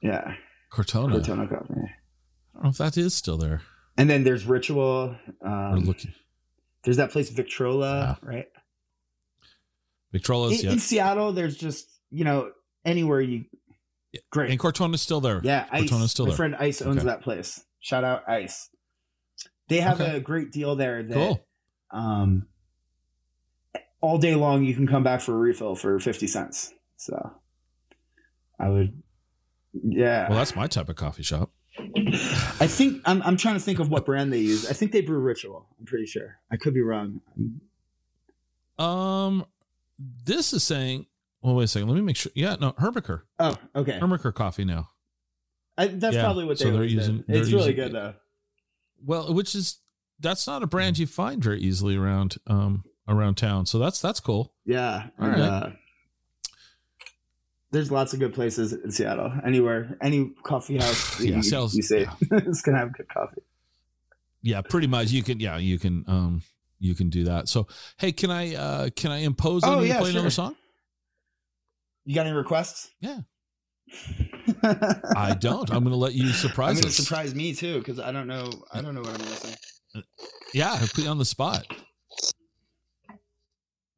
Yeah, 0.00 0.34
Cortona. 0.70 1.14
Cortona 1.14 1.46
coffee. 1.48 1.74
I 1.74 2.54
don't 2.54 2.64
know 2.64 2.70
if 2.70 2.78
that 2.78 2.96
is 2.96 3.14
still 3.14 3.38
there. 3.38 3.62
And 3.96 4.08
then 4.08 4.24
there's 4.24 4.44
Ritual. 4.46 5.16
We're 5.40 5.48
Um, 5.48 5.80
looking. 5.84 6.12
there's 6.84 6.96
that 6.96 7.10
place 7.10 7.28
Victrola, 7.30 8.18
right? 8.22 8.46
Victrola's, 10.14 10.60
In, 10.60 10.66
yeah. 10.66 10.72
in 10.72 10.78
Seattle, 10.78 11.32
there's 11.32 11.56
just 11.56 11.88
you 12.10 12.24
know 12.24 12.52
anywhere 12.84 13.20
you. 13.20 13.44
Great. 14.30 14.50
And 14.50 14.58
Cortona's 14.60 15.00
still 15.00 15.20
there. 15.20 15.40
Yeah, 15.42 15.66
Ice. 15.70 15.88
Cortona's 15.88 16.10
still 16.10 16.26
my 16.26 16.30
there. 16.30 16.36
friend 16.36 16.56
Ice 16.56 16.82
owns 16.82 16.98
Okay. 16.98 17.06
that 17.06 17.22
place. 17.22 17.64
Shout 17.80 18.04
out 18.04 18.28
Ice. 18.28 18.68
They 19.68 19.80
have 19.80 20.00
Okay. 20.00 20.16
a 20.16 20.20
great 20.20 20.52
deal 20.52 20.76
there 20.76 21.02
that 21.02 21.14
Cool. 21.14 21.46
um 21.90 22.46
all 24.00 24.18
day 24.18 24.34
long 24.34 24.64
you 24.64 24.74
can 24.74 24.86
come 24.86 25.02
back 25.02 25.20
for 25.20 25.32
a 25.32 25.38
refill 25.38 25.74
for 25.76 25.98
50 25.98 26.26
cents. 26.26 26.74
So 26.96 27.14
I 28.58 28.68
would 28.68 29.02
yeah. 29.72 30.28
Well, 30.28 30.36
that's 30.38 30.54
my 30.54 30.66
type 30.66 30.90
of 30.90 30.96
coffee 30.96 31.22
shop. 31.22 31.50
I 32.60 32.66
think 32.66 33.02
I'm 33.04 33.22
I'm 33.22 33.36
trying 33.36 33.54
to 33.54 33.60
think 33.60 33.78
of 33.78 33.90
what 33.90 34.04
brand 34.06 34.32
they 34.32 34.38
use. 34.38 34.68
I 34.68 34.72
think 34.72 34.92
they 34.92 35.00
brew 35.00 35.18
Ritual. 35.18 35.66
I'm 35.78 35.86
pretty 35.86 36.06
sure. 36.06 36.38
I 36.50 36.56
could 36.56 36.74
be 36.74 36.80
wrong. 36.82 37.20
Um, 38.78 39.44
this 39.98 40.52
is 40.52 40.62
saying. 40.62 41.06
Well, 41.42 41.56
wait 41.56 41.64
a 41.64 41.68
second. 41.68 41.88
Let 41.88 41.96
me 41.96 42.02
make 42.02 42.16
sure. 42.16 42.32
Yeah, 42.34 42.56
no, 42.60 42.74
Herkimer. 42.78 43.24
Oh, 43.38 43.56
okay. 43.74 43.98
Herkimer 43.98 44.32
coffee 44.32 44.64
now. 44.64 44.90
I, 45.76 45.88
that's 45.88 46.14
Yeah, 46.14 46.22
probably 46.22 46.44
what 46.44 46.58
they 46.58 46.64
so 46.66 46.72
they're 46.72 46.84
using- 46.84 47.24
they're 47.26 47.42
It's 47.42 47.50
really 47.52 47.72
good 47.72 47.92
though. 47.92 48.14
Well, 49.04 49.32
which 49.34 49.54
is 49.54 49.78
that's 50.20 50.46
not 50.46 50.62
a 50.62 50.66
brand 50.66 50.98
you 50.98 51.06
find 51.06 51.42
very 51.42 51.60
easily 51.60 51.96
around 51.96 52.36
um 52.46 52.84
around 53.08 53.34
town. 53.36 53.66
So 53.66 53.78
that's 53.78 54.00
that's 54.00 54.20
cool. 54.20 54.52
Yeah. 54.64 55.08
All 55.20 55.28
right. 55.28 55.38
uh, 55.40 55.70
there's 57.72 57.90
lots 57.90 58.12
of 58.12 58.20
good 58.20 58.32
places 58.34 58.72
in 58.72 58.90
Seattle. 58.92 59.32
Anywhere, 59.44 59.96
any 60.00 60.30
coffee 60.44 60.76
house 60.78 61.20
Yeah, 61.20 61.36
you, 61.36 61.42
Seattle's- 61.42 61.74
you 61.74 61.82
say 61.82 62.02
yeah. 62.02 62.14
it's 62.30 62.62
gonna 62.62 62.78
have 62.78 62.92
good 62.92 63.08
coffee. 63.08 63.42
Yeah, 64.42 64.60
pretty 64.62 64.86
much. 64.86 65.10
You 65.10 65.22
can. 65.22 65.40
Yeah, 65.40 65.56
you 65.58 65.78
can. 65.78 66.04
Um, 66.06 66.42
you 66.78 66.94
can 66.96 67.10
do 67.10 67.24
that. 67.24 67.48
So, 67.48 67.68
hey, 67.98 68.10
can 68.12 68.30
I 68.30 68.54
uh 68.56 68.88
can 68.96 69.10
I 69.12 69.18
impose 69.18 69.62
on 69.64 69.70
Oh, 69.74 69.80
you 69.82 69.88
to 69.88 69.94
yeah, 69.94 70.00
play 70.00 70.10
another 70.10 70.30
song? 70.30 70.56
You 72.04 72.14
got 72.16 72.26
any 72.26 72.34
requests? 72.34 72.90
Yeah. 73.00 73.18
I 75.14 75.36
don't. 75.38 75.70
I'm 75.70 75.84
going 75.84 75.92
to 75.92 75.96
let 75.96 76.14
you 76.14 76.26
I'm 76.26 76.32
surprise 76.32 76.76
gonna 76.80 76.88
us. 76.88 76.96
surprise 76.96 77.34
me 77.34 77.54
too 77.54 77.78
because 77.78 78.00
I 78.00 78.10
don't 78.10 78.26
know. 78.26 78.50
I 78.72 78.80
don't 78.82 78.94
know 78.96 79.02
what 79.02 79.10
I'm 79.20 79.28
missing. 79.28 79.54
Yeah, 80.52 80.76
put 80.80 81.04
you 81.04 81.08
on 81.10 81.18
the 81.18 81.24
spot. 81.24 81.64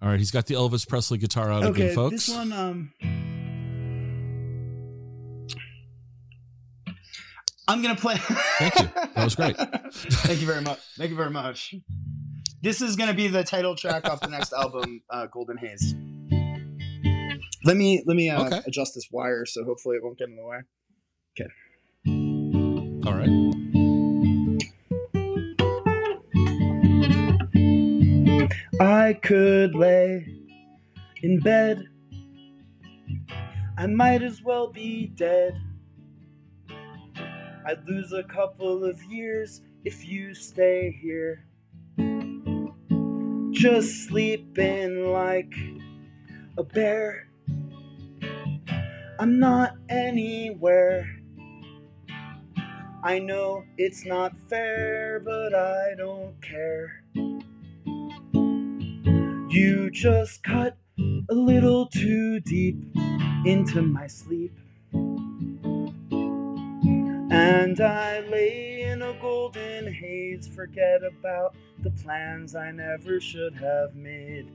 All 0.02 0.10
right, 0.10 0.18
he's 0.18 0.30
got 0.30 0.46
the 0.46 0.54
Elvis 0.54 0.86
Presley 0.86 1.16
guitar 1.18 1.50
out 1.50 1.64
Okay, 1.64 1.84
again, 1.84 1.94
folks. 1.94 2.26
this 2.26 2.34
one. 2.34 2.52
Um, 2.52 2.92
I'm 7.66 7.80
gonna 7.82 7.96
play. 7.96 8.16
Thank 8.58 8.78
you. 8.80 8.90
That 9.14 9.24
was 9.24 9.34
great. 9.34 9.56
Thank 9.92 10.40
you 10.40 10.46
very 10.46 10.60
much. 10.60 10.80
Thank 10.98 11.10
you 11.10 11.16
very 11.16 11.30
much. 11.30 11.74
This 12.62 12.80
is 12.82 12.96
gonna 12.96 13.14
be 13.14 13.28
the 13.28 13.42
title 13.44 13.74
track 13.74 14.08
off 14.08 14.20
the 14.20 14.28
next 14.28 14.52
album, 14.58 15.02
uh, 15.10 15.26
Golden 15.26 15.56
Haze. 15.56 15.94
Let 17.64 17.76
me 17.76 18.02
let 18.06 18.16
me 18.16 18.28
uh, 18.28 18.44
Okay. 18.46 18.60
adjust 18.66 18.94
this 18.94 19.08
wire 19.10 19.46
so 19.46 19.64
hopefully 19.64 19.96
it 19.96 20.02
won't 20.04 20.18
get 20.18 20.28
in 20.28 20.36
the 20.36 20.44
way. 20.44 20.58
Okay. 21.38 21.50
All 23.06 23.14
right. 23.14 23.30
I 28.80 29.18
could 29.22 29.74
lay 29.74 30.26
in 31.22 31.40
bed. 31.40 31.84
I 33.76 33.86
might 33.86 34.22
as 34.22 34.42
well 34.42 34.72
be 34.72 35.06
dead. 35.06 35.60
I'd 37.66 37.86
lose 37.88 38.12
a 38.12 38.22
couple 38.22 38.84
of 38.84 39.02
years 39.04 39.62
if 39.84 40.06
you 40.06 40.34
stay 40.34 40.90
here. 41.00 41.46
Just 43.52 44.06
sleeping 44.06 45.10
like 45.10 45.54
a 46.58 46.62
bear. 46.62 47.28
I'm 49.18 49.38
not 49.38 49.76
anywhere. 49.88 51.08
I 53.02 53.18
know 53.18 53.64
it's 53.78 54.04
not 54.04 54.32
fair, 54.50 55.20
but 55.20 55.54
I 55.54 55.94
don't 55.96 56.34
care. 56.42 57.02
You 59.48 59.90
just 59.90 60.42
cut 60.42 60.76
a 61.30 61.34
little 61.34 61.86
too 61.86 62.40
deep 62.40 62.76
into 63.46 63.82
my 63.82 64.06
sleep. 64.06 64.52
And 67.36 67.80
I 67.80 68.20
lay 68.20 68.82
in 68.82 69.02
a 69.02 69.12
golden 69.20 69.92
haze, 69.92 70.46
forget 70.54 71.02
about 71.02 71.56
the 71.80 71.90
plans 71.90 72.54
I 72.54 72.70
never 72.70 73.20
should 73.20 73.56
have 73.56 73.96
made. 73.96 74.48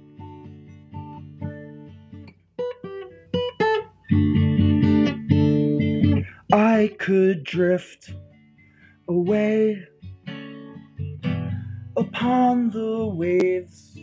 I 6.54 6.96
could 6.98 7.44
drift 7.44 8.14
away 9.10 9.86
upon 11.98 12.70
the 12.70 13.08
waves 13.08 14.00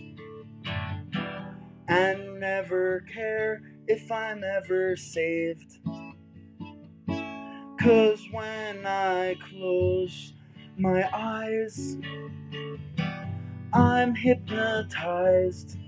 and 1.89 2.41
never 2.41 3.07
care 3.11 3.62
if 3.89 4.12
I'm 4.12 4.45
ever 4.45 4.97
saved. 4.97 5.79
Cause 7.87 8.26
when 8.32 8.84
I 8.84 9.37
close 9.49 10.32
my 10.76 11.09
eyes, 11.14 11.97
I'm 13.72 14.12
hypnotized. 14.12 15.78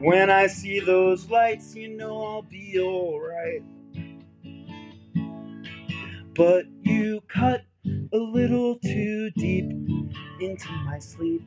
When 0.00 0.28
I 0.28 0.48
see 0.48 0.80
those 0.80 1.30
lights, 1.30 1.76
you 1.76 1.90
know 1.90 2.24
I'll 2.24 2.42
be 2.42 2.76
alright. 2.80 3.62
But 6.34 6.64
you 6.82 7.20
cut 7.28 7.62
a 8.12 8.18
little 8.18 8.80
too 8.80 9.30
deep 9.36 9.70
into 10.40 10.72
my 10.86 10.98
sleep. 10.98 11.46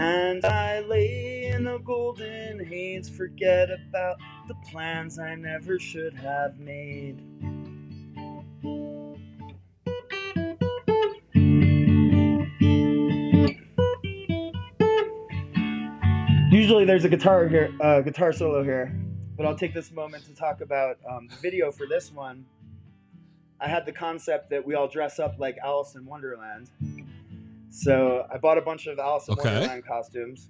And 0.00 0.44
I 0.44 0.78
lay 0.78 1.46
in 1.46 1.66
a 1.66 1.80
golden 1.80 2.64
haze, 2.64 3.08
forget 3.08 3.68
about 3.68 4.18
the 4.46 4.54
plans 4.70 5.18
I 5.18 5.34
never 5.34 5.80
should 5.80 6.14
have 6.14 6.56
made. 6.60 7.20
Usually 16.52 16.84
there's 16.84 17.04
a 17.04 17.08
guitar 17.08 17.48
here, 17.48 17.74
uh, 17.80 18.00
guitar 18.02 18.32
solo 18.32 18.62
here, 18.62 18.96
but 19.36 19.46
I'll 19.46 19.58
take 19.58 19.74
this 19.74 19.90
moment 19.90 20.24
to 20.26 20.32
talk 20.32 20.60
about 20.60 20.98
um, 21.10 21.26
the 21.26 21.36
video 21.42 21.72
for 21.72 21.88
this 21.88 22.12
one. 22.12 22.46
I 23.60 23.66
had 23.66 23.84
the 23.84 23.92
concept 23.92 24.50
that 24.50 24.64
we 24.64 24.76
all 24.76 24.86
dress 24.86 25.18
up 25.18 25.40
like 25.40 25.58
Alice 25.64 25.96
in 25.96 26.06
Wonderland. 26.06 26.70
So 27.78 28.26
I 28.28 28.38
bought 28.38 28.58
a 28.58 28.60
bunch 28.60 28.88
of 28.88 28.98
Alice 28.98 29.28
in 29.28 29.34
Okay. 29.34 29.52
Wonderland 29.52 29.86
costumes, 29.86 30.48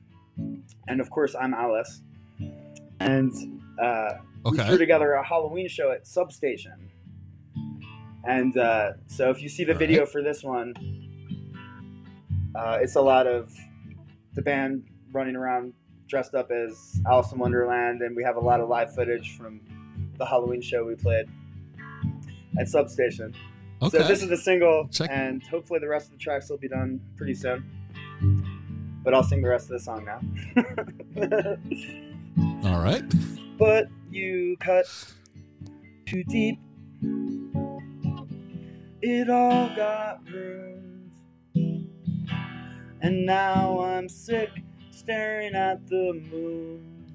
and 0.86 0.98
of 0.98 1.10
course 1.10 1.34
I'm 1.38 1.52
Alice. 1.52 2.00
And 3.00 3.60
uh, 3.78 4.14
we 4.46 4.56
threw 4.56 4.78
together 4.78 5.12
a 5.12 5.22
Halloween 5.22 5.68
show 5.68 5.92
at 5.92 6.06
Substation. 6.06 6.90
And 8.24 8.56
uh, 8.56 8.92
so 9.08 9.28
if 9.28 9.42
you 9.42 9.50
see 9.50 9.64
the 9.64 9.74
All 9.74 9.78
video 9.78 10.00
right. 10.00 10.08
for 10.08 10.22
this 10.22 10.42
one, 10.42 10.72
uh, 12.54 12.78
it's 12.80 12.96
a 12.96 13.02
lot 13.02 13.26
of 13.26 13.52
the 14.32 14.40
band 14.40 14.84
running 15.12 15.36
around 15.36 15.74
dressed 16.08 16.34
up 16.34 16.50
as 16.50 16.98
Alice 17.06 17.30
in 17.30 17.38
Wonderland, 17.38 18.00
and 18.00 18.16
we 18.16 18.24
have 18.24 18.36
a 18.36 18.40
lot 18.40 18.60
of 18.60 18.70
live 18.70 18.94
footage 18.94 19.36
from 19.36 19.60
the 20.16 20.24
Halloween 20.24 20.62
show 20.62 20.82
we 20.82 20.94
played 20.94 21.26
at 22.58 22.68
Substation. 22.68 23.34
Okay. 23.80 23.98
So 23.98 24.08
this 24.08 24.22
is 24.22 24.28
the 24.28 24.36
single, 24.36 24.88
Check- 24.90 25.08
and 25.12 25.42
hopefully 25.46 25.78
the 25.80 25.88
rest 25.88 26.06
of 26.06 26.12
the 26.12 26.18
tracks 26.18 26.50
will 26.50 26.58
be 26.58 26.68
done 26.68 27.00
pretty 27.16 27.34
soon. 27.34 27.64
But 29.04 29.14
I'll 29.14 29.22
sing 29.22 29.40
the 29.42 29.48
rest 29.48 29.70
of 29.70 29.70
the 29.70 29.80
song 29.80 30.04
now. 30.04 30.20
All 32.68 32.82
right. 32.82 33.04
but 33.58 33.86
you 34.10 34.56
cut 34.60 34.86
too 36.06 36.24
deep. 36.24 36.58
It 39.00 39.30
all 39.30 39.68
got 39.76 40.18
ruined. 40.28 41.12
And 43.00 43.24
now 43.24 43.78
I'm 43.80 44.08
sick 44.08 44.50
staring 44.90 45.54
at 45.54 45.86
the 45.88 46.20
moon. 46.32 47.14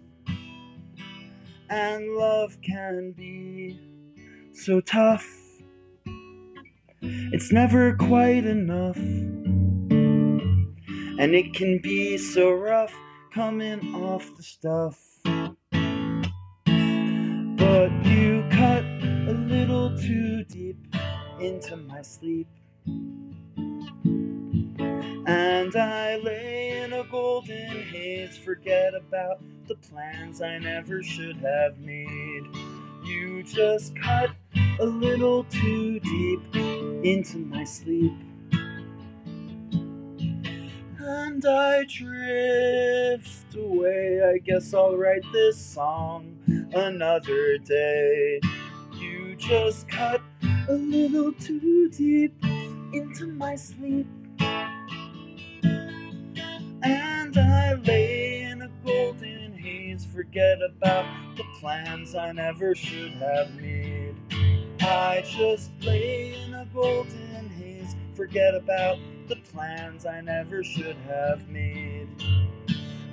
and 1.70 2.16
love 2.16 2.58
can 2.62 3.12
be 3.12 3.78
so 4.54 4.80
tough. 4.80 5.28
It's 7.06 7.52
never 7.52 7.96
quite 7.96 8.46
enough, 8.46 8.96
and 8.96 10.56
it 11.20 11.54
can 11.54 11.80
be 11.80 12.18
so 12.18 12.52
rough 12.52 12.94
coming 13.34 13.94
off 13.96 14.34
the 14.38 14.44
stuff. 14.44 14.98
But 17.58 17.92
you 18.06 18.46
cut 18.52 18.86
a 19.28 19.34
little 19.34 19.98
too 19.98 20.46
deep 20.46 20.78
into 21.42 21.76
my 21.76 22.02
sleep. 22.02 22.48
And 25.26 25.76
I 25.76 26.18
lay 26.18 26.84
in 26.84 26.94
a 26.94 27.04
golden 27.04 27.84
haze, 27.84 28.38
forget 28.38 28.94
about 28.96 29.42
the 29.68 29.76
plans 29.76 30.42
I 30.42 30.58
never 30.58 31.04
should 31.04 31.38
have 31.38 31.80
made. 31.80 32.44
You 33.04 33.44
just 33.44 33.94
cut 33.98 34.32
a 34.80 34.86
little 34.86 35.44
too 35.46 36.00
deep 36.00 36.42
into 37.04 37.38
my 37.38 37.64
sleep. 37.64 38.14
And 41.00 41.46
I 41.46 41.84
drift 41.86 43.56
away. 43.56 44.22
I 44.24 44.40
guess 44.40 44.74
I'll 44.74 44.98
write 44.98 45.24
this 45.32 45.58
song 45.58 46.38
another 46.74 47.58
day. 47.60 48.40
You 48.94 49.36
just 49.36 49.88
cut 49.90 50.22
a 50.70 50.74
little 50.74 51.34
too 51.34 51.90
deep 51.90 52.34
into 52.94 53.28
my 53.28 53.56
sleep. 53.56 54.08
And 56.86 57.38
I 57.38 57.74
lay 57.86 58.42
in 58.44 58.62
a 58.64 58.70
golden 58.86 59.56
haze, 59.58 60.06
forget 60.06 60.58
about 60.62 61.06
the 61.38 61.44
plans 61.60 62.16
I 62.16 62.32
never 62.32 62.74
should 62.76 63.12
have 63.14 63.54
made. 63.56 64.03
I 64.86 65.24
just 65.26 65.72
lay 65.82 66.36
in 66.44 66.54
a 66.54 66.66
golden 66.74 67.50
haze, 67.58 67.96
forget 68.16 68.54
about 68.54 69.00
the 69.30 69.38
plans 69.38 70.06
I 70.06 70.22
never 70.22 70.64
should 70.64 70.98
have 71.08 71.48
made. 71.48 72.10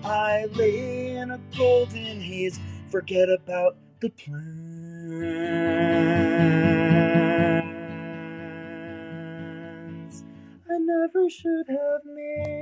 I 0.03 0.47
lay 0.47 1.17
in 1.17 1.31
a 1.31 1.39
golden 1.57 2.21
haze, 2.21 2.59
forget 2.91 3.29
about 3.29 3.77
the 4.01 4.11
plans 4.11 4.45
I 10.69 10.79
never 10.79 11.31
should 11.31 11.69
have 11.69 12.05
made. 12.05 12.60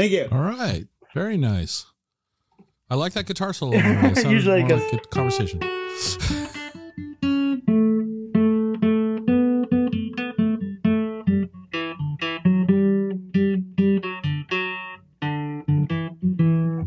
Thank 0.00 0.12
you. 0.12 0.28
All 0.32 0.40
right. 0.40 0.86
Very 1.12 1.36
nice. 1.36 1.84
I 2.88 2.94
like 2.94 3.12
that 3.12 3.26
guitar 3.26 3.52
solo. 3.52 3.76
Usually 4.26 4.62
like 4.62 4.68
good 4.68 5.10
conversation. 5.10 5.60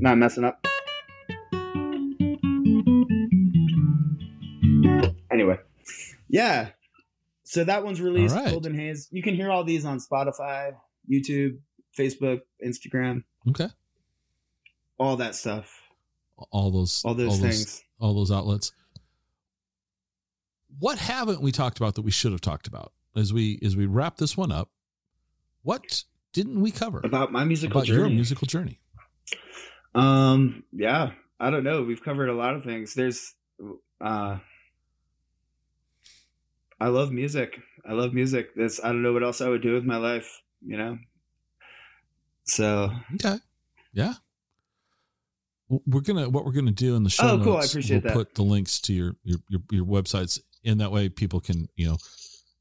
Not 0.01 0.17
messing 0.17 0.43
up. 0.43 0.65
Anyway, 5.31 5.59
yeah. 6.29 6.69
So 7.43 7.63
that 7.63 7.83
one's 7.83 8.01
released. 8.01 8.35
Right. 8.35 8.49
Golden 8.49 8.73
Haze. 8.73 9.07
You 9.11 9.21
can 9.21 9.35
hear 9.35 9.51
all 9.51 9.63
these 9.63 9.85
on 9.85 9.99
Spotify, 9.99 10.71
YouTube, 11.07 11.59
Facebook, 11.97 12.41
Instagram, 12.65 13.23
Okay. 13.49 13.67
all 14.97 15.15
that 15.17 15.35
stuff, 15.35 15.81
All 16.51 16.71
those 16.71 17.03
all 17.05 17.13
those 17.13 17.39
things. 17.39 17.83
all 17.99 18.13
those 18.13 18.31
outlets. 18.31 18.71
What 20.79 20.97
haven't 20.97 21.41
we 21.41 21.51
talked 21.51 21.77
about 21.77 21.95
that 21.95 22.01
we 22.01 22.11
should 22.11 22.31
have 22.31 22.41
talked 22.41 22.67
about 22.67 22.91
as 23.15 23.31
we 23.31 23.59
as 23.63 23.75
we 23.77 23.85
wrap 23.85 24.17
this 24.17 24.35
one 24.35 24.51
up? 24.51 24.69
What 25.61 26.03
didn't 26.33 26.59
we 26.61 26.71
cover 26.71 26.99
about 27.03 27.31
my 27.31 27.43
musical 27.43 27.77
about 27.77 27.87
your 27.87 27.97
journey. 27.99 28.15
musical 28.15 28.47
journey? 28.47 28.79
Um, 29.95 30.63
yeah, 30.71 31.11
I 31.39 31.51
don't 31.51 31.63
know. 31.63 31.83
We've 31.83 32.01
covered 32.03 32.27
a 32.29 32.33
lot 32.33 32.55
of 32.55 32.63
things. 32.63 32.95
There's, 32.95 33.35
uh, 34.01 34.39
I 36.79 36.87
love 36.87 37.11
music. 37.11 37.59
I 37.87 37.93
love 37.93 38.13
music. 38.13 38.49
That's 38.55 38.83
I 38.83 38.87
don't 38.87 39.03
know 39.03 39.13
what 39.13 39.23
else 39.23 39.39
I 39.41 39.49
would 39.49 39.61
do 39.61 39.73
with 39.75 39.83
my 39.85 39.97
life. 39.97 40.41
You 40.65 40.77
know. 40.77 40.97
So 42.45 42.91
Okay. 43.15 43.37
Yeah. 43.93 44.13
We're 45.69 46.01
gonna 46.01 46.29
what 46.29 46.45
we're 46.45 46.51
gonna 46.51 46.71
do 46.71 46.95
in 46.95 47.03
the 47.03 47.09
show 47.09 47.23
Oh, 47.29 47.35
notes. 47.37 47.43
cool. 47.45 47.57
I 47.57 47.63
appreciate 47.65 48.03
we'll 48.03 48.13
that. 48.13 48.17
Put 48.17 48.35
the 48.35 48.43
links 48.43 48.79
to 48.81 48.93
your 48.93 49.15
your 49.23 49.39
your, 49.49 49.61
your 49.71 49.85
websites 49.85 50.39
in 50.63 50.77
that 50.79 50.91
way 50.91 51.09
people 51.09 51.39
can 51.39 51.67
you 51.75 51.87
know 51.87 51.97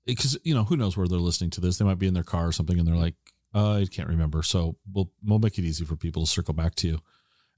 because 0.07 0.39
you 0.45 0.55
know 0.55 0.65
who 0.65 0.77
knows 0.77 0.97
where 0.97 1.07
they're 1.09 1.19
listening 1.19 1.51
to 1.51 1.61
this. 1.61 1.79
They 1.79 1.85
might 1.85 1.99
be 1.99 2.07
in 2.07 2.15
their 2.15 2.23
car 2.23 2.47
or 2.49 2.53
something 2.53 2.79
and 2.79 2.87
they're 2.89 2.95
like, 2.97 3.15
uh, 3.55 3.75
I 3.81 3.87
can't 3.87 4.09
remember. 4.09 4.43
So 4.43 4.77
we'll 4.93 5.11
we'll 5.25 5.39
make 5.41 5.59
it 5.59 5.65
easy 5.65 5.85
for 5.85 5.97
people 5.97 6.25
to 6.25 6.31
circle 6.31 6.55
back 6.55 6.75
to 6.77 6.89
you. 6.89 6.99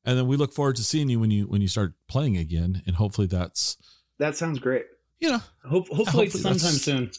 And 0.05 0.19
then 0.19 0.27
we 0.27 0.37
look 0.37 0.53
forward 0.53 0.77
to 0.77 0.85
seeing 0.85 1.09
you 1.09 1.21
when 1.21 1.31
you 1.31 1.45
when 1.47 1.61
you 1.63 1.69
start 1.69 1.95
playing 2.09 2.37
again. 2.37 2.83
And 2.87 2.97
hopefully 2.97 3.27
that's 3.27 3.77
that 4.19 4.37
sounds 4.37 4.59
great. 4.59 4.87
you 5.21 5.31
know 5.31 5.41
Hope, 5.65 5.89
hopefully, 5.89 6.27
Hopefully 6.27 6.43
sometime 6.43 6.73
soon. 6.79 7.11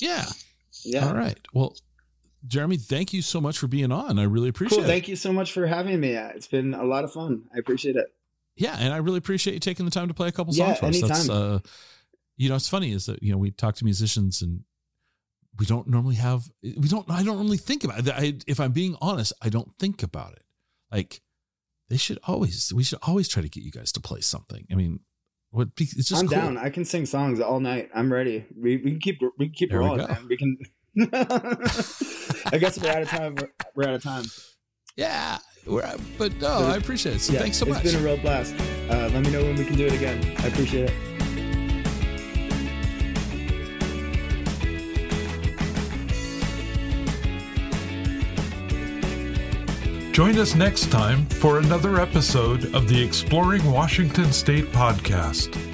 yeah. 0.00 0.26
Yeah. 0.84 1.06
All 1.08 1.14
right. 1.14 1.38
Well, 1.54 1.76
Jeremy, 2.46 2.76
thank 2.76 3.12
you 3.12 3.22
so 3.22 3.40
much 3.40 3.58
for 3.58 3.66
being 3.68 3.92
on. 3.92 4.18
I 4.18 4.24
really 4.24 4.48
appreciate 4.48 4.78
Cool. 4.78 4.84
it. 4.84 4.88
Thank 4.88 5.08
you 5.08 5.16
so 5.16 5.32
much 5.32 5.52
for 5.52 5.66
having 5.66 6.00
me. 6.00 6.16
Uh, 6.16 6.28
It's 6.28 6.48
been 6.48 6.74
a 6.74 6.84
lot 6.84 7.04
of 7.04 7.12
fun. 7.12 7.44
I 7.54 7.58
appreciate 7.58 7.96
it. 7.96 8.12
Yeah, 8.56 8.76
and 8.78 8.92
I 8.92 8.98
really 8.98 9.18
appreciate 9.18 9.54
you 9.54 9.60
taking 9.60 9.84
the 9.86 9.90
time 9.90 10.08
to 10.08 10.14
play 10.14 10.28
a 10.28 10.32
couple 10.32 10.52
Yeah, 10.54 10.74
songs 10.74 10.78
for 10.78 10.86
us. 10.86 11.00
That's 11.00 11.28
anytime. 11.28 11.54
uh 11.54 11.58
you 12.36 12.48
know, 12.48 12.56
it's 12.56 12.68
funny 12.68 12.90
is 12.92 13.06
that, 13.06 13.22
you 13.22 13.30
know, 13.30 13.38
we 13.38 13.50
talk 13.50 13.74
to 13.76 13.84
musicians 13.84 14.42
and 14.42 14.64
we 15.58 15.66
don't 15.66 15.86
normally 15.86 16.16
have 16.16 16.50
we 16.62 16.88
don't 16.88 17.08
I 17.10 17.22
don't 17.22 17.36
normally 17.36 17.58
think 17.58 17.84
about 17.84 18.00
it. 18.06 18.08
I, 18.14 18.34
if 18.46 18.58
I'm 18.58 18.72
being 18.72 18.96
honest, 19.00 19.32
I 19.40 19.48
don't 19.48 19.70
think 19.78 20.02
about 20.02 20.32
it. 20.32 20.42
Like 20.90 21.20
they 21.88 21.96
should 21.96 22.18
always 22.24 22.72
we 22.74 22.82
should 22.84 22.98
always 23.02 23.28
try 23.28 23.42
to 23.42 23.48
get 23.48 23.62
you 23.62 23.70
guys 23.70 23.92
to 23.92 24.00
play 24.00 24.20
something. 24.20 24.66
I 24.70 24.74
mean, 24.74 25.00
what 25.50 25.68
it's 25.78 26.08
just 26.08 26.22
I'm 26.22 26.28
cool. 26.28 26.36
down. 26.38 26.58
I 26.58 26.70
can 26.70 26.84
sing 26.84 27.06
songs 27.06 27.38
all 27.38 27.60
night. 27.60 27.90
I'm 27.94 28.12
ready. 28.12 28.46
We, 28.58 28.78
we 28.78 28.90
can 28.92 29.00
keep 29.00 29.20
we 29.38 29.46
can 29.46 29.54
keep 29.54 29.70
There 29.70 29.80
we 29.80 29.86
rolling. 29.86 30.08
man. 30.08 30.26
We 30.28 30.36
can. 30.36 30.58
I 32.46 32.58
guess 32.58 32.78
we're 32.78 32.90
out 32.90 33.02
of 33.02 33.08
time. 33.08 33.34
We're, 33.36 33.48
we're 33.74 33.88
out 33.88 33.94
of 33.94 34.02
time. 34.02 34.24
Yeah. 34.96 35.38
We're, 35.66 35.94
but 36.18 36.34
no, 36.40 36.48
I 36.48 36.76
appreciate 36.76 37.16
it. 37.16 37.20
So 37.20 37.32
Yeah, 37.32 37.40
thanks 37.40 37.56
so 37.56 37.66
much. 37.66 37.84
It's 37.84 37.94
been 37.94 38.02
a 38.02 38.04
real 38.04 38.16
blast. 38.18 38.54
Uh, 38.90 39.08
let 39.12 39.22
me 39.22 39.30
know 39.30 39.42
when 39.42 39.56
we 39.56 39.64
can 39.64 39.76
do 39.76 39.86
it 39.86 39.92
again. 39.92 40.34
I 40.40 40.48
appreciate 40.48 40.90
it. 40.90 41.12
Join 50.12 50.38
us 50.38 50.54
next 50.54 50.90
time 50.90 51.24
for 51.26 51.58
another 51.58 51.98
episode 51.98 52.74
of 52.74 52.86
the 52.86 53.02
Exploring 53.02 53.64
Washington 53.70 54.30
State 54.30 54.66
podcast. 54.66 55.71